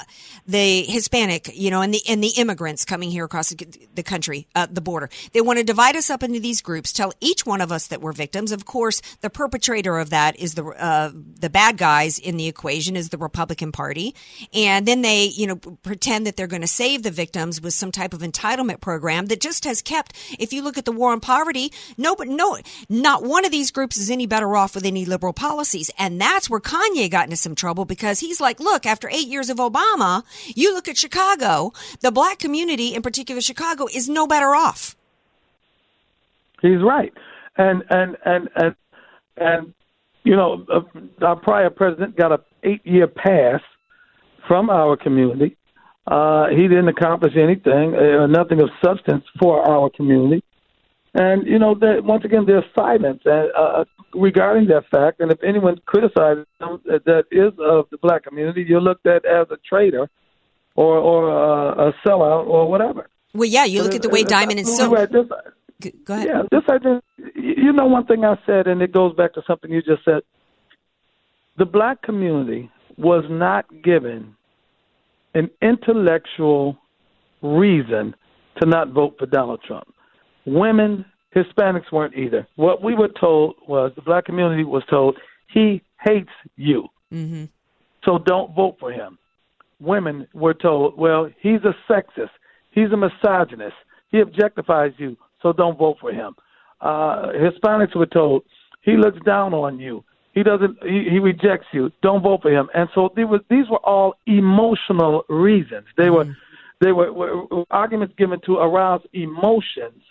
the 0.47 0.83
Hispanic, 0.83 1.51
you 1.53 1.69
know, 1.69 1.81
and 1.81 1.93
the 1.93 2.01
and 2.07 2.23
the 2.23 2.33
immigrants 2.37 2.85
coming 2.85 3.11
here 3.11 3.25
across 3.25 3.49
the, 3.49 4.03
country, 4.03 4.47
uh, 4.55 4.67
the 4.71 4.81
border. 4.81 5.09
They 5.33 5.41
want 5.41 5.59
to 5.59 5.63
divide 5.63 5.95
us 5.95 6.09
up 6.09 6.23
into 6.23 6.39
these 6.39 6.61
groups, 6.61 6.91
tell 6.91 7.13
each 7.19 7.45
one 7.45 7.61
of 7.61 7.71
us 7.71 7.87
that 7.87 8.01
we're 8.01 8.13
victims. 8.13 8.51
Of 8.51 8.65
course, 8.65 9.01
the 9.21 9.29
perpetrator 9.29 9.97
of 9.97 10.09
that 10.09 10.39
is 10.39 10.55
the 10.55 10.65
uh, 10.65 11.11
the 11.13 11.49
bad 11.49 11.77
guys 11.77 12.17
in 12.17 12.37
the 12.37 12.47
equation 12.47 12.95
is 12.95 13.09
the 13.09 13.17
Republican 13.17 13.71
Party, 13.71 14.15
and 14.53 14.85
then 14.87 15.01
they 15.01 15.25
you 15.25 15.47
know 15.47 15.55
pretend 15.55 16.25
that 16.25 16.35
they're 16.37 16.47
going 16.47 16.61
to 16.61 16.67
save 16.67 17.03
the 17.03 17.11
victims 17.11 17.61
with 17.61 17.73
some 17.73 17.91
type 17.91 18.13
of 18.13 18.21
entitlement 18.21 18.81
program 18.81 19.27
that 19.27 19.41
just 19.41 19.65
has 19.65 19.81
kept. 19.81 20.15
If 20.39 20.53
you 20.53 20.63
look 20.63 20.77
at 20.77 20.85
the 20.85 20.91
war 20.91 21.11
on 21.11 21.19
poverty, 21.19 21.71
no, 21.97 22.15
but 22.15 22.27
no, 22.27 22.57
not 22.89 23.23
one 23.23 23.45
of 23.45 23.51
these 23.51 23.71
groups 23.71 23.97
is 23.97 24.09
any 24.09 24.25
better 24.25 24.55
off 24.55 24.75
with 24.75 24.85
any 24.85 25.05
liberal 25.05 25.33
policies, 25.33 25.91
and 25.97 26.19
that's 26.19 26.49
where 26.49 26.59
Kanye 26.59 27.09
got 27.09 27.25
into 27.25 27.35
some 27.37 27.55
trouble 27.55 27.85
because 27.85 28.19
he's 28.19 28.41
like, 28.41 28.59
look, 28.59 28.85
after 28.85 29.09
eight 29.09 29.27
years 29.27 29.49
of 29.49 29.57
Obama, 29.57 30.23
you 30.55 30.73
look 30.73 30.87
at 30.87 30.97
Chicago, 30.97 31.73
the 32.01 32.11
black 32.11 32.39
community, 32.39 32.93
in 32.95 33.01
particular 33.01 33.41
Chicago, 33.41 33.87
is 33.93 34.09
no 34.09 34.27
better 34.27 34.55
off. 34.55 34.95
He's 36.61 36.81
right, 36.81 37.13
and 37.57 37.83
and 37.89 38.17
and 38.25 38.49
and 38.55 38.75
and 39.37 39.73
you 40.23 40.35
know, 40.35 40.65
uh, 40.71 41.25
our 41.25 41.35
prior 41.35 41.69
president 41.69 42.15
got 42.15 42.31
a 42.31 42.39
eight 42.63 42.85
year 42.85 43.07
pass 43.07 43.61
from 44.47 44.69
our 44.69 44.95
community. 44.95 45.57
Uh, 46.07 46.47
he 46.49 46.63
didn't 46.63 46.87
accomplish 46.87 47.33
anything, 47.35 47.95
uh, 47.95 48.27
nothing 48.27 48.61
of 48.61 48.69
substance 48.83 49.23
for 49.39 49.61
our 49.67 49.89
community. 49.89 50.43
And 51.13 51.45
you 51.45 51.59
know, 51.59 51.75
that 51.75 52.03
once 52.03 52.23
again, 52.23 52.45
there's 52.45 52.63
silence 52.73 53.21
uh, 53.25 53.47
uh, 53.57 53.83
regarding 54.13 54.67
that 54.67 54.83
fact. 54.89 55.19
And 55.19 55.31
if 55.31 55.43
anyone 55.43 55.77
criticizes 55.85 56.45
him 56.59 56.79
that, 56.85 57.03
that 57.05 57.25
is 57.31 57.51
of 57.59 57.87
the 57.91 57.97
black 57.97 58.23
community, 58.23 58.65
you're 58.67 58.79
looked 58.81 59.05
at 59.05 59.25
as 59.25 59.47
a 59.51 59.57
traitor 59.67 60.09
or 60.75 60.97
or 60.97 61.29
uh, 61.29 61.89
a 61.89 61.93
sellout 62.05 62.47
or 62.47 62.69
whatever. 62.69 63.09
Well, 63.33 63.49
yeah, 63.49 63.65
you 63.65 63.83
look 63.83 63.95
at 63.95 64.01
the 64.01 64.09
way 64.09 64.23
Diamond 64.23 64.59
and 64.59 64.67
Silk. 64.67 64.93
right. 64.93 65.11
This- 65.11 65.27
Go 66.05 66.13
ahead. 66.13 66.27
Yeah, 66.27 66.41
this 66.51 66.61
I 66.69 66.77
just, 66.77 67.03
you 67.35 67.73
know, 67.73 67.87
one 67.87 68.05
thing 68.05 68.23
I 68.23 68.35
said, 68.45 68.67
and 68.67 68.83
it 68.83 68.91
goes 68.91 69.15
back 69.15 69.33
to 69.33 69.41
something 69.47 69.71
you 69.71 69.81
just 69.81 70.05
said. 70.05 70.21
The 71.57 71.65
black 71.65 72.03
community 72.03 72.69
was 72.97 73.25
not 73.29 73.65
given 73.83 74.35
an 75.33 75.49
intellectual 75.61 76.77
reason 77.41 78.13
to 78.61 78.67
not 78.67 78.89
vote 78.89 79.15
for 79.17 79.25
Donald 79.25 79.61
Trump. 79.65 79.87
Women, 80.45 81.05
Hispanics 81.35 81.91
weren't 81.91 82.15
either. 82.15 82.47
What 82.55 82.83
we 82.83 82.93
were 82.95 83.09
told 83.19 83.55
was 83.67 83.91
the 83.95 84.01
black 84.01 84.25
community 84.25 84.63
was 84.63 84.83
told 84.89 85.17
he 85.47 85.81
hates 86.03 86.31
you, 86.55 86.87
Mm-hmm. 87.13 87.43
so 88.05 88.17
don't 88.19 88.55
vote 88.55 88.77
for 88.79 88.91
him. 88.91 89.17
Women 89.81 90.27
were 90.33 90.53
told, 90.53 90.97
well, 90.97 91.29
he's 91.41 91.59
a 91.65 91.75
sexist, 91.91 92.29
he's 92.71 92.91
a 92.91 92.97
misogynist, 92.97 93.75
he 94.11 94.19
objectifies 94.19 94.93
you, 94.97 95.17
so 95.41 95.51
don't 95.51 95.77
vote 95.77 95.97
for 95.99 96.11
him. 96.11 96.33
Uh, 96.79 97.27
Hispanics 97.33 97.95
were 97.95 98.05
told 98.05 98.43
he 98.81 98.95
looks 98.95 99.19
down 99.25 99.53
on 99.53 99.77
you, 99.77 100.03
he 100.33 100.43
doesn't, 100.43 100.77
he, 100.83 101.09
he 101.09 101.19
rejects 101.19 101.67
you, 101.73 101.91
don't 102.01 102.23
vote 102.23 102.41
for 102.41 102.51
him. 102.51 102.69
And 102.73 102.87
so 102.95 103.09
these 103.15 103.69
were 103.69 103.85
all 103.85 104.15
emotional 104.25 105.25
reasons. 105.27 105.85
They 105.97 106.09
were, 106.09 106.33
they 106.79 106.93
were, 106.93 107.11
were 107.11 107.65
arguments 107.71 108.15
given 108.17 108.39
to 108.45 108.57
arouse 108.59 109.01
emotions 109.13 110.01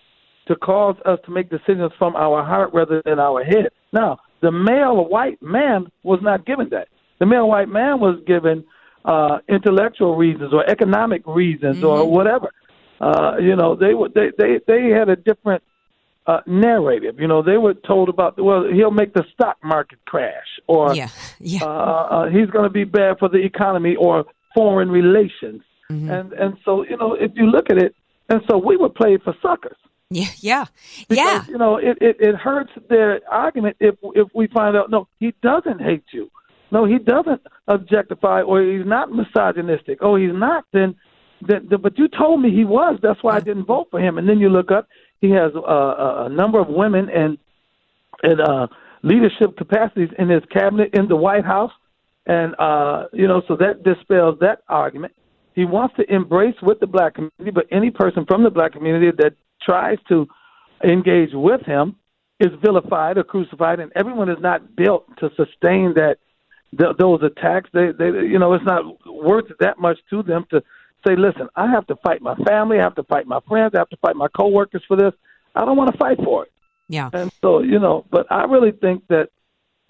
to 0.51 0.57
cause 0.57 0.97
us 1.07 1.19
to 1.25 1.31
make 1.31 1.49
decisions 1.49 1.93
from 1.97 2.17
our 2.17 2.45
heart 2.45 2.71
rather 2.75 3.01
than 3.05 3.21
our 3.21 3.45
head. 3.45 3.69
Now, 3.93 4.19
the 4.43 4.51
male 4.51 5.05
white 5.05 5.41
man 5.41 5.87
was 6.03 6.19
not 6.23 6.45
given 6.45 6.69
that. 6.71 6.89
The 7.21 7.27
male 7.27 7.49
white 7.49 7.69
man 7.69 8.01
was 8.01 8.21
given 8.27 8.65
uh, 9.05 9.39
intellectual 9.49 10.17
reasons 10.17 10.53
or 10.53 10.69
economic 10.69 11.23
reasons 11.27 11.85
or 11.85 12.11
whatever. 12.11 12.51
Uh, 13.01 13.37
you 13.41 13.55
know, 13.55 13.77
they 13.77 13.95
were 13.95 14.09
they 14.09 14.31
they 14.37 14.61
they 14.67 14.89
had 14.91 15.09
a 15.09 15.17
different 15.17 15.63
uh, 16.27 16.41
narrative. 16.47 17.21
You 17.21 17.29
know, 17.29 17.43
they 17.43 17.57
were 17.57 17.75
told 17.75 18.09
about 18.09 18.43
well, 18.43 18.65
he'll 18.71 18.91
make 18.91 19.15
the 19.15 19.25
stock 19.33 19.57
market 19.63 20.01
crash, 20.05 20.49
or 20.67 20.95
Yeah, 20.95 21.09
yeah. 21.39 21.61
Uh, 21.63 21.67
uh, 21.67 22.29
he's 22.29 22.51
going 22.51 22.65
to 22.65 22.71
be 22.71 22.85
bad 22.85 23.19
for 23.19 23.29
the 23.29 23.39
economy 23.39 23.95
or 23.97 24.25
foreign 24.55 24.91
relations. 24.91 25.63
And 26.11 26.33
and 26.33 26.57
so 26.65 26.85
you 26.85 26.97
know, 26.97 27.15
if 27.15 27.33
you 27.37 27.47
look 27.47 27.71
at 27.71 27.79
it, 27.79 27.95
and 28.29 28.43
so 28.49 28.59
we 28.59 28.77
were 28.77 28.91
played 28.91 29.23
for 29.23 29.35
suckers. 29.43 29.77
Yeah, 30.13 30.27
yeah, 30.41 30.65
Because, 31.09 31.17
yeah. 31.17 31.45
You 31.49 31.59
know, 31.59 31.77
it, 31.77 31.97
it, 32.01 32.17
it 32.19 32.35
hurts 32.35 32.73
their 32.89 33.21
argument 33.31 33.77
if 33.79 33.95
if 34.17 34.27
we 34.35 34.49
find 34.49 34.77
out 34.77 34.91
no, 34.91 35.07
he 35.21 35.33
doesn't 35.41 35.81
hate 35.81 36.03
you. 36.13 36.29
No, 36.73 36.85
he 36.85 36.99
doesn't 36.99 37.43
objectify 37.69 38.43
or 38.43 38.63
he's 38.63 38.87
not 38.87 39.13
misogynistic. 39.13 39.99
Oh, 40.01 40.17
he's 40.17 40.33
not. 40.33 40.65
Then, 40.73 40.97
then, 41.47 41.69
then 41.71 41.81
but 41.81 41.97
you 41.97 42.09
told 42.09 42.43
me 42.43 42.51
he 42.51 42.65
was. 42.65 42.99
That's 43.03 43.23
why 43.23 43.37
I 43.37 43.41
didn't 43.41 43.67
vote 43.67 43.89
for 43.91 44.01
him. 44.01 44.19
And 44.19 44.29
then 44.29 44.39
you 44.39 44.49
look 44.49 44.71
up, 44.73 44.89
he 45.21 45.31
has 45.31 45.53
uh, 45.55 45.61
a, 45.61 46.25
a 46.27 46.29
number 46.29 46.61
of 46.61 46.69
women 46.69 47.09
and 47.09 47.39
and 48.23 48.41
uh, 48.41 48.67
leadership 49.03 49.57
capacities 49.57 50.11
in 50.19 50.29
his 50.29 50.43
cabinet 50.53 50.91
in 50.93 51.09
the 51.09 51.17
White 51.17 51.45
House, 51.45 51.73
and 52.27 52.55
uh, 52.59 53.05
you 53.13 53.29
know, 53.29 53.43
so 53.47 53.57
that 53.57 53.83
dispels 53.85 54.39
that 54.41 54.63
argument. 54.69 55.15
He 55.55 55.65
wants 55.65 55.97
to 55.97 56.13
embrace 56.13 56.55
with 56.63 56.81
the 56.81 56.87
black 56.87 57.15
community, 57.15 57.51
but 57.53 57.67
any 57.71 57.91
person 57.91 58.25
from 58.27 58.45
the 58.45 58.51
black 58.51 58.73
community 58.73 59.11
that 59.19 59.35
tries 59.63 59.99
to 60.09 60.27
engage 60.83 61.31
with 61.33 61.63
him 61.63 61.97
is 62.39 62.49
vilified 62.65 63.19
or 63.19 63.25
crucified, 63.25 63.81
and 63.81 63.93
everyone 63.95 64.31
is 64.31 64.39
not 64.41 64.75
built 64.75 65.05
to 65.19 65.29
sustain 65.37 65.93
that 65.95 66.17
th- 66.79 66.97
those 66.99 67.21
attacks. 67.23 67.69
They, 67.73 67.93
they, 67.93 68.07
you 68.07 68.39
know, 68.39 68.55
it's 68.55 68.65
not 68.65 68.85
worth 69.07 69.47
that 69.61 69.79
much 69.79 69.99
to 70.11 70.23
them 70.23 70.47
to 70.51 70.63
say, 71.07 71.17
"Listen, 71.17 71.49
I 71.57 71.71
have 71.71 71.87
to 71.89 71.97
fight 71.97 72.23
my 72.23 72.35
family, 72.37 72.79
I 72.79 72.83
have 72.83 72.95
to 72.95 73.03
fight 73.05 73.27
my 73.27 73.41
friends, 73.47 73.73
I 73.75 73.79
have 73.79 73.91
to 73.91 73.97
fight 73.99 74.17
my 74.17 74.29
coworkers 74.29 74.83
for 74.89 74.97
this. 74.97 75.13
I 75.55 75.65
don't 75.65 75.77
want 75.77 75.93
to 75.93 75.99
fight 75.99 76.19
for 76.25 76.45
it." 76.45 76.53
Yeah. 76.89 77.11
And 77.13 77.31
so, 77.43 77.61
you 77.61 77.79
know, 77.79 78.07
but 78.11 78.27
I 78.31 78.45
really 78.45 78.73
think 78.73 79.07
that, 79.09 79.29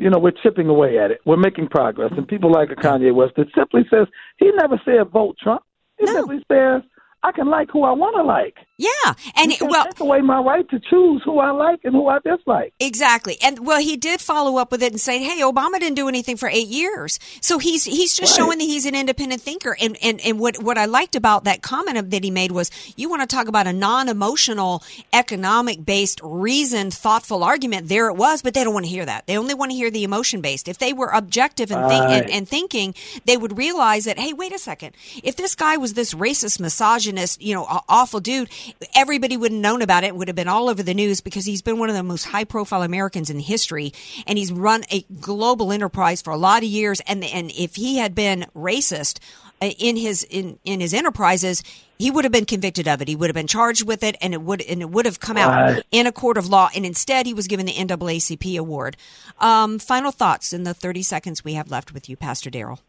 you 0.00 0.08
know, 0.08 0.18
we're 0.18 0.32
chipping 0.42 0.68
away 0.68 0.98
at 0.98 1.10
it. 1.10 1.20
We're 1.26 1.36
making 1.36 1.68
progress. 1.68 2.10
And 2.16 2.26
people 2.26 2.50
like 2.50 2.70
a 2.70 2.74
Kanye 2.74 3.14
West 3.14 3.34
that 3.36 3.48
simply 3.54 3.82
says, 3.90 4.06
he 4.38 4.50
never 4.56 4.80
said 4.84 5.10
vote 5.10 5.36
Trump. 5.38 5.62
He 5.98 6.06
simply 6.06 6.42
says, 6.50 6.82
I 7.22 7.32
can 7.32 7.48
like 7.48 7.70
who 7.70 7.82
I 7.82 7.92
want 7.92 8.16
to 8.16 8.22
like. 8.22 8.56
Yeah, 8.78 9.12
and 9.36 9.52
can't 9.52 9.70
well, 9.70 9.84
take 9.84 10.00
away 10.00 10.22
my 10.22 10.40
right 10.40 10.66
to 10.70 10.80
choose 10.80 11.20
who 11.22 11.38
I 11.38 11.50
like 11.50 11.80
and 11.84 11.94
who 11.94 12.08
I 12.08 12.18
dislike. 12.24 12.72
Exactly. 12.80 13.36
And 13.42 13.66
well, 13.66 13.78
he 13.78 13.98
did 13.98 14.22
follow 14.22 14.56
up 14.56 14.72
with 14.72 14.82
it 14.82 14.92
and 14.92 15.00
say, 15.00 15.22
"Hey, 15.22 15.42
Obama 15.42 15.78
didn't 15.78 15.96
do 15.96 16.08
anything 16.08 16.38
for 16.38 16.48
8 16.48 16.66
years." 16.66 17.18
So 17.42 17.58
he's 17.58 17.84
he's 17.84 18.16
just 18.16 18.34
showing 18.34 18.56
that 18.56 18.64
he's 18.64 18.86
an 18.86 18.94
independent 18.94 19.42
thinker. 19.42 19.76
And 19.78 19.98
and 20.02 20.18
and 20.22 20.38
what 20.40 20.62
what 20.62 20.78
I 20.78 20.86
liked 20.86 21.14
about 21.14 21.44
that 21.44 21.60
comment 21.60 22.10
that 22.10 22.24
he 22.24 22.30
made 22.30 22.52
was 22.52 22.70
you 22.96 23.10
want 23.10 23.20
to 23.20 23.26
talk 23.36 23.48
about 23.48 23.66
a 23.66 23.72
non-emotional 23.74 24.82
economic 25.12 25.84
based 25.84 26.22
reasoned 26.24 26.94
thoughtful 26.94 27.44
argument 27.44 27.88
there 27.88 28.08
it 28.08 28.14
was, 28.14 28.40
but 28.40 28.54
they 28.54 28.64
don't 28.64 28.72
want 28.72 28.86
to 28.86 28.90
hear 28.90 29.04
that. 29.04 29.26
They 29.26 29.36
only 29.36 29.52
want 29.52 29.72
to 29.72 29.76
hear 29.76 29.90
the 29.90 30.04
emotion 30.04 30.40
based. 30.40 30.68
If 30.68 30.78
they 30.78 30.94
were 30.94 31.08
objective 31.08 31.70
and 31.70 31.86
think 31.86 32.04
and, 32.04 32.30
and 32.30 32.48
thinking, 32.48 32.94
they 33.26 33.36
would 33.36 33.58
realize 33.58 34.06
that, 34.06 34.18
"Hey, 34.18 34.32
wait 34.32 34.54
a 34.54 34.58
second. 34.58 34.96
If 35.22 35.36
this 35.36 35.54
guy 35.54 35.76
was 35.76 35.92
this 35.92 36.14
racist, 36.14 36.60
misogynist, 36.60 37.09
you 37.40 37.54
know, 37.54 37.64
aw- 37.64 37.84
awful 37.88 38.20
dude, 38.20 38.48
everybody 38.94 39.36
would 39.36 39.52
have 39.52 39.60
known 39.60 39.82
about 39.82 40.04
it. 40.04 40.14
Would 40.14 40.28
have 40.28 40.36
been 40.36 40.48
all 40.48 40.68
over 40.68 40.82
the 40.82 40.94
news 40.94 41.20
because 41.20 41.44
he's 41.44 41.62
been 41.62 41.78
one 41.78 41.88
of 41.88 41.96
the 41.96 42.02
most 42.02 42.24
high 42.26 42.44
profile 42.44 42.82
Americans 42.82 43.30
in 43.30 43.40
history, 43.40 43.92
and 44.26 44.38
he's 44.38 44.52
run 44.52 44.82
a 44.90 45.02
global 45.20 45.72
enterprise 45.72 46.22
for 46.22 46.30
a 46.32 46.36
lot 46.36 46.62
of 46.62 46.68
years. 46.68 47.00
And 47.06 47.24
and 47.24 47.50
if 47.52 47.76
he 47.76 47.98
had 47.98 48.14
been 48.14 48.46
racist 48.54 49.18
uh, 49.62 49.70
in 49.78 49.96
his 49.96 50.22
in 50.24 50.58
in 50.64 50.80
his 50.80 50.94
enterprises. 50.94 51.62
He 51.98 52.10
would 52.10 52.24
have 52.24 52.32
been 52.32 52.46
convicted 52.46 52.88
of 52.88 53.02
it. 53.02 53.08
He 53.08 53.14
would 53.14 53.28
have 53.28 53.34
been 53.34 53.46
charged 53.46 53.86
with 53.86 54.02
it, 54.02 54.16
and 54.22 54.32
it 54.32 54.40
would 54.40 54.62
and 54.62 54.80
it 54.80 54.88
would 54.88 55.04
have 55.04 55.20
come 55.20 55.36
out 55.36 55.50
Right. 55.50 55.84
in 55.90 56.06
a 56.06 56.12
court 56.12 56.38
of 56.38 56.48
law. 56.48 56.70
And 56.74 56.86
instead, 56.86 57.26
he 57.26 57.34
was 57.34 57.46
given 57.46 57.66
the 57.66 57.74
NAACP 57.74 58.56
award. 58.58 58.96
Um, 59.38 59.78
final 59.78 60.10
thoughts 60.10 60.54
in 60.54 60.62
the 60.64 60.72
thirty 60.72 61.02
seconds 61.02 61.44
we 61.44 61.52
have 61.52 61.70
left 61.70 61.92
with 61.92 62.08
you, 62.08 62.16
Pastor 62.16 62.48
Darrell. 62.48 62.80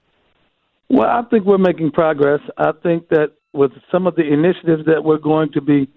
Well, 0.89 1.09
I 1.09 1.23
think 1.23 1.43
we're 1.43 1.57
making 1.57 1.91
progress. 1.91 2.39
I 2.57 2.71
think 2.71 3.09
that 3.09 3.33
with 3.53 3.71
some 3.91 4.07
of 4.07 4.15
the 4.15 4.23
initiatives 4.23 4.85
that 4.85 5.03
we're 5.03 5.17
going 5.17 5.51
to 5.53 5.61
be 5.61 5.89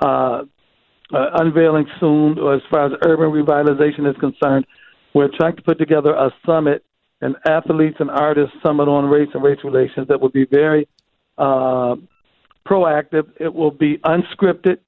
uh, 0.00 0.42
uh, 1.14 1.30
unveiling 1.34 1.86
soon, 2.00 2.38
or 2.38 2.54
as 2.54 2.62
far 2.70 2.86
as 2.86 2.92
urban 3.02 3.30
revitalization 3.30 4.08
is 4.10 4.16
concerned, 4.18 4.66
we're 5.14 5.30
trying 5.36 5.56
to 5.56 5.62
put 5.62 5.78
together 5.78 6.12
a 6.12 6.30
summit, 6.44 6.84
an 7.20 7.36
athletes 7.46 7.96
and 8.00 8.10
artists 8.10 8.54
summit 8.64 8.88
on 8.88 9.06
race 9.06 9.28
and 9.34 9.42
race 9.42 9.58
relations 9.64 10.08
that 10.08 10.20
will 10.20 10.30
be 10.30 10.44
very 10.44 10.88
uh, 11.38 11.94
proactive. 12.66 13.30
It 13.40 13.54
will 13.54 13.70
be 13.70 13.98
unscripted. 13.98 14.78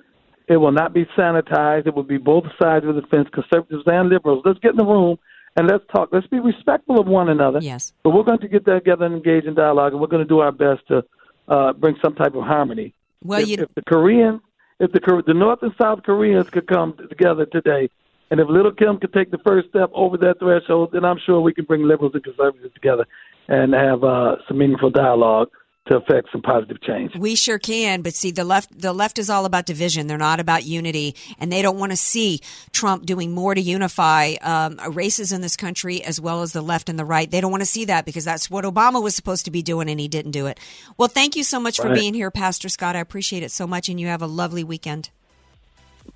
It 0.48 0.56
will 0.56 0.72
not 0.72 0.92
be 0.92 1.04
sanitized. 1.16 1.86
It 1.86 1.94
will 1.94 2.02
be 2.02 2.18
both 2.18 2.44
sides 2.60 2.84
of 2.86 2.94
the 2.96 3.02
fence, 3.02 3.28
conservatives 3.32 3.84
and 3.86 4.08
liberals. 4.08 4.42
Let's 4.44 4.58
get 4.58 4.72
in 4.72 4.76
the 4.76 4.84
room 4.84 5.18
and 5.56 5.68
let's 5.68 5.84
talk. 5.92 6.08
Let's 6.12 6.26
be 6.26 6.40
respectful 6.40 6.98
of 7.00 7.06
one 7.06 7.28
another. 7.28 7.60
Yes. 7.60 7.92
But 8.02 8.10
we're 8.10 8.22
going 8.22 8.40
to 8.40 8.48
get 8.48 8.64
together 8.64 9.04
and 9.04 9.14
engage 9.14 9.44
in 9.44 9.54
dialogue, 9.54 9.92
and 9.92 10.00
we're 10.00 10.08
going 10.08 10.22
to 10.22 10.28
do 10.28 10.40
our 10.40 10.52
best 10.52 10.86
to 10.88 11.04
uh, 11.48 11.72
bring 11.72 11.96
some 12.02 12.14
type 12.14 12.34
of 12.34 12.44
harmony. 12.44 12.94
Well, 13.24 13.40
if, 13.40 13.48
you- 13.48 13.56
if 13.64 13.74
the 13.74 13.82
Korean, 13.82 14.40
if 14.80 14.92
the 14.92 15.22
the 15.26 15.34
North 15.34 15.62
and 15.62 15.72
South 15.80 16.02
Koreans 16.04 16.48
could 16.50 16.66
come 16.66 16.94
together 17.08 17.46
today, 17.46 17.88
and 18.30 18.40
if 18.40 18.48
Little 18.48 18.72
Kim 18.72 18.98
could 18.98 19.12
take 19.12 19.30
the 19.30 19.38
first 19.38 19.68
step 19.70 19.90
over 19.94 20.16
that 20.18 20.38
threshold, 20.38 20.90
then 20.92 21.04
I'm 21.04 21.18
sure 21.24 21.40
we 21.40 21.54
can 21.54 21.64
bring 21.64 21.82
liberals 21.82 22.12
and 22.14 22.22
conservatives 22.22 22.74
together 22.74 23.06
and 23.48 23.72
have 23.72 24.04
uh, 24.04 24.36
some 24.46 24.58
meaningful 24.58 24.90
dialogue 24.90 25.48
to 25.88 25.96
affect 25.96 26.30
some 26.30 26.42
positive 26.42 26.80
change. 26.82 27.16
We 27.16 27.34
sure 27.34 27.58
can, 27.58 28.02
but 28.02 28.14
see 28.14 28.30
the 28.30 28.44
left 28.44 28.78
the 28.78 28.92
left 28.92 29.18
is 29.18 29.28
all 29.28 29.44
about 29.44 29.66
division. 29.66 30.06
They're 30.06 30.18
not 30.18 30.38
about 30.38 30.64
unity, 30.64 31.16
and 31.38 31.50
they 31.50 31.62
don't 31.62 31.78
want 31.78 31.92
to 31.92 31.96
see 31.96 32.40
Trump 32.72 33.06
doing 33.06 33.32
more 33.32 33.54
to 33.54 33.60
unify 33.60 34.34
um, 34.42 34.78
races 34.92 35.32
in 35.32 35.40
this 35.40 35.56
country 35.56 36.02
as 36.04 36.20
well 36.20 36.42
as 36.42 36.52
the 36.52 36.62
left 36.62 36.88
and 36.88 36.98
the 36.98 37.04
right. 37.04 37.30
They 37.30 37.40
don't 37.40 37.50
want 37.50 37.62
to 37.62 37.66
see 37.66 37.86
that 37.86 38.04
because 38.04 38.24
that's 38.24 38.50
what 38.50 38.64
Obama 38.64 39.02
was 39.02 39.14
supposed 39.14 39.46
to 39.46 39.50
be 39.50 39.62
doing, 39.62 39.88
and 39.88 39.98
he 39.98 40.08
didn't 40.08 40.32
do 40.32 40.46
it. 40.46 40.60
Well, 40.96 41.08
thank 41.08 41.36
you 41.36 41.42
so 41.42 41.58
much 41.58 41.78
for 41.78 41.92
being 41.92 42.14
here, 42.14 42.30
Pastor 42.30 42.68
Scott. 42.68 42.94
I 42.94 43.00
appreciate 43.00 43.42
it 43.42 43.50
so 43.50 43.66
much, 43.66 43.88
and 43.88 43.98
you 43.98 44.06
have 44.08 44.22
a 44.22 44.26
lovely 44.26 44.64
weekend. 44.64 45.10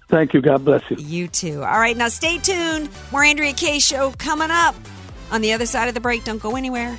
Thank 0.08 0.34
you. 0.34 0.42
God 0.42 0.64
bless 0.64 0.82
you. 0.90 0.96
You 0.98 1.28
too. 1.28 1.64
All 1.64 1.78
right, 1.78 1.96
now 1.96 2.08
stay 2.08 2.38
tuned. 2.38 2.90
More 3.10 3.24
Andrea 3.24 3.54
Kaye 3.54 3.78
show 3.78 4.12
coming 4.18 4.50
up 4.50 4.74
on 5.30 5.40
the 5.40 5.54
other 5.54 5.64
side 5.64 5.88
of 5.88 5.94
the 5.94 6.00
break. 6.00 6.24
Don't 6.24 6.40
go 6.42 6.56
anywhere. 6.56 6.98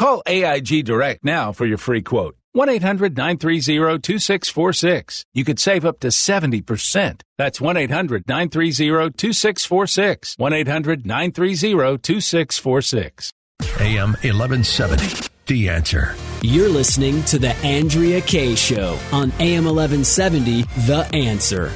Call 0.00 0.22
AIG 0.24 0.86
Direct 0.86 1.22
now 1.22 1.52
for 1.52 1.66
your 1.66 1.76
free 1.76 2.00
quote. 2.00 2.34
1 2.52 2.70
800 2.70 3.18
930 3.18 3.98
2646. 3.98 5.26
You 5.34 5.44
could 5.44 5.60
save 5.60 5.84
up 5.84 6.00
to 6.00 6.08
70%. 6.08 7.20
That's 7.36 7.60
1 7.60 7.76
800 7.76 8.26
930 8.26 9.10
2646. 9.10 10.36
1 10.38 10.52
800 10.54 11.06
930 11.06 11.98
2646. 11.98 13.30
AM 13.78 14.12
1170. 14.22 15.28
The 15.44 15.68
answer. 15.68 16.14
You're 16.40 16.70
listening 16.70 17.22
to 17.24 17.38
The 17.38 17.54
Andrea 17.56 18.22
Kaye 18.22 18.54
Show 18.54 18.98
on 19.12 19.30
AM 19.32 19.66
1170, 19.66 20.62
The 20.86 21.10
Answer. 21.12 21.70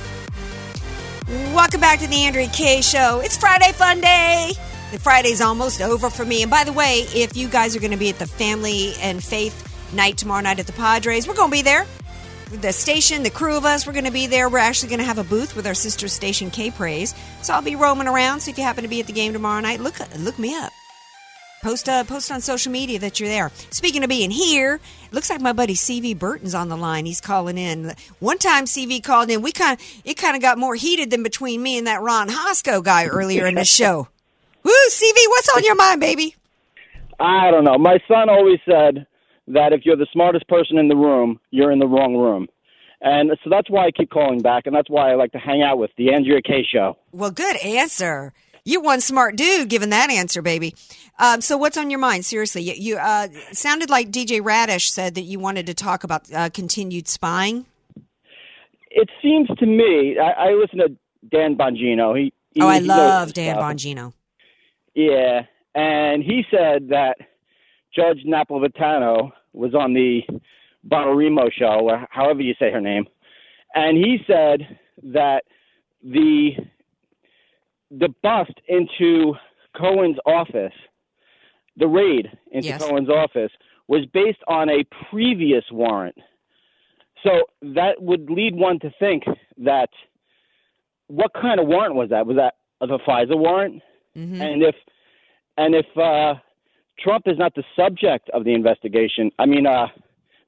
Welcome 1.52 1.80
back 1.82 1.98
to 1.98 2.06
the 2.06 2.24
Andrea 2.24 2.48
Kaye 2.48 2.80
Show. 2.80 3.20
It's 3.22 3.36
Friday 3.36 3.72
Fun 3.72 4.00
Day. 4.00 4.52
Friday's 4.98 5.40
almost 5.40 5.80
over 5.80 6.10
for 6.10 6.24
me. 6.24 6.42
And 6.42 6.50
by 6.50 6.64
the 6.64 6.72
way, 6.72 7.06
if 7.14 7.36
you 7.36 7.48
guys 7.48 7.74
are 7.76 7.80
going 7.80 7.90
to 7.90 7.96
be 7.96 8.10
at 8.10 8.18
the 8.18 8.26
Family 8.26 8.92
and 9.00 9.22
Faith 9.22 9.92
night 9.94 10.16
tomorrow 10.18 10.42
night 10.42 10.58
at 10.58 10.66
the 10.66 10.72
Padres, 10.72 11.26
we're 11.26 11.34
going 11.34 11.50
to 11.50 11.56
be 11.56 11.62
there. 11.62 11.86
The 12.50 12.72
station, 12.72 13.22
the 13.22 13.30
crew 13.30 13.56
of 13.56 13.64
us, 13.64 13.86
we're 13.86 13.92
going 13.92 14.04
to 14.04 14.12
be 14.12 14.26
there. 14.26 14.48
We're 14.48 14.58
actually 14.58 14.90
going 14.90 15.00
to 15.00 15.06
have 15.06 15.18
a 15.18 15.24
booth 15.24 15.56
with 15.56 15.66
our 15.66 15.74
sister 15.74 16.08
station, 16.08 16.50
K 16.50 16.70
Praise. 16.70 17.14
So 17.42 17.54
I'll 17.54 17.62
be 17.62 17.76
roaming 17.76 18.06
around. 18.06 18.40
So 18.40 18.50
if 18.50 18.58
you 18.58 18.64
happen 18.64 18.84
to 18.84 18.88
be 18.88 19.00
at 19.00 19.06
the 19.06 19.12
game 19.12 19.32
tomorrow 19.32 19.60
night, 19.60 19.80
look 19.80 19.98
look 20.18 20.38
me 20.38 20.54
up. 20.54 20.72
Post 21.64 21.88
uh, 21.88 22.04
post 22.04 22.30
on 22.30 22.42
social 22.42 22.70
media 22.70 22.98
that 22.98 23.18
you're 23.18 23.28
there. 23.28 23.50
Speaking 23.70 24.04
of 24.04 24.10
being 24.10 24.30
here, 24.30 24.80
looks 25.12 25.30
like 25.30 25.40
my 25.40 25.54
buddy 25.54 25.74
CV 25.74 26.16
Burton's 26.16 26.54
on 26.54 26.68
the 26.68 26.76
line. 26.76 27.06
He's 27.06 27.22
calling 27.22 27.56
in. 27.56 27.94
One 28.18 28.36
time 28.36 28.66
CV 28.66 29.02
called 29.02 29.30
in. 29.30 29.40
We 29.40 29.50
kind 29.50 29.80
of 29.80 29.86
it 30.04 30.18
kind 30.18 30.36
of 30.36 30.42
got 30.42 30.58
more 30.58 30.74
heated 30.74 31.10
than 31.10 31.22
between 31.22 31.62
me 31.62 31.78
and 31.78 31.86
that 31.86 32.02
Ron 32.02 32.28
Hosco 32.28 32.84
guy 32.84 33.06
earlier 33.06 33.46
in 33.46 33.54
the 33.54 33.64
show. 33.64 34.08
Woo, 34.64 34.72
CV, 34.88 35.16
what's 35.28 35.54
on 35.54 35.64
your 35.64 35.74
mind, 35.74 36.00
baby? 36.00 36.34
I 37.20 37.50
don't 37.50 37.64
know. 37.64 37.78
My 37.78 37.98
son 38.08 38.28
always 38.28 38.58
said 38.68 39.06
that 39.48 39.72
if 39.72 39.84
you're 39.84 39.96
the 39.96 40.06
smartest 40.12 40.48
person 40.48 40.78
in 40.78 40.88
the 40.88 40.96
room, 40.96 41.38
you're 41.50 41.70
in 41.70 41.78
the 41.78 41.86
wrong 41.86 42.16
room. 42.16 42.48
And 43.00 43.30
so 43.44 43.50
that's 43.50 43.68
why 43.68 43.84
I 43.84 43.90
keep 43.90 44.10
calling 44.10 44.40
back, 44.40 44.66
and 44.66 44.74
that's 44.74 44.88
why 44.88 45.10
I 45.10 45.14
like 45.14 45.32
to 45.32 45.38
hang 45.38 45.62
out 45.62 45.78
with 45.78 45.90
the 45.98 46.14
Andrea 46.14 46.40
Kaye 46.40 46.66
show. 46.70 46.96
Well, 47.12 47.30
good 47.30 47.56
answer. 47.58 48.32
You 48.64 48.80
one 48.80 49.02
smart 49.02 49.36
dude 49.36 49.68
giving 49.68 49.90
that 49.90 50.10
answer, 50.10 50.40
baby. 50.40 50.74
Um, 51.18 51.42
so, 51.42 51.58
what's 51.58 51.76
on 51.76 51.90
your 51.90 51.98
mind? 51.98 52.24
Seriously, 52.24 52.62
you, 52.62 52.72
you 52.72 52.96
uh, 52.96 53.28
sounded 53.52 53.90
like 53.90 54.10
DJ 54.10 54.42
Radish 54.42 54.90
said 54.90 55.16
that 55.16 55.22
you 55.22 55.38
wanted 55.38 55.66
to 55.66 55.74
talk 55.74 56.02
about 56.02 56.32
uh, 56.32 56.48
continued 56.48 57.06
spying. 57.06 57.66
It 58.90 59.10
seems 59.20 59.48
to 59.58 59.66
me, 59.66 60.16
I, 60.18 60.48
I 60.48 60.52
listen 60.52 60.78
to 60.78 60.96
Dan 61.30 61.56
Bongino. 61.56 62.18
He, 62.18 62.32
he 62.52 62.62
oh, 62.62 62.68
I 62.68 62.78
love 62.78 63.34
Dan 63.34 63.56
stuff. 63.56 63.64
Bongino. 63.64 64.14
Yeah, 64.94 65.42
and 65.74 66.22
he 66.22 66.44
said 66.50 66.88
that 66.88 67.16
Judge 67.94 68.24
Napolitano 68.26 69.32
was 69.52 69.74
on 69.74 69.92
the 69.92 70.20
Bonarimo 70.88 71.50
show, 71.52 71.88
or 71.90 72.06
however 72.10 72.42
you 72.42 72.54
say 72.58 72.70
her 72.70 72.80
name, 72.80 73.06
and 73.74 73.96
he 73.96 74.18
said 74.26 74.78
that 75.02 75.44
the 76.02 76.50
the 77.90 78.08
bust 78.22 78.52
into 78.68 79.34
Cohen's 79.76 80.18
office, 80.26 80.72
the 81.76 81.86
raid 81.86 82.30
into 82.50 82.68
Yes. 82.68 82.82
Cohen's 82.82 83.08
office, 83.08 83.52
was 83.88 84.04
based 84.12 84.42
on 84.48 84.68
a 84.68 84.84
previous 85.10 85.64
warrant. 85.70 86.16
So 87.22 87.42
that 87.62 88.00
would 88.00 88.28
lead 88.30 88.54
one 88.54 88.78
to 88.80 88.90
think 88.98 89.24
that 89.58 89.90
what 91.06 91.32
kind 91.34 91.60
of 91.60 91.66
warrant 91.66 91.94
was 91.94 92.10
that? 92.10 92.26
Was 92.26 92.36
that 92.36 92.54
the 92.80 92.98
FISA 92.98 93.36
warrant? 93.36 93.82
Mm-hmm. 94.16 94.40
And 94.40 94.62
if 94.62 94.74
and 95.56 95.74
if 95.74 95.86
uh, 95.96 96.34
Trump 96.98 97.24
is 97.26 97.38
not 97.38 97.54
the 97.54 97.64
subject 97.76 98.30
of 98.30 98.44
the 98.44 98.54
investigation, 98.54 99.30
I 99.38 99.46
mean 99.46 99.66
uh, 99.66 99.88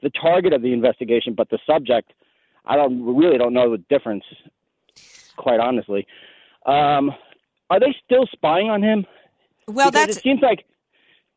the 0.03 0.11
target 0.11 0.53
of 0.53 0.63
the 0.63 0.73
investigation, 0.73 1.35
but 1.35 1.51
the 1.51 1.59
subject, 1.67 2.13
I 2.65 2.77
don't 2.77 3.17
really 3.17 3.39
don't 3.39 3.55
know 3.55 3.71
the 3.71 3.83
difference. 3.89 4.25
Quite 5.37 5.61
honestly, 5.61 6.07
um, 6.65 7.13
are 7.69 7.79
they 7.79 7.95
still 8.05 8.27
spying 8.33 8.71
on 8.71 8.83
him? 8.83 9.07
Well, 9.67 9.91
Because 9.91 10.07
that's 10.07 10.17
it 10.19 10.23
seems 10.23 10.41
like. 10.41 10.65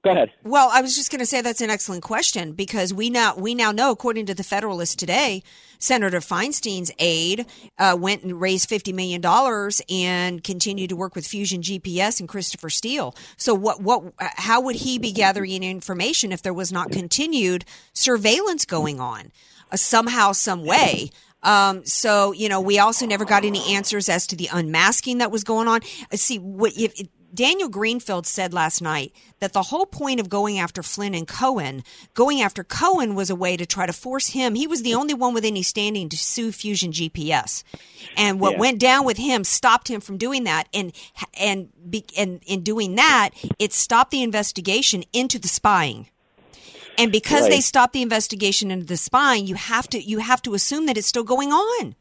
Go 0.02 0.12
ahead. 0.12 0.32
Well, 0.44 0.70
I 0.72 0.82
was 0.82 0.96
just 0.96 1.12
going 1.12 1.20
to 1.20 1.26
say 1.26 1.42
that's 1.42 1.60
an 1.60 1.70
excellent 1.70 2.04
question 2.04 2.54
because 2.54 2.94
we 2.94 3.10
now 3.10 3.36
we 3.36 3.54
now 3.54 3.74
know, 3.74 3.92
according 3.92 4.28
to 4.28 4.34
the 4.34 4.46
Federalist 4.46 4.98
today, 4.98 5.44
Senator 5.78 6.22
Feinstein's 6.22 6.90
aide 7.00 7.46
uh, 7.78 7.98
went 8.00 8.24
and 8.24 8.40
raised 8.40 8.70
fifty 8.70 8.94
million 8.94 9.20
dollars 9.20 9.82
and 9.90 10.42
continued 10.42 10.92
to 10.92 10.96
work 10.96 11.16
with 11.16 11.28
Fusion 11.28 11.62
GPS 11.62 12.22
and 12.22 12.30
Christopher 12.30 12.70
Steele. 12.70 13.14
So, 13.36 13.54
what 13.54 13.82
what 13.82 14.14
how 14.18 14.62
would 14.62 14.78
he 14.78 15.00
be 15.00 15.12
gathering 15.12 15.64
information 15.64 16.32
if 16.32 16.42
there 16.42 16.54
was 16.54 16.72
not 16.72 16.92
continued 16.92 17.66
surveillance 17.92 18.64
going 18.64 19.02
on 19.02 19.34
uh, 19.70 19.76
somehow, 19.76 20.32
some 20.32 20.64
way? 20.64 21.10
Um, 21.44 21.86
so 21.86 22.32
you 22.32 22.48
know, 22.48 22.62
we 22.62 22.80
also 22.80 23.06
never 23.06 23.26
got 23.26 23.44
any 23.44 23.74
answers 23.76 24.08
as 24.08 24.26
to 24.28 24.38
the 24.38 24.48
unmasking 24.52 25.18
that 25.18 25.30
was 25.30 25.44
going 25.44 25.68
on. 25.68 25.82
Uh, 26.10 26.16
See, 26.16 26.40
what 26.40 26.72
if 26.78 26.94
Daniel 27.34 27.70
Greenfield 27.70 28.26
said 28.26 28.54
last 28.54 28.82
night 28.82 29.14
that 29.40 29.54
the 29.54 29.64
whole 29.64 29.86
point 29.86 30.20
of 30.20 30.30
going 30.30 30.60
after 30.60 30.82
Flynn 30.84 31.14
and 31.14 31.28
Cohen, 31.28 31.84
going 32.14 32.42
after 32.42 32.64
Cohen 32.64 33.16
was 33.16 33.30
a 33.30 33.36
way 33.36 33.56
to 33.56 33.66
try 33.66 33.86
to 33.86 33.94
force 33.94 34.28
him. 34.30 34.56
He 34.56 34.68
was 34.68 34.82
the 34.84 34.96
only 34.96 35.14
one 35.14 35.34
with 35.34 35.46
any 35.46 35.62
standing 35.64 36.10
to 36.10 36.18
sue 36.18 36.52
Fusion 36.52 36.92
GPS. 36.92 37.64
And 38.18 38.40
what 38.40 38.54
Yeah. 38.54 38.60
went 38.60 38.80
down 38.80 39.06
with 39.06 39.18
him 39.18 39.44
stopped 39.44 39.88
him 39.90 40.02
from 40.02 40.18
doing 40.18 40.44
that. 40.46 40.68
And, 40.74 40.92
and, 41.40 41.70
and 42.18 42.42
in 42.46 42.62
doing 42.64 42.96
that, 42.96 43.30
it 43.60 43.74
stopped 43.74 44.12
the 44.12 44.24
investigation 44.24 45.04
into 45.14 45.40
the 45.40 45.48
spying. 45.48 46.10
And 46.98 47.12
because 47.12 47.48
they 47.48 47.62
stopped 47.62 47.94
the 47.94 48.02
investigation 48.02 48.72
into 48.72 48.86
the 48.86 48.98
spying, 48.98 49.48
you 49.48 49.56
have 49.56 49.88
to, 49.90 50.02
you 50.02 50.20
have 50.20 50.42
to 50.42 50.54
assume 50.54 50.86
that 50.88 50.98
it's 50.98 51.08
still 51.08 51.24
going 51.24 51.52
on. 51.54 51.96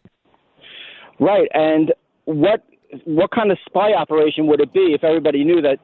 Right, 1.21 1.49
and 1.55 1.93
what 2.25 2.65
what 3.05 3.31
kind 3.31 3.51
of 3.51 3.59
spy 3.67 3.93
operation 3.93 4.47
would 4.47 4.61
it 4.61 4.73
be 4.73 4.95
if 4.95 5.05
everybody 5.05 5.45
knew 5.45 5.61
that 5.63 5.79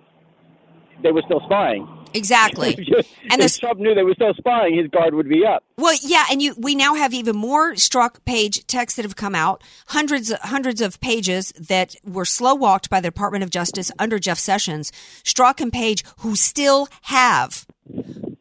they 1.02 1.12
were 1.12 1.22
still 1.26 1.40
spying? 1.44 1.86
Exactly. 2.14 2.74
and 3.30 3.42
if 3.42 3.58
Trump 3.58 3.80
knew 3.80 3.94
they 3.94 4.04
were 4.04 4.14
still 4.14 4.32
spying, 4.34 4.76
his 4.76 4.86
guard 4.88 5.14
would 5.14 5.28
be 5.28 5.44
up. 5.44 5.64
Well, 5.76 5.96
yeah, 6.00 6.24
and 6.30 6.40
you 6.40 6.54
we 6.56 6.74
now 6.74 6.94
have 6.94 7.12
even 7.12 7.36
more 7.36 7.72
Strzok 7.74 8.24
Page 8.24 8.66
texts 8.66 8.96
that 8.96 9.04
have 9.04 9.16
come 9.16 9.34
out, 9.34 9.62
hundreds 9.88 10.32
hundreds 10.32 10.80
of 10.80 11.00
pages 11.00 11.52
that 11.58 11.96
were 12.04 12.24
slow 12.24 12.54
walked 12.54 12.88
by 12.88 13.00
the 13.00 13.08
Department 13.08 13.42
of 13.42 13.50
Justice 13.50 13.90
under 13.98 14.18
Jeff 14.18 14.38
Sessions, 14.38 14.92
Strzok 15.24 15.60
and 15.60 15.72
Page, 15.72 16.04
who 16.18 16.36
still 16.36 16.88
have 17.02 17.66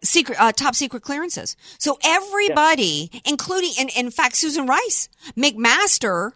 secret 0.03 0.39
uh, 0.39 0.51
top 0.51 0.75
secret 0.75 1.01
clearances. 1.01 1.55
So 1.79 1.97
everybody, 2.03 3.09
including 3.25 3.73
and 3.79 3.89
in 3.95 4.11
fact 4.11 4.35
Susan 4.35 4.67
Rice, 4.67 5.09
McMaster 5.35 6.33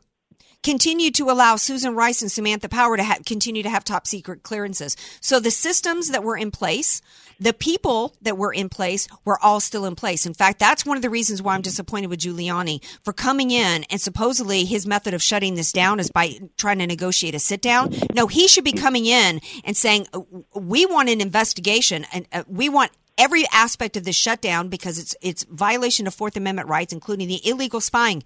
continued 0.67 1.15
to 1.15 1.29
allow 1.29 1.55
Susan 1.55 1.95
Rice 1.95 2.21
and 2.21 2.29
Samantha 2.29 2.67
Power 2.67 2.97
to 2.97 3.03
ha- 3.05 3.19
continue 3.25 3.63
to 3.63 3.69
have 3.69 3.85
top 3.85 4.05
secret 4.05 4.43
clearances. 4.43 4.97
So 5.21 5.39
the 5.39 5.49
systems 5.49 6.09
that 6.09 6.25
were 6.25 6.35
in 6.35 6.51
place, 6.51 7.01
the 7.39 7.53
people 7.53 8.17
that 8.21 8.37
were 8.37 8.51
in 8.51 8.67
place 8.67 9.07
were 9.23 9.39
all 9.41 9.61
still 9.61 9.85
in 9.85 9.95
place. 9.95 10.25
In 10.25 10.33
fact, 10.33 10.59
that's 10.59 10.85
one 10.85 10.97
of 10.97 11.03
the 11.03 11.09
reasons 11.09 11.41
why 11.41 11.55
I'm 11.55 11.61
disappointed 11.61 12.07
with 12.09 12.19
Giuliani 12.19 12.83
for 13.01 13.13
coming 13.13 13.51
in 13.51 13.85
and 13.85 14.01
supposedly 14.01 14.65
his 14.65 14.85
method 14.85 15.13
of 15.13 15.23
shutting 15.23 15.55
this 15.55 15.71
down 15.71 16.01
is 16.01 16.11
by 16.11 16.37
trying 16.57 16.79
to 16.79 16.87
negotiate 16.87 17.33
a 17.33 17.39
sit 17.39 17.61
down. 17.61 17.95
No, 18.13 18.27
he 18.27 18.49
should 18.49 18.65
be 18.65 18.73
coming 18.73 19.05
in 19.05 19.39
and 19.63 19.77
saying, 19.77 20.07
"Uh, 20.11 20.19
we 20.53 20.85
want 20.85 21.07
an 21.07 21.21
investigation 21.21 22.05
and 22.11 22.27
uh, 22.33 22.43
we 22.45 22.67
want 22.67 22.91
every 23.17 23.45
aspect 23.53 23.95
of 23.95 24.03
this 24.03 24.17
shutdown 24.17 24.67
because 24.67 24.99
it's 24.99 25.15
it's 25.21 25.43
violation 25.45 26.07
of 26.07 26.13
Fourth 26.13 26.35
Amendment 26.35 26.67
rights, 26.67 26.91
including 26.91 27.29
the 27.29 27.39
illegal 27.47 27.79
spying 27.79 28.21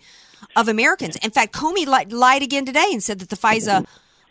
of 0.55 0.67
Americans. 0.67 1.15
In 1.17 1.31
fact, 1.31 1.53
Comey 1.53 1.85
li- 1.85 2.13
lied 2.13 2.41
again 2.41 2.65
today 2.65 2.87
and 2.91 3.03
said 3.03 3.19
that 3.19 3.29
the 3.29 3.35
FISA, 3.35 3.85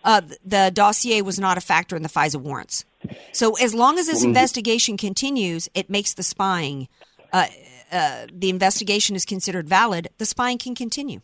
uh, 0.05 0.21
the 0.45 0.71
dossier 0.73 1.23
was 1.23 1.39
not 1.39 1.59
a 1.59 1.61
factor 1.61 1.97
in 1.97 2.03
the 2.03 2.09
FISA 2.09 2.37
warrants. 2.37 2.85
So 3.33 3.55
as 3.55 3.75
long 3.75 3.99
as 3.99 4.07
this 4.07 4.23
investigation 4.23 4.97
continues, 4.97 5.69
it 5.75 5.89
makes 5.89 6.15
the 6.15 6.23
spying. 6.23 6.89
Uh, 7.33 7.47
uh, 7.91 8.27
the 8.33 8.51
investigation 8.51 9.17
is 9.17 9.25
considered 9.25 9.69
valid. 9.69 10.09
The 10.19 10.27
spying 10.27 10.59
can 10.59 10.75
continue. 10.75 11.21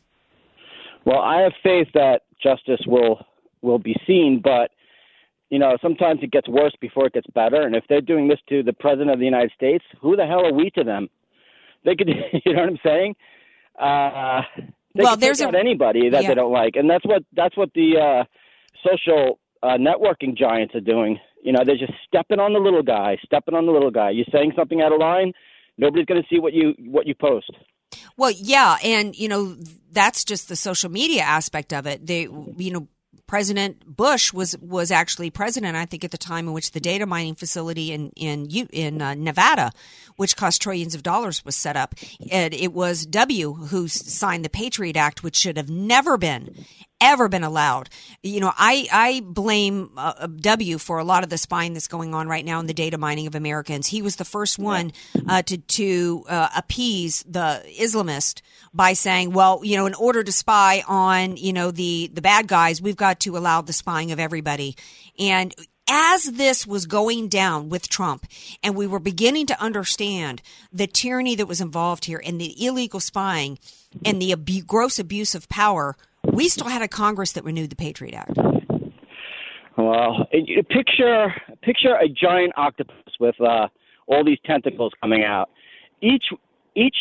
Well, 1.05 1.21
I 1.21 1.43
have 1.43 1.53
faith 1.63 1.89
that 1.95 2.23
justice 2.43 2.81
will 2.87 3.25
will 3.63 3.79
be 3.79 3.97
seen, 4.07 4.41
but 4.43 4.71
you 5.51 5.59
know, 5.59 5.77
sometimes 5.81 6.21
it 6.23 6.33
gets 6.33 6.49
worse 6.49 6.75
before 6.81 7.07
it 7.07 7.13
gets 7.13 7.27
better. 7.29 7.63
And 7.63 7.77
if 7.77 7.85
they're 7.89 8.01
doing 8.01 8.29
this 8.29 8.41
to 8.49 8.63
the 8.63 8.73
president 8.73 9.11
of 9.11 9.19
the 9.19 9.25
United 9.25 9.53
States, 9.53 9.85
who 10.01 10.17
the 10.17 10.27
hell 10.27 10.45
are 10.45 10.53
we 10.53 10.71
to 10.71 10.83
them? 10.83 11.09
They 11.85 11.95
could, 11.95 12.09
you 12.45 12.53
know 12.53 12.63
what 12.63 12.69
I'm 12.69 12.79
saying? 12.85 13.17
Uh, 13.79 14.43
they 14.97 15.03
Well, 15.05 15.17
there's 15.17 15.41
a- 15.41 15.49
anybody 15.57 16.11
that 16.11 16.23
yeah. 16.23 16.29
they 16.29 16.35
don't 16.35 16.53
like, 16.53 16.77
and 16.77 16.89
that's 16.89 17.05
what 17.05 17.23
that's 17.35 17.57
what 17.57 17.71
the 17.75 17.99
uh, 17.99 18.25
social 18.89 19.39
uh, 19.63 19.77
networking 19.79 20.37
giants 20.37 20.75
are 20.75 20.81
doing. 20.81 21.19
You 21.43 21.53
know, 21.53 21.61
they're 21.65 21.77
just 21.77 21.93
stepping 22.07 22.41
on 22.41 22.53
the 22.53 22.59
little 22.59 22.83
guy, 22.83 23.19
stepping 23.25 23.55
on 23.55 23.67
the 23.67 23.73
little 23.73 23.91
guy. 23.91 24.11
You're 24.11 24.27
saying 24.33 24.53
something 24.57 24.81
out 24.83 24.93
of 24.93 24.99
line, 24.99 25.33
nobody's 25.79 26.07
going 26.07 26.21
to 26.21 26.29
see 26.29 26.41
what 26.41 26.53
you 26.53 26.75
what 26.87 27.07
you 27.07 27.15
post. 27.15 27.51
Well, 28.17 28.31
yeah, 28.31 28.77
and 28.83 29.17
you 29.17 29.29
know 29.29 29.57
that's 29.93 30.25
just 30.25 30.49
the 30.49 30.57
social 30.57 30.91
media 30.91 31.23
aspect 31.23 31.73
of 31.73 31.87
it. 31.87 32.07
They, 32.07 32.23
you 32.23 32.71
know, 32.73 32.89
President 33.27 33.97
Bush 33.97 34.33
was 34.33 34.57
was 34.59 34.91
actually 34.91 35.31
president, 35.31 35.77
I 35.77 35.85
think, 35.85 36.05
at 36.05 36.13
the 36.13 36.19
time 36.19 36.47
in 36.47 36.55
which 36.55 36.71
the 36.71 36.81
data 36.81 37.07
mining 37.07 37.35
facility 37.35 37.93
in 37.93 38.11
in 38.17 38.47
in 38.51 39.03
uh, 39.03 39.15
Nevada, 39.15 39.73
which 40.17 40.37
cost 40.37 40.63
trillions 40.63 40.95
of 40.95 41.03
dollars, 41.03 41.45
was 41.45 41.57
set 41.57 41.77
up. 41.77 41.95
And 42.31 42.55
it 42.55 42.73
was 42.73 43.05
W 43.07 43.55
who 43.55 43.89
signed 43.89 44.45
the 44.45 44.51
Patriot 44.51 44.97
Act, 44.97 45.23
which 45.23 45.37
should 45.37 45.57
have 45.57 45.71
never 45.71 46.17
been 46.17 46.65
ever 47.01 47.29
been 47.29 47.45
allowed. 47.45 47.89
You 48.23 48.41
know, 48.41 48.53
I 48.57 48.87
I 48.93 49.23
blame 49.25 49.91
uh, 49.97 50.27
W 50.27 50.79
for 50.79 50.99
a 50.99 51.05
lot 51.05 51.25
of 51.25 51.31
the 51.31 51.39
spying 51.39 51.73
that's 51.73 51.89
going 51.89 52.15
on 52.15 52.29
right 52.29 52.45
now 52.45 52.61
in 52.61 52.67
the 52.67 52.75
data 52.75 52.99
mining 52.99 53.27
of 53.27 53.35
Americans. 53.35 53.89
He 53.89 54.03
was 54.03 54.17
the 54.17 54.25
first 54.25 54.59
one 54.59 54.93
uh, 55.29 55.43
to 55.43 55.59
to 55.59 56.25
uh, 56.29 56.49
appease 56.57 57.25
the 57.29 57.63
Islamist 57.79 58.43
by 58.73 58.93
saying, 58.93 59.33
well, 59.33 59.61
you 59.63 59.77
know, 59.77 59.87
in 59.87 59.95
order 59.95 60.23
to 60.23 60.33
spy 60.33 60.83
on 60.87 61.37
you 61.37 61.53
know 61.53 61.71
the 61.71 62.11
the 62.13 62.23
bad 62.23 62.49
guys, 62.49 62.81
we've 62.81 62.97
got 62.97 63.21
to 63.21 63.37
allow 63.37 63.61
the 63.61 63.73
spying 63.73 64.13
of 64.13 64.21
everybody. 64.21 64.77
And 65.19 65.55
as 65.89 66.25
this 66.25 66.67
was 66.67 66.87
going 66.87 67.29
down 67.29 67.69
with 67.69 67.89
Trump, 67.89 68.27
and 68.63 68.75
we 68.75 68.87
were 68.87 68.99
beginning 68.99 69.47
to 69.47 69.61
understand 69.63 70.43
the 70.73 70.87
tyranny 70.87 71.37
that 71.37 71.47
was 71.47 71.61
involved 71.61 72.07
here, 72.07 72.21
and 72.25 72.41
the 72.41 72.65
illegal 72.65 73.01
spying, 73.01 73.59
and 74.05 74.21
the 74.21 74.35
gross 74.67 74.99
abuse 74.99 75.35
of 75.35 75.49
power, 75.49 75.97
we 76.33 76.49
still 76.49 76.69
had 76.69 76.83
a 76.83 76.89
Congress 76.89 77.33
that 77.33 77.45
renewed 77.45 77.71
the 77.71 77.77
Patriot 77.77 78.15
Act. 78.15 78.39
Well, 79.77 80.27
picture 80.71 81.35
picture 81.63 81.95
a 81.97 82.09
giant 82.09 82.53
octopus 82.57 82.97
with 83.21 83.39
uh, 83.41 83.69
all 84.07 84.25
these 84.25 84.39
tentacles 84.45 84.93
coming 85.03 85.25
out. 85.25 85.51
Each 86.01 86.25
each 86.75 86.97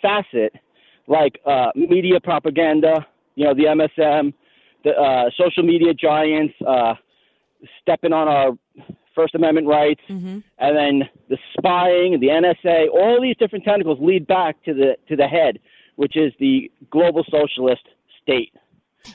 facet, 0.00 0.54
like 1.06 1.40
uh, 1.46 1.70
media 1.74 2.20
propaganda, 2.20 3.06
you 3.34 3.44
know, 3.44 3.54
the 3.54 3.64
MSM, 3.64 4.32
the 4.84 4.90
uh, 4.90 5.30
social 5.36 5.62
media 5.62 5.92
giants 5.94 6.54
uh, 6.66 6.94
stepping 7.82 8.12
on 8.12 8.28
our 8.28 8.52
First 9.14 9.34
Amendment 9.34 9.66
rights, 9.66 10.00
and 10.58 10.76
then 10.76 11.02
the 11.28 11.38
spying, 11.56 12.18
the 12.20 12.28
NSA, 12.28 12.88
all 12.92 13.20
these 13.22 13.36
different 13.38 13.64
tentacles 13.64 13.98
lead 14.00 14.26
back 14.26 14.62
to 14.64 14.74
the 14.74 14.96
to 15.08 15.16
the 15.16 15.26
head, 15.26 15.58
which 15.96 16.16
is 16.16 16.32
the 16.40 16.70
global 16.90 17.24
socialist 17.30 17.82
state. 18.24 18.52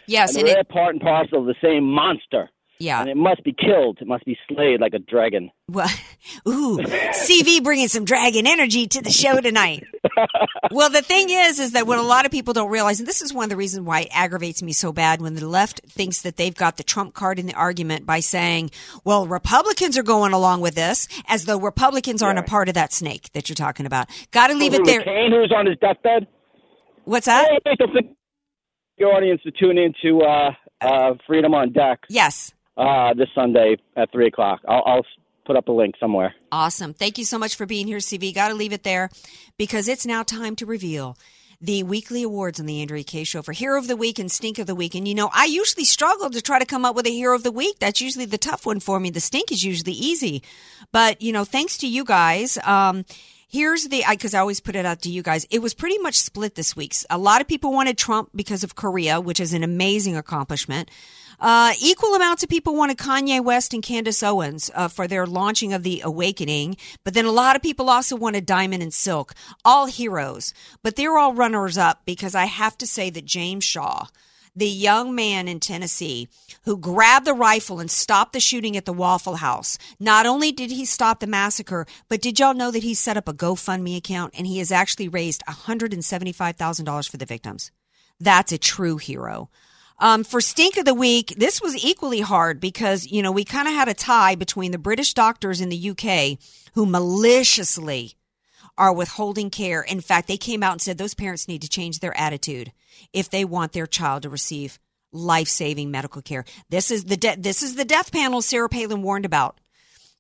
Yes, 0.05 0.31
and 0.31 0.39
and 0.39 0.47
they're 0.47 0.59
it- 0.59 0.69
part 0.69 0.93
and 0.95 1.01
parcel 1.01 1.39
of 1.39 1.45
the 1.45 1.55
same 1.61 1.83
monster. 1.83 2.49
Yeah. 2.81 3.01
and 3.01 3.09
it 3.09 3.17
must 3.17 3.43
be 3.43 3.51
killed. 3.51 3.97
It 3.99 4.07
must 4.07 4.23
be 4.23 4.37
slayed 4.47 4.79
like 4.79 4.93
a 4.93 4.99
dragon. 4.99 5.51
Well, 5.67 5.89
ooh, 6.47 6.77
CV 6.77 7.61
bringing 7.61 7.89
some 7.89 8.05
dragon 8.05 8.47
energy 8.47 8.87
to 8.87 9.01
the 9.01 9.09
show 9.11 9.41
tonight. 9.41 9.83
well, 10.71 10.89
the 10.89 11.01
thing 11.01 11.29
is, 11.29 11.59
is 11.59 11.73
that 11.73 11.85
what 11.87 11.99
a 11.99 12.03
lot 12.03 12.25
of 12.25 12.31
people 12.31 12.53
don't 12.53 12.71
realize, 12.71 12.99
and 12.99 13.07
this 13.07 13.21
is 13.21 13.33
one 13.33 13.43
of 13.43 13.49
the 13.49 13.57
reasons 13.57 13.85
why 13.85 14.01
it 14.03 14.09
aggravates 14.13 14.63
me 14.63 14.71
so 14.71 14.93
bad 14.93 15.21
when 15.21 15.35
the 15.35 15.45
left 15.45 15.81
thinks 15.89 16.21
that 16.21 16.37
they've 16.37 16.55
got 16.55 16.77
the 16.77 16.83
trump 16.83 17.13
card 17.13 17.37
in 17.37 17.47
the 17.47 17.53
argument 17.53 18.05
by 18.05 18.21
saying, 18.21 18.71
well, 19.03 19.27
Republicans 19.27 19.97
are 19.97 20.03
going 20.03 20.31
along 20.31 20.61
with 20.61 20.75
this 20.75 21.09
as 21.27 21.43
though 21.43 21.59
Republicans 21.59 22.23
aren't 22.23 22.39
a 22.39 22.43
part 22.43 22.69
of 22.69 22.75
that 22.75 22.93
snake 22.93 23.29
that 23.33 23.49
you're 23.49 23.57
talking 23.57 23.87
about. 23.87 24.07
Got 24.31 24.47
to 24.47 24.53
leave 24.53 24.73
it 24.73 24.85
there. 24.85 25.01
McCain, 25.01 25.31
who's 25.31 25.51
on 25.53 25.65
his 25.65 25.77
deathbed. 25.79 26.27
What's 27.03 27.25
that? 27.25 27.59
Hey, 27.65 28.15
your 28.99 29.13
audience 29.13 29.41
to 29.43 29.51
tune 29.51 29.77
into 29.77 30.21
uh, 30.21 30.51
uh, 30.81 31.13
Freedom 31.25 31.53
on 31.53 31.71
Deck. 31.71 31.99
Yes. 32.09 32.53
Uh, 32.77 33.13
this 33.13 33.27
Sunday 33.35 33.77
at 33.97 34.11
three 34.11 34.27
o'clock. 34.27 34.61
I'll, 34.67 34.83
I'll 34.85 35.05
put 35.45 35.57
up 35.57 35.67
a 35.67 35.71
link 35.71 35.95
somewhere. 35.99 36.33
Awesome. 36.51 36.93
Thank 36.93 37.17
you 37.17 37.25
so 37.25 37.37
much 37.37 37.55
for 37.55 37.65
being 37.65 37.87
here, 37.87 37.97
CV. 37.97 38.33
Got 38.33 38.49
to 38.49 38.53
leave 38.53 38.73
it 38.73 38.83
there 38.83 39.09
because 39.57 39.87
it's 39.87 40.05
now 40.05 40.23
time 40.23 40.55
to 40.57 40.65
reveal 40.65 41.17
the 41.61 41.83
weekly 41.83 42.23
awards 42.23 42.59
on 42.59 42.65
the 42.65 42.81
Andrea 42.81 43.03
Kaye 43.03 43.25
Show 43.25 43.41
for 43.41 43.51
Hero 43.51 43.77
of 43.77 43.87
the 43.87 43.97
Week 43.97 44.17
and 44.17 44.31
Stink 44.31 44.59
of 44.59 44.67
the 44.67 44.75
Week. 44.75 44.95
And 44.95 45.07
you 45.07 45.15
know, 45.15 45.29
I 45.33 45.45
usually 45.45 45.83
struggle 45.83 46.29
to 46.29 46.41
try 46.41 46.59
to 46.59 46.65
come 46.65 46.85
up 46.85 46.95
with 46.95 47.05
a 47.05 47.09
Hero 47.09 47.35
of 47.35 47.43
the 47.43 47.51
Week. 47.51 47.79
That's 47.79 47.99
usually 47.99 48.25
the 48.25 48.37
tough 48.37 48.65
one 48.65 48.79
for 48.79 48.99
me. 48.99 49.09
The 49.09 49.19
Stink 49.19 49.51
is 49.51 49.63
usually 49.63 49.91
easy. 49.93 50.41
But, 50.91 51.21
you 51.21 51.33
know, 51.33 51.43
thanks 51.43 51.77
to 51.79 51.87
you 51.87 52.05
guys, 52.05 52.57
um, 52.63 53.05
Here's 53.51 53.85
the, 53.85 54.03
because 54.07 54.35
I, 54.35 54.39
always 54.41 54.59
put 54.59 54.75
it 54.75 54.85
out 54.85 55.01
to 55.01 55.09
you 55.09 55.23
guys. 55.23 55.47
It 55.49 55.63
was 55.63 55.73
pretty 55.73 55.97
much 55.97 56.19
split 56.19 56.53
this 56.53 56.75
week. 56.75 56.93
A 57.09 57.17
lot 57.17 57.41
of 57.41 57.47
people 57.47 57.73
wanted 57.73 57.97
Trump 57.97 58.29
because 58.35 58.63
of 58.63 58.75
Korea, 58.75 59.19
which 59.19 59.39
is 59.39 59.53
an 59.53 59.63
amazing 59.63 60.15
accomplishment. 60.15 60.91
Uh, 61.39 61.73
equal 61.81 62.13
amounts 62.13 62.43
of 62.43 62.49
people 62.49 62.75
wanted 62.75 62.97
Kanye 62.97 63.43
West 63.43 63.73
and 63.73 63.81
Candace 63.81 64.21
Owens 64.21 64.69
uh, 64.75 64.87
for 64.87 65.07
their 65.07 65.25
launching 65.25 65.73
of 65.73 65.81
the 65.81 66.01
Awakening, 66.01 66.77
but 67.03 67.15
then 67.15 67.25
a 67.25 67.31
lot 67.31 67.55
of 67.55 67.63
people 67.63 67.89
also 67.89 68.15
wanted 68.15 68.45
Diamond 68.45 68.83
and 68.83 68.93
Silk. 68.93 69.33
All 69.65 69.87
heroes, 69.87 70.53
but 70.83 70.95
they're 70.95 71.17
all 71.17 71.33
runners 71.33 71.75
up 71.75 72.01
because 72.05 72.35
I 72.35 72.45
have 72.45 72.77
to 72.77 72.85
say 72.85 73.09
that 73.09 73.25
James 73.25 73.63
Shaw, 73.63 74.07
the 74.55 74.67
young 74.67 75.15
man 75.15 75.47
in 75.47 75.59
Tennessee 75.59 76.27
who 76.63 76.77
grabbed 76.77 77.25
the 77.25 77.33
rifle 77.33 77.79
and 77.79 77.89
stopped 77.89 78.33
the 78.33 78.39
shooting 78.39 78.75
at 78.75 78.85
the 78.85 78.93
Waffle 78.93 79.37
House. 79.37 79.77
Not 79.99 80.25
only 80.25 80.51
did 80.51 80.71
he 80.71 80.85
stop 80.85 81.19
the 81.19 81.27
massacre, 81.27 81.85
but 82.07 82.21
did 82.21 82.39
y'all 82.39 82.53
know 82.53 82.71
that 82.71 82.83
he 82.83 82.93
set 82.93 83.17
up 83.17 83.27
a 83.27 83.33
GoFundMe 83.33 83.97
account 83.97 84.33
and 84.37 84.45
he 84.45 84.59
has 84.59 84.71
actually 84.71 85.07
raised 85.07 85.43
$175,000 85.47 87.09
for 87.09 87.17
the 87.17 87.25
victims? 87.25 87.71
That's 88.19 88.51
a 88.51 88.57
true 88.57 88.97
hero. 88.97 89.49
Um, 89.99 90.23
for 90.23 90.39
stink 90.39 90.77
of 90.77 90.85
the 90.85 90.93
week, 90.93 91.35
this 91.37 91.61
was 91.61 91.83
equally 91.83 92.21
hard 92.21 92.59
because, 92.59 93.05
you 93.05 93.21
know, 93.21 93.31
we 93.31 93.43
kind 93.43 93.67
of 93.67 93.73
had 93.73 93.89
a 93.89 93.93
tie 93.93 94.35
between 94.35 94.71
the 94.71 94.77
British 94.77 95.13
doctors 95.13 95.59
in 95.59 95.69
the 95.69 95.89
UK 95.89 96.39
who 96.73 96.85
maliciously 96.85 98.15
are 98.79 98.93
withholding 98.93 99.49
care. 99.49 99.81
In 99.81 100.01
fact, 100.01 100.27
they 100.27 100.37
came 100.37 100.63
out 100.63 100.71
and 100.71 100.81
said 100.81 100.97
those 100.97 101.13
parents 101.13 101.47
need 101.47 101.61
to 101.61 101.69
change 101.69 101.99
their 101.99 102.17
attitude 102.17 102.71
if 103.13 103.29
they 103.29 103.45
want 103.45 103.73
their 103.73 103.85
child 103.85 104.23
to 104.23 104.29
receive 104.29 104.79
life-saving 105.11 105.91
medical 105.91 106.21
care. 106.21 106.45
This 106.69 106.89
is 106.89 107.05
the 107.05 107.17
de- 107.17 107.35
this 107.35 107.61
is 107.61 107.75
the 107.75 107.85
death 107.85 108.11
panel 108.11 108.41
Sarah 108.41 108.69
Palin 108.69 109.03
warned 109.03 109.25
about. 109.25 109.59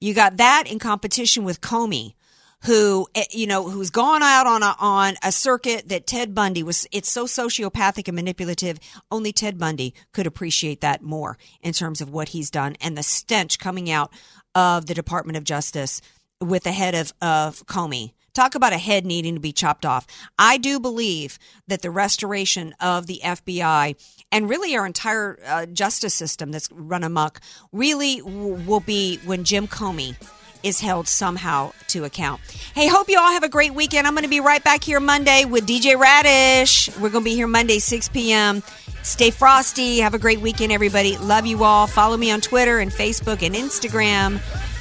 You 0.01 0.13
got 0.13 0.37
that 0.37 0.65
in 0.69 0.79
competition 0.79 1.43
with 1.43 1.61
Comey, 1.61 2.15
who 2.63 3.07
eh, 3.15 3.25
you 3.31 3.47
know 3.47 3.69
who's 3.69 3.91
gone 3.91 4.21
out 4.21 4.45
on 4.45 4.61
a 4.63 4.75
on 4.79 5.15
a 5.23 5.31
circuit 5.31 5.87
that 5.89 6.07
Ted 6.07 6.35
Bundy 6.35 6.63
was. 6.63 6.85
It's 6.91 7.09
so 7.09 7.25
sociopathic 7.25 8.07
and 8.07 8.15
manipulative. 8.15 8.79
Only 9.09 9.31
Ted 9.31 9.57
Bundy 9.57 9.93
could 10.11 10.27
appreciate 10.27 10.81
that 10.81 11.01
more 11.01 11.37
in 11.61 11.73
terms 11.73 12.01
of 12.01 12.09
what 12.09 12.29
he's 12.29 12.49
done 12.51 12.75
and 12.81 12.97
the 12.97 13.03
stench 13.03 13.57
coming 13.59 13.89
out 13.89 14.11
of 14.53 14.87
the 14.87 14.93
Department 14.93 15.37
of 15.37 15.43
Justice 15.43 16.01
with 16.41 16.63
the 16.63 16.71
head 16.71 16.95
of 16.95 17.13
of 17.21 17.65
Comey. 17.65 18.13
Talk 18.39 18.55
about 18.55 18.71
a 18.71 18.77
head 18.77 19.05
needing 19.05 19.33
to 19.33 19.41
be 19.41 19.51
chopped 19.51 19.85
off. 19.85 20.07
I 20.39 20.55
do 20.55 20.79
believe 20.79 21.37
that 21.67 21.81
the 21.81 21.91
restoration 21.91 22.73
of 22.79 23.05
the 23.05 23.19
FBI 23.21 24.01
and 24.31 24.49
really 24.49 24.77
our 24.77 24.85
entire 24.85 25.37
uh, 25.45 25.65
justice 25.65 26.13
system 26.13 26.53
that's 26.53 26.71
run 26.71 27.03
amok 27.03 27.41
really 27.73 28.19
w- 28.19 28.53
will 28.65 28.79
be 28.79 29.17
when 29.25 29.43
Jim 29.43 29.67
Comey 29.67 30.15
is 30.63 30.79
held 30.79 31.09
somehow 31.09 31.73
to 31.89 32.05
account. 32.05 32.39
Hey, 32.73 32.87
hope 32.87 33.09
you 33.09 33.19
all 33.19 33.33
have 33.33 33.43
a 33.43 33.49
great 33.49 33.73
weekend. 33.73 34.07
I'm 34.07 34.13
going 34.13 34.23
to 34.23 34.29
be 34.29 34.39
right 34.39 34.63
back 34.63 34.85
here 34.85 35.01
Monday 35.01 35.43
with 35.43 35.67
DJ 35.67 35.99
Radish. 35.99 36.87
We're 36.95 37.09
going 37.09 37.25
to 37.25 37.29
be 37.29 37.35
here 37.35 37.45
Monday, 37.45 37.79
6 37.79 38.07
p.m. 38.07 38.63
Stay 39.03 39.31
frosty. 39.31 39.99
Have 39.99 40.13
a 40.13 40.19
great 40.19 40.39
weekend, 40.39 40.71
everybody. 40.71 41.17
Love 41.17 41.45
you 41.45 41.65
all. 41.65 41.87
Follow 41.87 42.15
me 42.15 42.31
on 42.31 42.39
Twitter 42.39 42.79
and 42.79 42.89
Facebook 42.89 43.45
and 43.45 43.53
Instagram. 43.53 44.39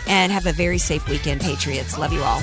And 0.08 0.32
have 0.32 0.46
a 0.46 0.52
very 0.52 0.78
safe 0.78 1.08
weekend, 1.08 1.40
Patriots. 1.40 1.98
Love 1.98 2.12
you 2.12 2.22
all. 2.22 2.42